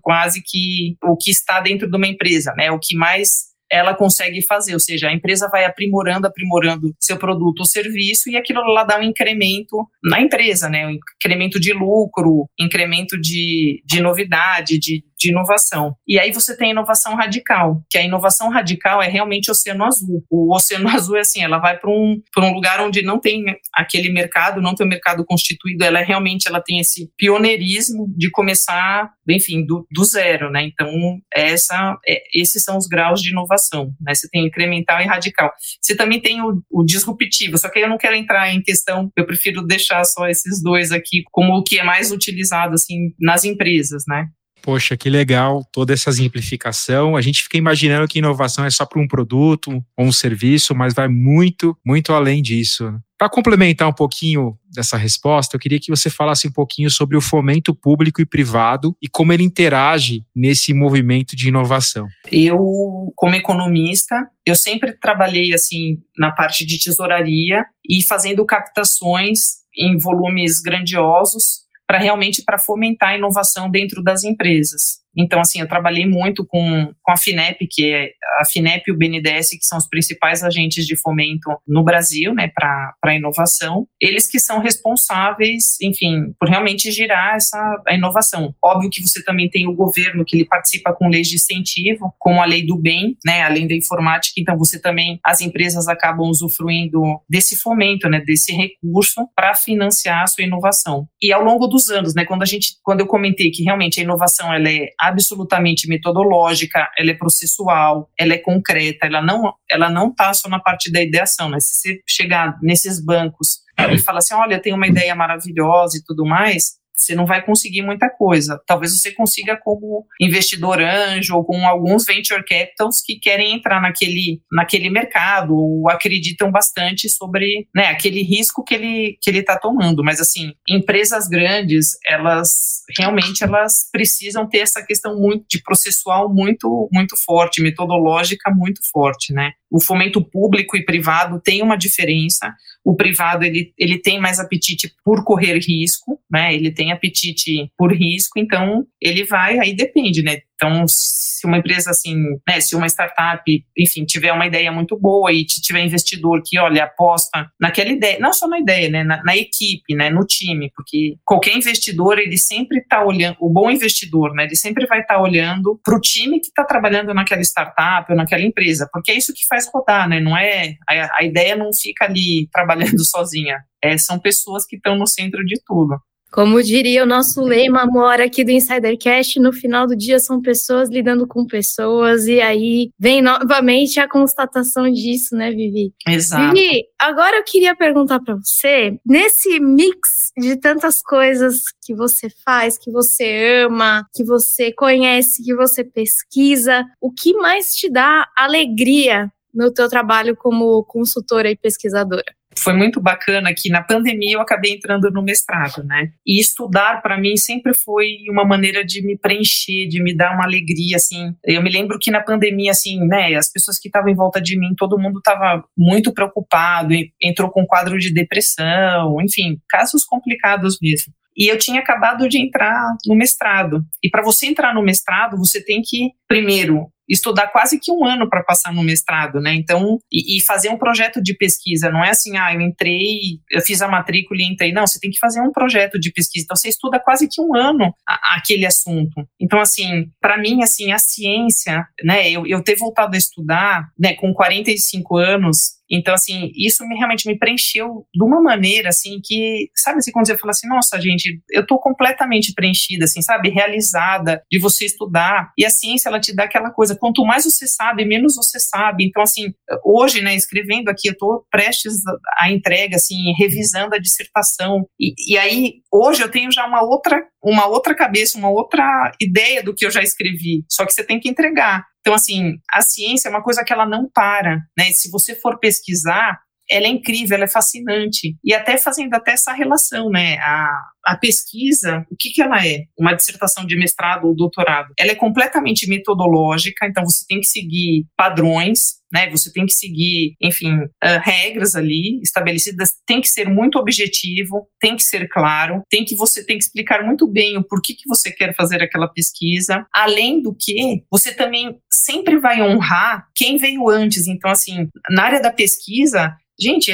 quase 0.00 0.42
que 0.44 0.96
o 1.02 1.16
que 1.16 1.30
está 1.30 1.60
dentro 1.60 1.90
de 1.90 1.96
uma 1.96 2.06
empresa, 2.06 2.54
né? 2.56 2.70
O 2.70 2.78
que 2.78 2.96
mais 2.96 3.54
ela 3.70 3.94
consegue 3.94 4.40
fazer, 4.42 4.74
ou 4.74 4.80
seja, 4.80 5.08
a 5.08 5.12
empresa 5.12 5.48
vai 5.48 5.64
aprimorando, 5.64 6.26
aprimorando 6.26 6.94
seu 7.00 7.16
produto 7.16 7.60
ou 7.60 7.66
serviço 7.66 8.30
e 8.30 8.36
aquilo 8.36 8.60
lá 8.72 8.84
dá 8.84 8.98
um 8.98 9.02
incremento 9.02 9.88
na 10.02 10.20
empresa, 10.20 10.68
né? 10.68 10.86
Um 10.86 10.90
incremento 10.90 11.58
de 11.58 11.72
lucro, 11.72 12.48
incremento 12.58 13.20
de, 13.20 13.82
de 13.84 14.00
novidade, 14.00 14.78
de, 14.78 15.02
de 15.24 15.30
inovação. 15.30 15.96
E 16.06 16.18
aí 16.18 16.30
você 16.30 16.56
tem 16.56 16.68
a 16.68 16.70
inovação 16.72 17.14
radical, 17.14 17.82
que 17.90 17.96
a 17.96 18.04
inovação 18.04 18.50
radical 18.50 19.02
é 19.02 19.08
realmente 19.08 19.50
oceano 19.50 19.84
azul. 19.84 20.22
O 20.30 20.54
oceano 20.54 20.88
azul 20.90 21.16
é 21.16 21.20
assim, 21.20 21.42
ela 21.42 21.58
vai 21.58 21.78
para 21.78 21.90
um, 21.90 22.20
um 22.38 22.52
lugar 22.52 22.80
onde 22.80 23.02
não 23.02 23.18
tem 23.18 23.44
aquele 23.72 24.10
mercado, 24.10 24.60
não 24.60 24.74
tem 24.74 24.86
um 24.86 24.90
mercado 24.90 25.24
constituído, 25.24 25.82
ela 25.82 26.00
é, 26.00 26.04
realmente 26.04 26.46
ela 26.46 26.60
tem 26.60 26.78
esse 26.78 27.10
pioneirismo 27.16 28.12
de 28.16 28.30
começar, 28.30 29.10
enfim, 29.28 29.64
do, 29.64 29.86
do 29.90 30.04
zero, 30.04 30.50
né? 30.50 30.64
Então, 30.64 30.90
essa, 31.34 31.98
é, 32.06 32.22
esses 32.34 32.62
são 32.62 32.76
os 32.76 32.86
graus 32.86 33.22
de 33.22 33.30
inovação, 33.30 33.92
né? 34.00 34.14
Você 34.14 34.28
tem 34.28 34.46
incremental 34.46 35.00
e 35.00 35.04
radical. 35.04 35.50
Você 35.80 35.96
também 35.96 36.20
tem 36.20 36.42
o, 36.42 36.62
o 36.70 36.84
disruptivo, 36.84 37.56
só 37.56 37.70
que 37.70 37.78
eu 37.78 37.88
não 37.88 37.98
quero 37.98 38.14
entrar 38.14 38.52
em 38.52 38.62
questão, 38.62 39.10
eu 39.16 39.26
prefiro 39.26 39.62
deixar 39.62 40.04
só 40.04 40.28
esses 40.28 40.62
dois 40.62 40.92
aqui 40.92 41.22
como 41.30 41.54
o 41.54 41.62
que 41.62 41.78
é 41.78 41.82
mais 41.82 42.12
utilizado, 42.12 42.74
assim, 42.74 43.14
nas 43.18 43.44
empresas, 43.44 44.04
né? 44.06 44.28
Poxa, 44.64 44.96
que 44.96 45.10
legal 45.10 45.62
toda 45.70 45.92
essa 45.92 46.10
simplificação. 46.10 47.16
A 47.16 47.20
gente 47.20 47.42
fica 47.42 47.58
imaginando 47.58 48.08
que 48.08 48.18
inovação 48.18 48.64
é 48.64 48.70
só 48.70 48.86
para 48.86 48.98
um 48.98 49.06
produto 49.06 49.84
ou 49.94 50.06
um 50.06 50.10
serviço, 50.10 50.74
mas 50.74 50.94
vai 50.94 51.06
muito, 51.06 51.76
muito 51.84 52.14
além 52.14 52.40
disso. 52.40 52.90
Para 53.18 53.28
complementar 53.28 53.86
um 53.86 53.92
pouquinho 53.92 54.56
dessa 54.72 54.96
resposta, 54.96 55.54
eu 55.54 55.60
queria 55.60 55.78
que 55.78 55.90
você 55.90 56.08
falasse 56.08 56.48
um 56.48 56.50
pouquinho 56.50 56.90
sobre 56.90 57.14
o 57.14 57.20
fomento 57.20 57.74
público 57.74 58.22
e 58.22 58.26
privado 58.26 58.96
e 59.02 59.06
como 59.06 59.34
ele 59.34 59.42
interage 59.42 60.24
nesse 60.34 60.72
movimento 60.72 61.36
de 61.36 61.48
inovação. 61.48 62.06
Eu, 62.32 63.12
como 63.14 63.34
economista, 63.34 64.16
eu 64.46 64.56
sempre 64.56 64.94
trabalhei 64.98 65.52
assim 65.52 65.98
na 66.18 66.32
parte 66.32 66.64
de 66.64 66.82
tesouraria 66.82 67.66
e 67.86 68.02
fazendo 68.02 68.46
captações 68.46 69.62
em 69.76 69.98
volumes 69.98 70.62
grandiosos 70.62 71.63
para 71.86 71.98
realmente 71.98 72.42
para 72.44 72.58
fomentar 72.58 73.10
a 73.10 73.16
inovação 73.16 73.70
dentro 73.70 74.02
das 74.02 74.24
empresas. 74.24 75.03
Então, 75.16 75.40
assim, 75.40 75.60
eu 75.60 75.68
trabalhei 75.68 76.06
muito 76.06 76.44
com, 76.46 76.92
com 77.02 77.12
a 77.12 77.16
FINEP, 77.16 77.66
que 77.70 77.92
é 77.92 78.10
a 78.40 78.44
FINEP 78.44 78.84
e 78.88 78.92
o 78.92 78.96
BNDES, 78.96 79.50
que 79.50 79.64
são 79.64 79.78
os 79.78 79.86
principais 79.86 80.42
agentes 80.42 80.86
de 80.86 80.96
fomento 80.96 81.50
no 81.66 81.82
Brasil, 81.84 82.34
né, 82.34 82.50
para 82.54 82.94
a 83.04 83.14
inovação. 83.14 83.86
Eles 84.00 84.28
que 84.28 84.38
são 84.38 84.60
responsáveis, 84.60 85.80
enfim, 85.80 86.34
por 86.38 86.48
realmente 86.48 86.90
girar 86.90 87.36
essa 87.36 87.82
a 87.86 87.94
inovação. 87.94 88.54
Óbvio 88.62 88.90
que 88.90 89.02
você 89.02 89.22
também 89.22 89.48
tem 89.48 89.68
o 89.68 89.74
governo, 89.74 90.24
que 90.24 90.36
ele 90.36 90.44
participa 90.44 90.92
com 90.92 91.08
leis 91.08 91.28
de 91.28 91.36
incentivo, 91.36 92.14
como 92.18 92.40
a 92.40 92.44
lei 92.44 92.64
do 92.64 92.76
bem, 92.76 93.16
né, 93.24 93.42
além 93.42 93.66
da 93.66 93.74
informática, 93.74 94.40
então 94.40 94.56
você 94.56 94.80
também, 94.80 95.18
as 95.24 95.40
empresas 95.40 95.88
acabam 95.88 96.28
usufruindo 96.28 97.00
desse 97.28 97.56
fomento, 97.56 98.08
né, 98.08 98.20
desse 98.20 98.52
recurso 98.52 99.28
para 99.34 99.54
financiar 99.54 100.22
a 100.22 100.26
sua 100.26 100.44
inovação. 100.44 101.06
E 101.22 101.32
ao 101.32 101.42
longo 101.42 101.66
dos 101.66 101.88
anos, 101.88 102.14
né, 102.14 102.24
quando 102.24 102.42
a 102.42 102.46
gente, 102.46 102.76
quando 102.82 103.00
eu 103.00 103.06
comentei 103.06 103.50
que 103.50 103.62
realmente 103.62 104.00
a 104.00 104.02
inovação 104.02 104.52
ela 104.52 104.70
é 104.70 104.88
absolutamente 105.08 105.88
metodológica, 105.88 106.88
ela 106.98 107.10
é 107.10 107.14
processual, 107.14 108.10
ela 108.18 108.34
é 108.34 108.38
concreta, 108.38 109.06
ela 109.06 109.22
não 109.22 109.54
ela 109.70 109.88
não 109.90 110.08
está 110.08 110.32
só 110.34 110.48
na 110.48 110.60
parte 110.60 110.90
da 110.90 111.02
ideação, 111.02 111.48
né? 111.48 111.58
Se 111.60 111.76
você 111.76 112.00
chegar 112.06 112.58
nesses 112.62 113.04
bancos 113.04 113.60
e 113.92 113.98
falar 113.98 114.18
assim, 114.18 114.34
olha, 114.34 114.60
tem 114.60 114.72
uma 114.72 114.86
ideia 114.86 115.14
maravilhosa 115.14 115.98
e 115.98 116.04
tudo 116.04 116.24
mais, 116.24 116.74
você 116.94 117.14
não 117.14 117.26
vai 117.26 117.44
conseguir 117.44 117.82
muita 117.82 118.08
coisa. 118.08 118.60
Talvez 118.66 118.96
você 118.96 119.12
consiga 119.12 119.56
como 119.56 120.06
investidor 120.20 120.80
anjo 120.80 121.34
ou 121.34 121.44
com 121.44 121.66
alguns 121.66 122.04
venture 122.04 122.44
capitals 122.44 123.02
que 123.04 123.18
querem 123.18 123.54
entrar 123.54 123.80
naquele, 123.80 124.40
naquele 124.52 124.88
mercado 124.88 125.54
ou 125.54 125.90
acreditam 125.90 126.50
bastante 126.50 127.08
sobre 127.08 127.68
né, 127.74 127.86
aquele 127.86 128.22
risco 128.22 128.62
que 128.62 128.74
ele 128.74 129.18
que 129.20 129.30
ele 129.30 129.40
está 129.40 129.58
tomando. 129.58 130.04
Mas 130.04 130.20
assim, 130.20 130.52
empresas 130.68 131.26
grandes, 131.28 131.90
elas 132.06 132.82
realmente 132.96 133.42
elas 133.42 133.88
precisam 133.90 134.48
ter 134.48 134.58
essa 134.58 134.84
questão 134.84 135.18
muito 135.18 135.46
de 135.48 135.62
processual 135.62 136.32
muito 136.32 136.88
muito 136.92 137.16
forte, 137.24 137.62
metodológica 137.62 138.50
muito 138.50 138.80
forte, 138.92 139.32
né? 139.32 139.52
O 139.70 139.82
fomento 139.82 140.24
público 140.24 140.76
e 140.76 140.84
privado 140.84 141.40
tem 141.42 141.60
uma 141.60 141.76
diferença. 141.76 142.54
O 142.84 142.94
privado 142.94 143.44
ele, 143.44 143.72
ele 143.78 143.98
tem 143.98 144.20
mais 144.20 144.38
apetite 144.38 144.94
por 145.02 145.24
correr 145.24 145.58
risco, 145.58 146.20
né? 146.30 146.54
Ele 146.54 146.70
tem 146.70 146.92
apetite 146.92 147.70
por 147.78 147.92
risco, 147.92 148.38
então 148.38 148.86
ele 149.00 149.24
vai, 149.24 149.58
aí 149.58 149.74
depende, 149.74 150.22
né? 150.22 150.42
Então, 150.64 150.86
se 150.88 151.46
uma 151.46 151.58
empresa 151.58 151.90
assim, 151.90 152.16
né, 152.48 152.58
se 152.58 152.74
uma 152.74 152.86
startup, 152.86 153.42
enfim, 153.76 154.06
tiver 154.06 154.32
uma 154.32 154.46
ideia 154.46 154.72
muito 154.72 154.98
boa 154.98 155.30
e 155.30 155.44
tiver 155.44 155.84
investidor 155.84 156.40
que, 156.42 156.58
olha, 156.58 156.84
aposta 156.84 157.50
naquela 157.60 157.90
ideia, 157.90 158.18
não 158.18 158.32
só 158.32 158.48
na 158.48 158.58
ideia, 158.58 158.88
né, 158.88 159.04
na, 159.04 159.22
na 159.22 159.36
equipe, 159.36 159.94
né, 159.94 160.08
no 160.08 160.24
time, 160.24 160.72
porque 160.74 161.16
qualquer 161.22 161.54
investidor, 161.54 162.18
ele 162.18 162.38
sempre 162.38 162.78
está 162.78 163.04
olhando, 163.04 163.36
o 163.40 163.52
bom 163.52 163.70
investidor, 163.70 164.32
né, 164.32 164.44
ele 164.44 164.56
sempre 164.56 164.86
vai 164.86 165.00
estar 165.00 165.16
tá 165.16 165.20
olhando 165.20 165.78
para 165.84 165.96
o 165.96 166.00
time 166.00 166.40
que 166.40 166.46
está 166.46 166.64
trabalhando 166.64 167.12
naquela 167.12 167.42
startup 167.42 168.10
ou 168.10 168.16
naquela 168.16 168.42
empresa, 168.42 168.88
porque 168.90 169.10
é 169.12 169.14
isso 169.14 169.34
que 169.34 169.46
faz 169.46 169.68
rodar, 169.70 170.08
né, 170.08 170.20
não 170.20 170.34
é, 170.34 170.76
a, 170.88 171.18
a 171.18 171.24
ideia 171.24 171.56
não 171.56 171.74
fica 171.74 172.06
ali 172.06 172.48
trabalhando 172.50 173.00
sozinha, 173.04 173.58
é, 173.82 173.98
são 173.98 174.18
pessoas 174.18 174.64
que 174.64 174.76
estão 174.76 174.96
no 174.96 175.06
centro 175.06 175.44
de 175.44 175.60
tudo. 175.66 175.98
Como 176.34 176.60
diria 176.60 177.04
o 177.04 177.06
nosso 177.06 177.40
lema, 177.42 177.82
amor, 177.82 178.20
aqui 178.20 178.42
do 178.42 178.50
Insidercast, 178.50 179.38
no 179.38 179.52
final 179.52 179.86
do 179.86 179.94
dia 179.94 180.18
são 180.18 180.42
pessoas 180.42 180.88
lidando 180.88 181.28
com 181.28 181.46
pessoas, 181.46 182.26
e 182.26 182.40
aí 182.40 182.90
vem 182.98 183.22
novamente 183.22 184.00
a 184.00 184.08
constatação 184.08 184.90
disso, 184.90 185.36
né, 185.36 185.52
Vivi? 185.52 185.92
Exato. 186.08 186.52
Vivi, 186.52 186.86
agora 187.00 187.36
eu 187.36 187.44
queria 187.44 187.76
perguntar 187.76 188.18
para 188.18 188.34
você, 188.34 188.98
nesse 189.06 189.60
mix 189.60 190.32
de 190.36 190.56
tantas 190.56 191.00
coisas 191.00 191.62
que 191.86 191.94
você 191.94 192.28
faz, 192.44 192.76
que 192.76 192.90
você 192.90 193.62
ama, 193.64 194.04
que 194.12 194.24
você 194.24 194.72
conhece, 194.72 195.40
que 195.40 195.54
você 195.54 195.84
pesquisa, 195.84 196.84
o 197.00 197.12
que 197.12 197.32
mais 197.34 197.76
te 197.76 197.88
dá 197.88 198.28
alegria 198.36 199.30
no 199.54 199.72
teu 199.72 199.88
trabalho 199.88 200.34
como 200.34 200.82
consultora 200.82 201.48
e 201.48 201.56
pesquisadora? 201.56 202.34
Foi 202.64 202.72
muito 202.72 203.00
bacana 203.00 203.52
que 203.54 203.68
na 203.68 203.82
pandemia 203.82 204.36
eu 204.36 204.40
acabei 204.40 204.72
entrando 204.72 205.10
no 205.10 205.22
mestrado, 205.22 205.84
né? 205.84 206.10
E 206.26 206.40
estudar 206.40 207.02
para 207.02 207.20
mim 207.20 207.36
sempre 207.36 207.74
foi 207.74 208.16
uma 208.30 208.44
maneira 208.44 208.82
de 208.82 209.04
me 209.06 209.18
preencher, 209.18 209.86
de 209.86 210.02
me 210.02 210.16
dar 210.16 210.34
uma 210.34 210.44
alegria, 210.44 210.96
assim. 210.96 211.34
Eu 211.44 211.62
me 211.62 211.70
lembro 211.70 211.98
que 212.00 212.10
na 212.10 212.22
pandemia, 212.22 212.70
assim, 212.70 212.98
né, 213.06 213.34
as 213.34 213.52
pessoas 213.52 213.78
que 213.78 213.88
estavam 213.88 214.08
em 214.08 214.14
volta 214.14 214.40
de 214.40 214.58
mim, 214.58 214.74
todo 214.76 214.98
mundo 214.98 215.18
estava 215.18 215.62
muito 215.76 216.12
preocupado, 216.12 216.94
entrou 217.22 217.50
com 217.50 217.66
quadro 217.66 217.98
de 217.98 218.12
depressão, 218.12 219.20
enfim, 219.20 219.58
casos 219.68 220.04
complicados 220.04 220.78
mesmo. 220.80 221.12
E 221.36 221.48
eu 221.48 221.58
tinha 221.58 221.80
acabado 221.80 222.28
de 222.28 222.38
entrar 222.38 222.96
no 223.06 223.14
mestrado. 223.14 223.84
E 224.02 224.08
para 224.08 224.22
você 224.22 224.46
entrar 224.46 224.72
no 224.72 224.82
mestrado, 224.82 225.36
você 225.36 225.62
tem 225.62 225.82
que, 225.84 226.12
primeiro, 226.28 226.88
estudar 227.08 227.48
quase 227.48 227.78
que 227.78 227.92
um 227.92 228.04
ano 228.04 228.28
para 228.28 228.42
passar 228.42 228.72
no 228.72 228.82
mestrado, 228.82 229.40
né? 229.40 229.54
Então, 229.54 229.98
e, 230.10 230.36
e, 230.36 230.40
fazer 230.40 230.70
um 230.70 230.78
projeto 230.78 231.22
de 231.22 231.34
pesquisa, 231.34 231.90
não 231.90 232.04
é 232.04 232.10
assim, 232.10 232.36
ah, 232.36 232.52
eu 232.54 232.60
entrei, 232.60 233.40
eu 233.50 233.60
fiz 233.60 233.82
a 233.82 233.88
matrícula 233.88 234.40
e 234.40 234.44
entrei. 234.44 234.72
Não, 234.72 234.86
você 234.86 234.98
tem 234.98 235.10
que 235.10 235.18
fazer 235.18 235.40
um 235.40 235.52
projeto 235.52 235.98
de 235.98 236.12
pesquisa. 236.12 236.44
Então, 236.44 236.56
você 236.56 236.68
estuda 236.68 237.00
quase 237.00 237.28
que 237.28 237.40
um 237.40 237.54
ano 237.54 237.94
a, 238.06 238.36
aquele 238.36 238.66
assunto. 238.66 239.26
Então, 239.40 239.60
assim, 239.60 240.06
para 240.20 240.38
mim, 240.38 240.62
assim, 240.62 240.92
a 240.92 240.98
ciência, 240.98 241.86
né? 242.02 242.30
Eu, 242.30 242.46
eu 242.46 242.62
ter 242.62 242.76
voltado 242.76 243.14
a 243.14 243.18
estudar, 243.18 243.88
né, 243.98 244.14
com 244.14 244.32
45 244.32 245.16
anos, 245.16 245.74
então, 245.96 246.14
assim, 246.14 246.50
isso 246.54 246.86
me, 246.86 246.96
realmente 246.96 247.26
me 247.26 247.38
preencheu 247.38 248.06
de 248.14 248.24
uma 248.24 248.40
maneira, 248.42 248.88
assim, 248.88 249.20
que, 249.22 249.68
sabe 249.74 249.98
assim, 249.98 250.12
quando 250.12 250.26
você 250.26 250.36
fala 250.36 250.50
assim, 250.50 250.68
nossa, 250.68 251.00
gente, 251.00 251.40
eu 251.50 251.66
tô 251.66 251.78
completamente 251.78 252.52
preenchida, 252.54 253.04
assim, 253.04 253.22
sabe, 253.22 253.50
realizada 253.50 254.42
de 254.50 254.58
você 254.58 254.84
estudar. 254.84 255.50
E 255.58 255.64
a 255.64 255.70
ciência, 255.70 256.08
ela 256.08 256.20
te 256.20 256.34
dá 256.34 256.44
aquela 256.44 256.70
coisa, 256.70 256.96
quanto 256.96 257.24
mais 257.24 257.44
você 257.44 257.66
sabe, 257.66 258.04
menos 258.04 258.36
você 258.36 258.58
sabe. 258.58 259.04
Então, 259.04 259.22
assim, 259.22 259.52
hoje, 259.84 260.20
né, 260.20 260.34
escrevendo 260.34 260.88
aqui, 260.88 261.08
eu 261.08 261.16
tô 261.16 261.44
prestes 261.50 261.94
à 262.38 262.50
entrega, 262.50 262.96
assim, 262.96 263.32
revisando 263.38 263.94
a 263.94 263.98
dissertação. 263.98 264.86
E, 264.98 265.14
e 265.32 265.38
aí, 265.38 265.74
hoje 265.92 266.22
eu 266.22 266.30
tenho 266.30 266.50
já 266.52 266.66
uma 266.66 266.82
outra, 266.82 267.26
uma 267.42 267.66
outra 267.66 267.94
cabeça, 267.94 268.38
uma 268.38 268.50
outra 268.50 269.12
ideia 269.20 269.62
do 269.62 269.74
que 269.74 269.84
eu 269.86 269.90
já 269.90 270.02
escrevi. 270.02 270.64
Só 270.70 270.84
que 270.84 270.92
você 270.92 271.04
tem 271.04 271.20
que 271.20 271.28
entregar. 271.28 271.84
Então, 272.04 272.12
assim, 272.12 272.58
a 272.70 272.82
ciência 272.82 273.28
é 273.28 273.30
uma 273.30 273.42
coisa 273.42 273.64
que 273.64 273.72
ela 273.72 273.86
não 273.86 274.10
para, 274.12 274.58
né? 274.76 274.92
Se 274.92 275.10
você 275.10 275.34
for 275.34 275.58
pesquisar, 275.58 276.38
ela 276.70 276.86
é 276.86 276.90
incrível, 276.90 277.34
ela 277.34 277.44
é 277.44 277.48
fascinante. 277.48 278.36
E 278.44 278.52
até 278.52 278.76
fazendo 278.76 279.14
até 279.14 279.32
essa 279.32 279.54
relação, 279.54 280.10
né? 280.10 280.36
A, 280.38 280.82
a 281.06 281.16
pesquisa, 281.16 282.04
o 282.10 282.16
que, 282.18 282.30
que 282.30 282.42
ela 282.42 282.66
é? 282.66 282.80
Uma 282.98 283.14
dissertação 283.14 283.64
de 283.64 283.74
mestrado 283.74 284.26
ou 284.26 284.36
doutorado. 284.36 284.92
Ela 284.98 285.12
é 285.12 285.14
completamente 285.14 285.88
metodológica, 285.88 286.86
então 286.86 287.04
você 287.04 287.24
tem 287.26 287.40
que 287.40 287.46
seguir 287.46 288.06
padrões, 288.14 288.96
né? 289.14 289.30
Você 289.30 289.52
tem 289.52 289.64
que 289.64 289.72
seguir, 289.72 290.34
enfim, 290.42 290.74
uh, 290.74 291.20
regras 291.22 291.76
ali 291.76 292.20
estabelecidas, 292.20 292.94
tem 293.06 293.20
que 293.20 293.28
ser 293.28 293.48
muito 293.48 293.78
objetivo, 293.78 294.66
tem 294.80 294.96
que 294.96 295.04
ser 295.04 295.28
claro, 295.28 295.82
tem 295.88 296.04
que 296.04 296.16
você 296.16 296.44
tem 296.44 296.58
que 296.58 296.64
explicar 296.64 297.04
muito 297.04 297.30
bem 297.30 297.56
o 297.56 297.62
porquê 297.62 297.94
que 297.94 298.08
você 298.08 298.32
quer 298.32 298.52
fazer 298.56 298.82
aquela 298.82 299.06
pesquisa. 299.06 299.86
Além 299.94 300.42
do 300.42 300.52
que, 300.52 301.04
você 301.08 301.32
também 301.32 301.78
sempre 301.92 302.38
vai 302.38 302.60
honrar 302.60 303.28
quem 303.36 303.56
veio 303.56 303.88
antes. 303.88 304.26
Então, 304.26 304.50
assim, 304.50 304.88
na 305.10 305.22
área 305.22 305.40
da 305.40 305.52
pesquisa, 305.52 306.34
gente, 306.58 306.92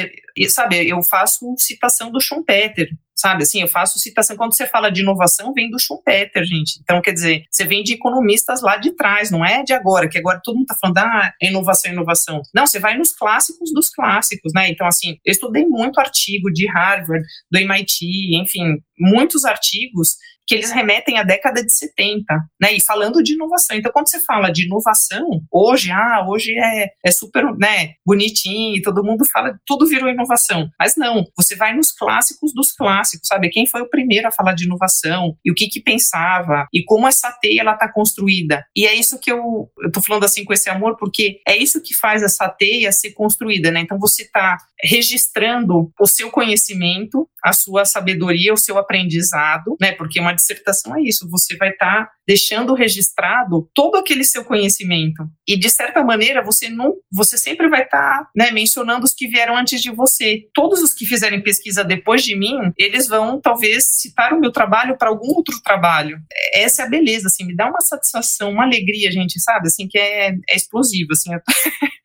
sabe, 0.49 0.87
eu 0.87 1.01
faço 1.01 1.55
citação 1.57 2.11
do 2.11 2.21
Schumpeter, 2.21 2.89
sabe? 3.21 3.43
Assim, 3.43 3.61
eu 3.61 3.67
faço 3.67 3.99
citação. 3.99 4.35
Quando 4.35 4.55
você 4.55 4.65
fala 4.65 4.89
de 4.89 5.01
inovação, 5.01 5.53
vem 5.53 5.69
do 5.69 5.79
Schumpeter, 5.79 6.43
gente. 6.43 6.79
Então, 6.81 7.01
quer 7.01 7.13
dizer, 7.13 7.43
você 7.49 7.63
vem 7.63 7.83
de 7.83 7.93
economistas 7.93 8.61
lá 8.61 8.77
de 8.77 8.91
trás, 8.95 9.29
não 9.29 9.45
é 9.45 9.63
de 9.63 9.73
agora, 9.73 10.09
que 10.09 10.17
agora 10.17 10.41
todo 10.43 10.55
mundo 10.55 10.63
está 10.63 10.75
falando, 10.79 10.97
ah, 10.97 11.31
inovação, 11.41 11.91
inovação. 11.91 12.41
Não, 12.53 12.65
você 12.65 12.79
vai 12.79 12.97
nos 12.97 13.11
clássicos 13.11 13.71
dos 13.71 13.89
clássicos, 13.89 14.51
né? 14.53 14.69
Então, 14.69 14.87
assim, 14.87 15.17
eu 15.23 15.31
estudei 15.31 15.65
muito 15.65 15.99
artigo 15.99 16.51
de 16.51 16.67
Harvard, 16.67 17.23
do 17.51 17.59
MIT, 17.59 18.35
enfim, 18.41 18.81
muitos 18.97 19.45
artigos 19.45 20.15
que 20.51 20.55
eles 20.55 20.71
remetem 20.71 21.17
à 21.17 21.23
década 21.23 21.63
de 21.63 21.73
70, 21.73 22.25
né? 22.61 22.73
E 22.73 22.81
falando 22.81 23.23
de 23.23 23.35
inovação. 23.35 23.77
Então, 23.77 23.89
quando 23.89 24.09
você 24.09 24.19
fala 24.19 24.51
de 24.51 24.65
inovação, 24.65 25.25
hoje, 25.49 25.89
ah, 25.91 26.25
hoje 26.27 26.51
é, 26.59 26.89
é 27.05 27.09
super, 27.09 27.45
né, 27.57 27.93
bonitinho, 28.05 28.81
todo 28.81 29.01
mundo 29.01 29.23
fala, 29.31 29.57
tudo 29.65 29.87
virou 29.87 30.09
inovação. 30.09 30.67
Mas 30.77 30.97
não, 30.97 31.23
você 31.37 31.55
vai 31.55 31.73
nos 31.73 31.93
clássicos 31.93 32.53
dos 32.53 32.73
clássicos, 32.73 33.29
sabe? 33.29 33.49
Quem 33.49 33.65
foi 33.65 33.81
o 33.81 33.89
primeiro 33.89 34.27
a 34.27 34.31
falar 34.31 34.51
de 34.51 34.65
inovação 34.65 35.37
e 35.45 35.49
o 35.49 35.55
que 35.55 35.69
que 35.69 35.81
pensava 35.81 36.67
e 36.73 36.83
como 36.83 37.07
essa 37.07 37.31
teia 37.41 37.61
ela 37.61 37.77
tá 37.77 37.89
construída. 37.89 38.65
E 38.75 38.85
é 38.85 38.93
isso 38.93 39.17
que 39.21 39.31
eu, 39.31 39.71
eu 39.81 39.89
tô 39.89 40.01
falando 40.01 40.25
assim 40.25 40.43
com 40.43 40.51
esse 40.51 40.69
amor, 40.69 40.97
porque 40.97 41.39
é 41.47 41.55
isso 41.55 41.81
que 41.81 41.95
faz 41.95 42.23
essa 42.23 42.49
teia 42.49 42.91
ser 42.91 43.11
construída, 43.11 43.71
né? 43.71 43.79
Então, 43.79 43.97
você 43.97 44.29
tá 44.29 44.57
registrando 44.83 45.89
o 45.97 46.07
seu 46.07 46.29
conhecimento, 46.29 47.25
a 47.41 47.53
sua 47.53 47.85
sabedoria, 47.85 48.53
o 48.53 48.57
seu 48.57 48.77
aprendizado, 48.77 49.77
né? 49.79 49.93
Porque 49.93 50.19
uma 50.19 50.40
dissertação 50.41 50.95
é 50.95 51.01
isso, 51.01 51.29
você 51.29 51.55
vai 51.55 51.69
estar 51.69 52.05
tá 52.05 52.11
deixando 52.27 52.73
registrado 52.73 53.69
todo 53.73 53.95
aquele 53.97 54.23
seu 54.23 54.43
conhecimento. 54.43 55.23
E 55.47 55.57
de 55.57 55.69
certa 55.69 56.03
maneira, 56.03 56.43
você 56.43 56.69
não, 56.69 56.95
você 57.11 57.37
sempre 57.37 57.69
vai 57.69 57.83
estar, 57.83 57.99
tá, 57.99 58.29
né, 58.35 58.51
mencionando 58.51 59.05
os 59.05 59.13
que 59.13 59.27
vieram 59.27 59.57
antes 59.57 59.81
de 59.81 59.91
você. 59.91 60.43
Todos 60.53 60.81
os 60.81 60.93
que 60.93 61.05
fizerem 61.05 61.41
pesquisa 61.41 61.83
depois 61.83 62.23
de 62.23 62.35
mim, 62.35 62.57
eles 62.77 63.07
vão 63.07 63.39
talvez 63.39 63.85
citar 63.99 64.33
o 64.33 64.39
meu 64.39 64.51
trabalho 64.51 64.97
para 64.97 65.09
algum 65.09 65.33
outro 65.33 65.61
trabalho. 65.63 66.17
Essa 66.53 66.83
é 66.83 66.85
a 66.85 66.89
beleza, 66.89 67.27
assim, 67.27 67.45
me 67.45 67.55
dá 67.55 67.67
uma 67.67 67.81
satisfação, 67.81 68.51
uma 68.51 68.63
alegria, 68.63 69.11
gente, 69.11 69.39
sabe? 69.39 69.67
Assim 69.67 69.87
que 69.87 69.97
é, 69.97 70.29
é 70.49 70.55
explosivo, 70.55 71.11
assim. 71.11 71.33
eu 71.33 71.41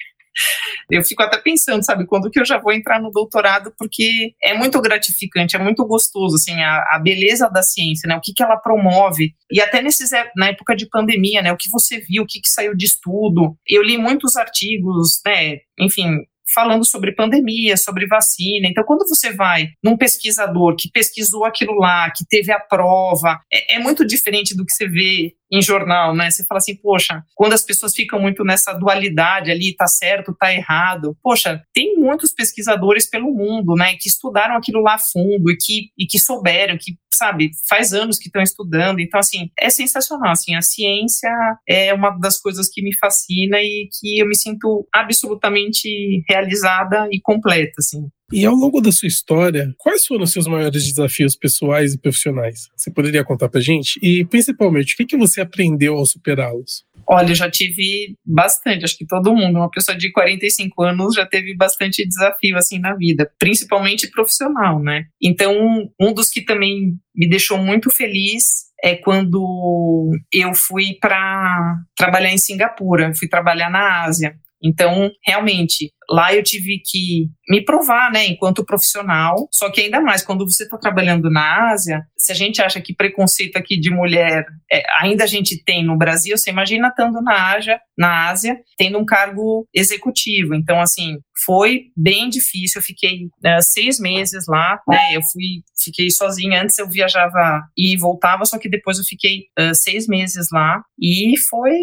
fico 1.05 1.23
até 1.23 1.39
pensando, 1.39 1.85
sabe, 1.85 2.07
quando 2.07 2.31
que 2.31 2.39
eu 2.39 2.45
já 2.45 2.59
vou 2.59 2.73
entrar 2.73 3.01
no 3.01 3.11
doutorado, 3.11 3.73
porque 3.79 4.35
é 4.43 4.55
muito 4.55 4.81
gratificante, 4.81 5.57
é 5.57 5.59
muito 5.59 5.85
gostoso, 5.87 6.37
assim, 6.37 6.61
a, 6.63 6.85
a 6.93 7.01
beleza 7.03 7.49
da 7.49 7.63
ciência, 7.63 8.09
né, 8.09 8.17
o 8.17 8.21
que 8.21 8.33
que 8.33 8.43
ela 8.43 8.57
promove, 8.57 9.35
e 9.51 9.61
até 9.61 9.83
nesses, 9.83 10.13
é, 10.13 10.31
na 10.37 10.49
época 10.49 10.75
de 10.77 10.89
pandemia, 10.89 11.43
né, 11.43 11.53
o 11.53 11.57
que 11.57 11.71
você 11.71 12.01
viu, 12.01 12.23
o 12.23 12.27
que 12.27 12.41
que 12.41 12.49
saiu 12.49 12.75
de 12.75 12.87
estudo, 12.87 13.57
eu 13.67 13.83
li 13.83 13.97
muitos 13.99 14.37
artigos, 14.37 15.21
né, 15.25 15.59
enfim, 15.79 16.19
falando 16.55 16.85
sobre 16.85 17.13
pandemia, 17.13 17.77
sobre 17.77 18.07
vacina. 18.07 18.69
Então, 18.69 18.85
quando 18.85 19.07
você 19.09 19.33
vai 19.33 19.71
num 19.83 19.97
pesquisador 19.97 20.77
que 20.77 20.91
pesquisou 20.91 21.45
aquilo 21.45 21.75
lá, 21.75 22.11
que 22.11 22.25
teve 22.29 22.53
a 22.53 22.61
prova, 22.61 23.41
é, 23.53 23.77
é 23.77 23.79
muito 23.79 24.07
diferente 24.07 24.57
do 24.57 24.65
que 24.65 24.73
você 24.73 24.89
vê 24.89 25.33
em 25.51 25.63
jornal, 25.63 26.15
né? 26.15 26.31
Você 26.31 26.45
fala 26.45 26.59
assim, 26.59 26.77
poxa, 26.77 27.23
quando 27.35 27.53
as 27.53 27.63
pessoas 27.63 27.95
ficam 27.95 28.21
muito 28.21 28.45
nessa 28.45 28.73
dualidade 28.73 29.51
ali, 29.51 29.75
tá 29.75 29.87
certo, 29.87 30.35
tá 30.39 30.53
errado. 30.53 31.17
Poxa, 31.23 31.63
tem 31.73 31.97
muitos 31.97 32.33
pesquisadores 32.33 33.09
pelo 33.09 33.33
mundo, 33.33 33.75
né, 33.75 33.95
que 33.99 34.09
estudaram 34.09 34.57
aquilo 34.57 34.81
lá 34.81 34.95
a 34.95 34.99
fundo 34.99 35.51
e 35.51 35.57
que, 35.57 35.91
e 35.97 36.07
que 36.07 36.19
souberam, 36.19 36.77
que, 36.79 36.97
sabe, 37.13 37.51
faz 37.69 37.93
anos 37.93 38.19
que 38.19 38.29
estão 38.29 38.43
estudando. 38.43 39.01
Então, 39.01 39.21
assim, 39.21 39.51
é 39.59 39.71
sensacional, 39.71 40.33
assim, 40.33 40.55
a 40.55 40.63
ciência 40.63 41.31
é 41.69 41.93
uma 41.95 42.11
das 42.19 42.39
coisas 42.39 42.69
que 42.69 42.83
me 42.83 42.97
fascina 42.97 43.59
e 43.61 43.89
que 44.01 44.19
eu 44.19 44.27
me 44.27 44.37
sinto 44.37 44.87
absolutamente 44.93 46.23
realizada 46.29 47.09
e 47.11 47.21
completa, 47.21 47.75
assim. 47.79 48.09
E 48.33 48.45
ao 48.45 48.55
longo 48.55 48.81
da 48.81 48.91
sua 48.91 49.07
história, 49.07 49.73
quais 49.79 50.05
foram 50.05 50.25
os 50.25 50.33
seus 50.33 50.49
maiores 50.49 50.85
desafios 50.85 51.37
pessoais 51.37 51.95
e 51.95 51.99
profissionais? 51.99 52.69
Você 52.77 52.91
poderia 52.91 53.25
contar 53.25 53.49
pra 53.49 53.61
gente? 53.61 54.01
E, 54.03 54.25
principalmente, 54.25 54.95
o 54.95 54.97
que, 54.97 55.05
que 55.05 55.17
você 55.17 55.41
aprendeu 55.41 55.97
ao 55.97 56.05
superá-los? 56.05 56.85
Olha, 57.09 57.31
eu 57.31 57.37
já 57.37 57.49
tive 57.49 58.17
bastante, 58.25 58.85
acho 58.85 58.99
que 58.99 59.07
todo 59.07 59.33
mundo, 59.33 59.59
uma 59.59 59.71
pessoa 59.71 59.97
de 59.97 60.11
45 60.11 60.83
anos 60.83 61.15
já 61.15 61.25
teve 61.25 61.55
bastante 61.55 62.07
desafio 62.07 62.57
assim 62.57 62.81
na 62.81 62.97
vida, 62.97 63.31
principalmente 63.39 64.11
profissional, 64.11 64.83
né? 64.83 65.05
Então, 65.23 65.55
um 66.01 66.13
dos 66.13 66.29
que 66.29 66.45
também 66.45 66.97
me 67.15 67.29
deixou 67.29 67.59
muito 67.59 67.91
feliz 67.91 68.67
é 68.83 68.97
quando 68.97 70.11
eu 70.33 70.53
fui 70.53 70.99
para 71.01 71.77
trabalhar 71.97 72.33
em 72.33 72.39
Singapura, 72.39 73.13
fui 73.15 73.29
trabalhar 73.29 73.71
na 73.71 74.03
Ásia. 74.03 74.37
Então, 74.63 75.11
realmente, 75.25 75.93
lá 76.11 76.35
eu 76.35 76.43
tive 76.43 76.81
que 76.85 77.29
me 77.49 77.65
provar, 77.65 78.11
né, 78.11 78.27
enquanto 78.27 78.65
profissional. 78.65 79.49
Só 79.53 79.71
que 79.71 79.83
ainda 79.83 80.01
mais, 80.01 80.23
quando 80.23 80.49
você 80.49 80.65
está 80.65 80.79
trabalhando 80.79 81.31
na 81.31 81.71
Ásia, 81.71 82.03
se 82.17 82.33
a 82.33 82.35
gente 82.35 82.61
acha 82.63 82.81
que 82.81 82.95
preconceito 82.95 83.57
aqui 83.57 83.79
de 83.79 83.91
mulher 83.91 84.45
é, 84.73 84.83
ainda 85.01 85.25
a 85.25 85.27
gente 85.27 85.63
tem 85.65 85.85
no 85.85 85.97
Brasil, 85.97 86.37
você 86.37 86.51
imagina 86.51 86.89
estando 86.89 87.23
na 87.23 87.55
Ásia, 87.55 87.81
na 87.97 88.29
Ásia, 88.29 88.59
tendo 88.77 88.99
um 88.99 89.05
cargo 89.05 89.67
executivo. 89.75 90.55
Então, 90.55 90.81
assim, 90.81 91.19
foi 91.45 91.85
bem 91.97 92.29
difícil. 92.29 92.81
Eu 92.81 92.85
fiquei 92.85 93.27
uh, 93.45 93.63
seis 93.63 94.01
meses 94.01 94.45
lá, 94.49 94.81
né? 94.89 95.15
Eu 95.15 95.23
fui, 95.23 95.63
fiquei 95.85 96.11
sozinha. 96.11 96.63
Antes 96.63 96.79
eu 96.79 96.89
viajava 96.89 97.63
e 97.77 97.97
voltava, 97.97 98.45
só 98.45 98.59
que 98.59 98.69
depois 98.69 98.99
eu 98.99 99.05
fiquei 99.05 99.45
uh, 99.59 99.75
seis 99.75 100.07
meses 100.07 100.49
lá 100.53 100.83
e 101.01 101.39
foi 101.49 101.75